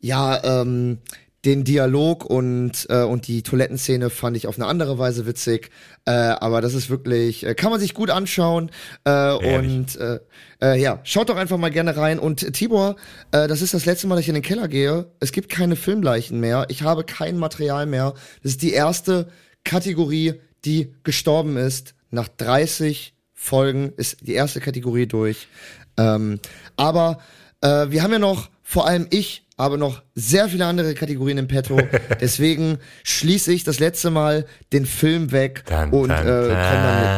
[0.00, 1.00] ja, ähm,
[1.44, 5.70] den Dialog und, äh, und die Toilettenszene fand ich auf eine andere Weise witzig.
[6.04, 8.70] Äh, aber das ist wirklich, äh, kann man sich gut anschauen.
[9.04, 10.20] Äh, und äh,
[10.60, 12.18] äh, ja, schaut doch einfach mal gerne rein.
[12.18, 12.96] Und äh, Tibor,
[13.32, 15.10] äh, das ist das letzte Mal, dass ich in den Keller gehe.
[15.18, 16.66] Es gibt keine Filmleichen mehr.
[16.68, 18.12] Ich habe kein Material mehr.
[18.42, 19.28] Das ist die erste
[19.64, 20.34] Kategorie,
[20.66, 21.94] die gestorben ist.
[22.10, 25.48] Nach 30 Folgen ist die erste Kategorie durch.
[25.96, 26.38] Ähm,
[26.76, 27.20] aber
[27.62, 31.46] äh, wir haben ja noch, vor allem ich, habe noch sehr viele andere Kategorien im
[31.48, 31.78] Petto.
[32.20, 37.08] Deswegen schließe ich das letzte Mal den Film weg Dun, und dun, äh, komm damit.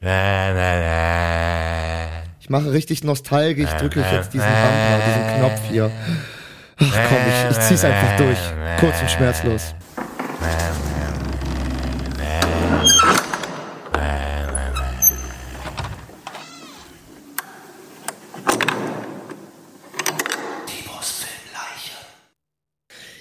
[0.00, 2.08] Na, na, na.
[2.40, 5.90] Ich mache richtig nostalgisch, drücke ich jetzt diesen Bumper, diesen Knopf hier.
[6.80, 8.38] Ach komm, ich, ich zieh's einfach durch.
[8.78, 9.74] Kurz und schmerzlos.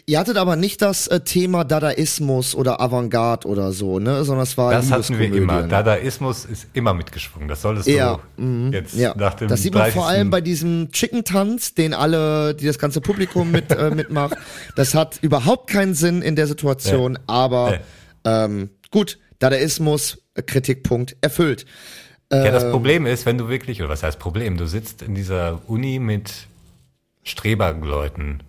[0.10, 4.24] Ihr hattet aber nicht das äh, Thema Dadaismus oder Avantgarde oder so, ne?
[4.24, 5.34] Sondern es war Das hatten wir immer.
[5.36, 5.70] Liebeskomödien.
[5.70, 7.50] Dadaismus ist immer mitgeschwungen.
[7.50, 9.14] Das solltest Ja, du mhm, jetzt ja.
[9.18, 9.96] nach dem das sieht man 30.
[10.00, 14.38] vor allem bei diesem Chicken-Tanz, den alle, die das ganze Publikum mit, äh, mitmacht.
[14.78, 17.20] Das hat überhaupt keinen Sinn in der Situation, Nee.
[17.28, 17.78] aber Nee.
[18.24, 21.66] ähm, gut, Dadaismus, äh, Kritikpunkt erfüllt.
[22.32, 25.16] Ja, das Ähm, Problem ist, wenn du wirklich, oder was heißt Problem, du sitzt in
[25.16, 26.32] dieser Uni mit
[27.24, 28.42] Streberleuten,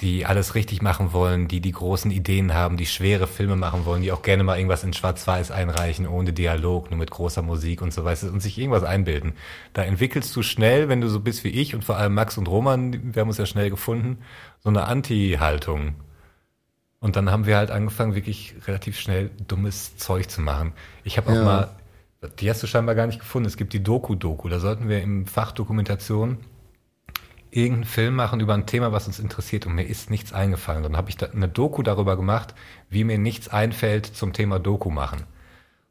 [0.00, 4.02] die alles richtig machen wollen, die die großen Ideen haben, die schwere Filme machen wollen,
[4.02, 7.92] die auch gerne mal irgendwas in Schwarz-Weiß einreichen, ohne Dialog, nur mit großer Musik und
[7.92, 9.32] so weiter und sich irgendwas einbilden.
[9.72, 12.46] Da entwickelst du schnell, wenn du so bist wie ich und vor allem Max und
[12.46, 14.18] Roman, wir haben uns ja schnell gefunden,
[14.60, 15.96] so eine Anti-Haltung.
[17.00, 20.72] Und dann haben wir halt angefangen, wirklich relativ schnell dummes Zeug zu machen.
[21.04, 21.42] Ich habe auch Ja.
[21.42, 21.68] mal,
[22.40, 25.26] die hast du scheinbar gar nicht gefunden, es gibt die Doku-Doku, da sollten wir im
[25.26, 26.38] Fach Dokumentation
[27.50, 30.82] irgendeinen Film machen über ein Thema, was uns interessiert und mir ist nichts eingefallen.
[30.82, 32.54] Dann habe ich da eine Doku darüber gemacht,
[32.90, 35.24] wie mir nichts einfällt zum Thema Doku machen.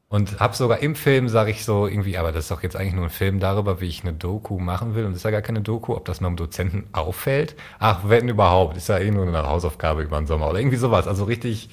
[0.09, 2.93] Und habe sogar im Film, sage ich so irgendwie, aber das ist doch jetzt eigentlich
[2.93, 5.03] nur ein Film darüber, wie ich eine Doku machen will.
[5.03, 7.55] Und das ist ja gar keine Doku, ob das meinem Dozenten auffällt.
[7.77, 11.07] Ach, wenn überhaupt, ist ja eh nur eine Hausaufgabe über den Sommer oder irgendwie sowas.
[11.07, 11.69] Also richtig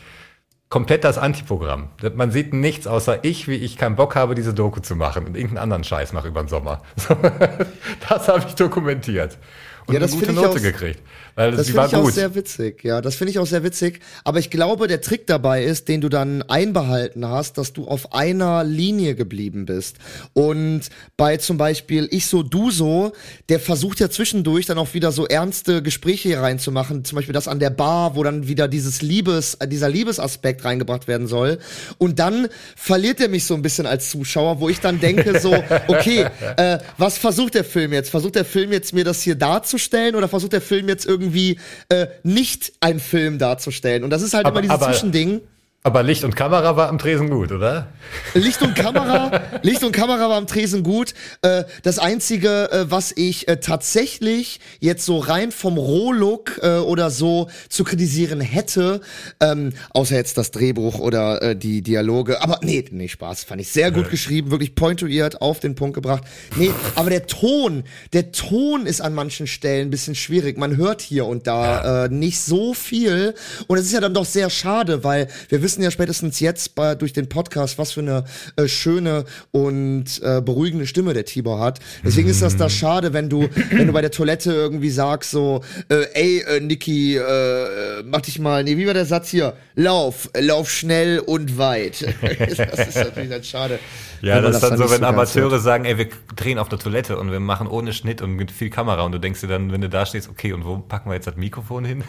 [0.68, 1.90] komplett das Antiprogramm.
[2.16, 5.36] Man sieht nichts außer ich, wie ich keinen Bock habe, diese Doku zu machen und
[5.36, 6.82] irgendeinen anderen Scheiß mache über den Sommer.
[8.08, 9.38] das habe ich dokumentiert.
[9.86, 11.00] Und Ja, das eine gute finde ich Note auch- gekriegt.
[11.36, 12.14] Weil Das sie finde ich auch gut.
[12.14, 13.00] sehr witzig, ja.
[13.00, 13.98] Das finde ich auch sehr witzig.
[14.22, 18.12] Aber ich glaube, der Trick dabei ist, den du dann einbehalten hast, dass du auf
[18.14, 19.96] einer Linie geblieben bist.
[20.32, 20.82] Und
[21.16, 23.12] bei zum Beispiel Ich so, du so,
[23.48, 27.04] der versucht ja zwischendurch dann auch wieder so ernste Gespräche hier reinzumachen.
[27.04, 31.08] Zum Beispiel das an der Bar, wo dann wieder dieses Liebes, äh, dieser Liebesaspekt reingebracht
[31.08, 31.58] werden soll.
[31.98, 32.46] Und dann
[32.76, 35.52] verliert er mich so ein bisschen als Zuschauer, wo ich dann denke so,
[35.88, 38.10] okay, äh, was versucht der Film jetzt?
[38.10, 39.34] Versucht der Film jetzt mir das hier
[39.74, 44.04] darzustellen oder versucht der Film jetzt irgendwie äh, nicht ein Film darzustellen?
[44.04, 45.40] Und das ist halt Aber- immer dieses aber- Zwischending.
[45.86, 47.88] Aber Licht und Kamera war am Tresen gut, oder?
[48.32, 51.12] Licht und Kamera, Licht und Kamera war am Tresen gut.
[51.42, 57.50] Äh, das einzige, äh, was ich äh, tatsächlich jetzt so rein vom Rohlook oder so
[57.68, 59.02] zu kritisieren hätte,
[59.40, 63.90] ähm, außer jetzt das Drehbuch oder die Dialoge, aber nee, nee, Spaß, fand ich sehr
[63.90, 66.24] gut geschrieben, wirklich pointuiert auf den Punkt gebracht.
[66.56, 67.84] Nee, aber der Ton,
[68.14, 70.56] der Ton ist an manchen Stellen ein bisschen schwierig.
[70.56, 73.34] Man hört hier und da äh, nicht so viel
[73.66, 76.94] und es ist ja dann doch sehr schade, weil wir wissen ja spätestens jetzt bei,
[76.94, 78.24] durch den Podcast, was für eine
[78.56, 81.80] äh, schöne und äh, beruhigende Stimme der Tibor hat.
[82.04, 85.62] Deswegen ist das da schade, wenn du, wenn du bei der Toilette irgendwie sagst so,
[85.88, 89.54] äh, ey, äh, Niki, äh, mach dich mal, nee, wie war der Satz hier?
[89.74, 92.02] Lauf, lauf schnell und weit.
[92.22, 93.78] das ist natürlich dann schade.
[94.20, 95.62] Ja, das ist dann so, nicht wenn ganz Amateure hört.
[95.62, 98.70] sagen, ey, wir drehen auf der Toilette und wir machen ohne Schnitt und mit viel
[98.70, 101.14] Kamera und du denkst dir dann, wenn du da stehst, okay, und wo packen wir
[101.14, 102.04] jetzt das Mikrofon hin?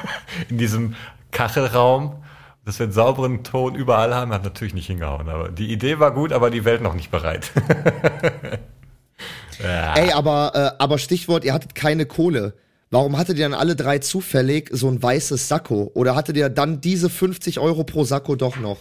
[0.48, 0.94] In diesem
[1.30, 2.22] Kachelraum,
[2.64, 5.28] dass wir einen sauberen Ton überall haben, hat natürlich nicht hingehauen.
[5.28, 7.50] Aber die Idee war gut, aber die Welt noch nicht bereit.
[9.62, 9.94] ja.
[9.94, 12.54] Ey, aber, äh, aber Stichwort, ihr hattet keine Kohle.
[12.90, 15.90] Warum hattet ihr dann alle drei zufällig so ein weißes Sakko?
[15.94, 18.78] Oder hattet ihr dann diese 50 Euro pro Sakko doch noch?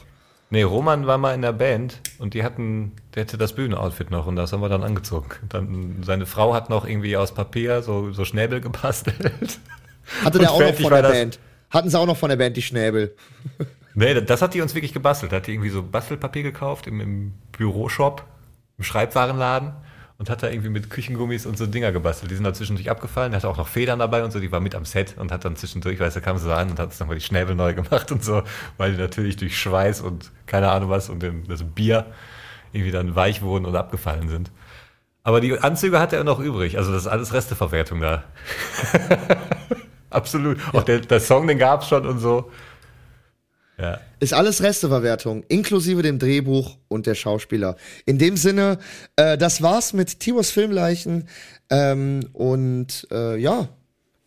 [0.51, 4.25] Nee, Roman war mal in der Band und die hatten, der hatte das Bühnenoutfit noch
[4.25, 5.29] und das haben wir dann angezogen.
[5.47, 9.59] Dann, seine Frau hat noch irgendwie aus Papier so, so Schnäbel gebastelt.
[10.23, 11.11] Hatte Und der auch noch von der das.
[11.11, 11.39] Band?
[11.69, 13.15] Hatten sie auch noch von der Band die Schnäbel?
[13.95, 15.31] Nee, das hat die uns wirklich gebastelt.
[15.31, 18.23] Da hat die irgendwie so Bastelpapier gekauft im, im Büroshop,
[18.77, 19.73] im Schreibwarenladen
[20.17, 22.29] und hat da irgendwie mit Küchengummis und so Dinger gebastelt.
[22.31, 23.31] Die sind da zwischendurch abgefallen.
[23.31, 24.39] Der hatte auch noch Federn dabei und so.
[24.39, 26.69] Die war mit am Set und hat dann zwischendurch, weißt du, kam sie so an
[26.71, 28.43] und hat uns nochmal die Schnäbel neu gemacht und so,
[28.77, 32.05] weil die natürlich durch Schweiß und keine Ahnung was und das Bier
[32.71, 34.51] irgendwie dann weich wurden und abgefallen sind.
[35.23, 36.77] Aber die Anzüge hat er noch übrig.
[36.77, 38.23] Also das ist alles Resteverwertung da.
[40.09, 40.57] Absolut.
[40.73, 42.51] Auch der, der Song, den gab's schon und so.
[43.77, 43.99] Ja.
[44.19, 47.77] Ist alles Resteverwertung, inklusive dem Drehbuch und der Schauspieler.
[48.05, 48.77] In dem Sinne,
[49.15, 51.29] äh, das war's mit Tibors Filmleichen.
[51.69, 53.69] Ähm, und äh, ja,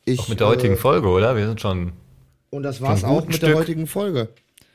[0.04, 0.20] ich.
[0.20, 1.36] Auch mit der heutigen äh, Folge, oder?
[1.36, 1.92] Wir sind schon.
[2.50, 3.58] Und das war's schon auch mit der Stück.
[3.58, 4.28] heutigen Folge.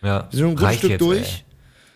[0.03, 1.45] Ja, Wir sind ein gutes Stück jetzt, durch.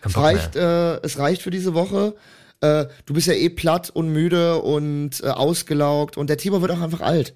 [0.04, 2.14] Es reicht, äh, es reicht für diese Woche.
[2.60, 6.72] Äh, du bist ja eh platt und müde und äh, ausgelaugt und der Tibor wird
[6.72, 7.34] auch einfach alt.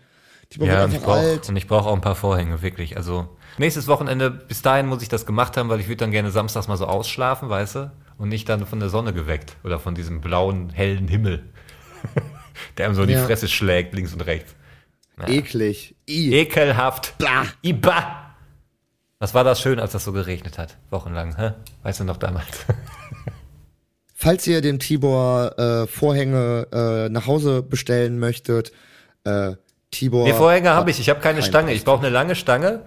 [0.50, 1.48] Tibor Ja, wird und ich einfach brauche alt.
[1.48, 2.96] und ich brauche auch ein paar Vorhänge, wirklich.
[2.96, 3.28] Also
[3.58, 6.68] nächstes Wochenende, bis dahin muss ich das gemacht haben, weil ich würde dann gerne samstags
[6.68, 7.92] mal so ausschlafen, weißt du?
[8.18, 11.44] Und nicht dann von der Sonne geweckt oder von diesem blauen, hellen Himmel,
[12.78, 13.20] der einem so in Ja.
[13.20, 14.54] die Fresse schlägt, links und rechts.
[15.26, 15.96] Eklig.
[16.08, 16.34] I.
[16.34, 17.16] Ekelhaft.
[17.18, 17.46] Blah.
[17.62, 18.22] Iba.
[19.18, 21.52] Was war das schön, als das so geregnet hat, wochenlang, hä?
[21.82, 22.46] Weißt du noch damals?
[24.14, 28.72] Falls ihr dem Tibor äh, Vorhänge äh, nach Hause bestellen möchtet,
[29.24, 29.52] äh,
[29.90, 30.24] Tibor.
[30.24, 31.00] Nee, Vorhänge habe ich.
[31.00, 31.72] Ich habe keine Kein Stange.
[31.72, 32.82] Ich brauche eine lange Stange.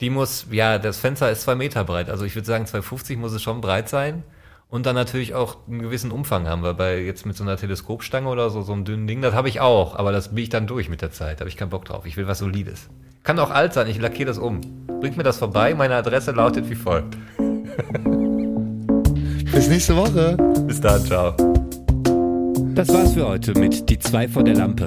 [0.00, 2.10] Die muss, ja, das Fenster ist zwei Meter breit.
[2.10, 4.24] Also ich würde sagen, 2,50 muss es schon breit sein.
[4.68, 6.74] Und dann natürlich auch einen gewissen Umfang haben wir.
[6.74, 9.60] Bei jetzt mit so einer Teleskopstange oder so, so einem dünnen Ding, das habe ich
[9.60, 9.96] auch.
[9.96, 11.36] Aber das biege ich dann durch mit der Zeit.
[11.38, 12.04] Da habe ich keinen Bock drauf.
[12.04, 12.88] Ich will was Solides.
[13.22, 13.86] Kann auch alt sein.
[13.86, 14.60] Ich lackiere das um.
[15.00, 15.74] Bringt mir das vorbei.
[15.74, 17.16] Meine Adresse lautet wie folgt.
[19.52, 20.36] Bis nächste Woche.
[20.66, 21.04] Bis dann.
[21.04, 21.34] Ciao.
[22.74, 24.86] Das war's für heute mit Die zwei vor der Lampe.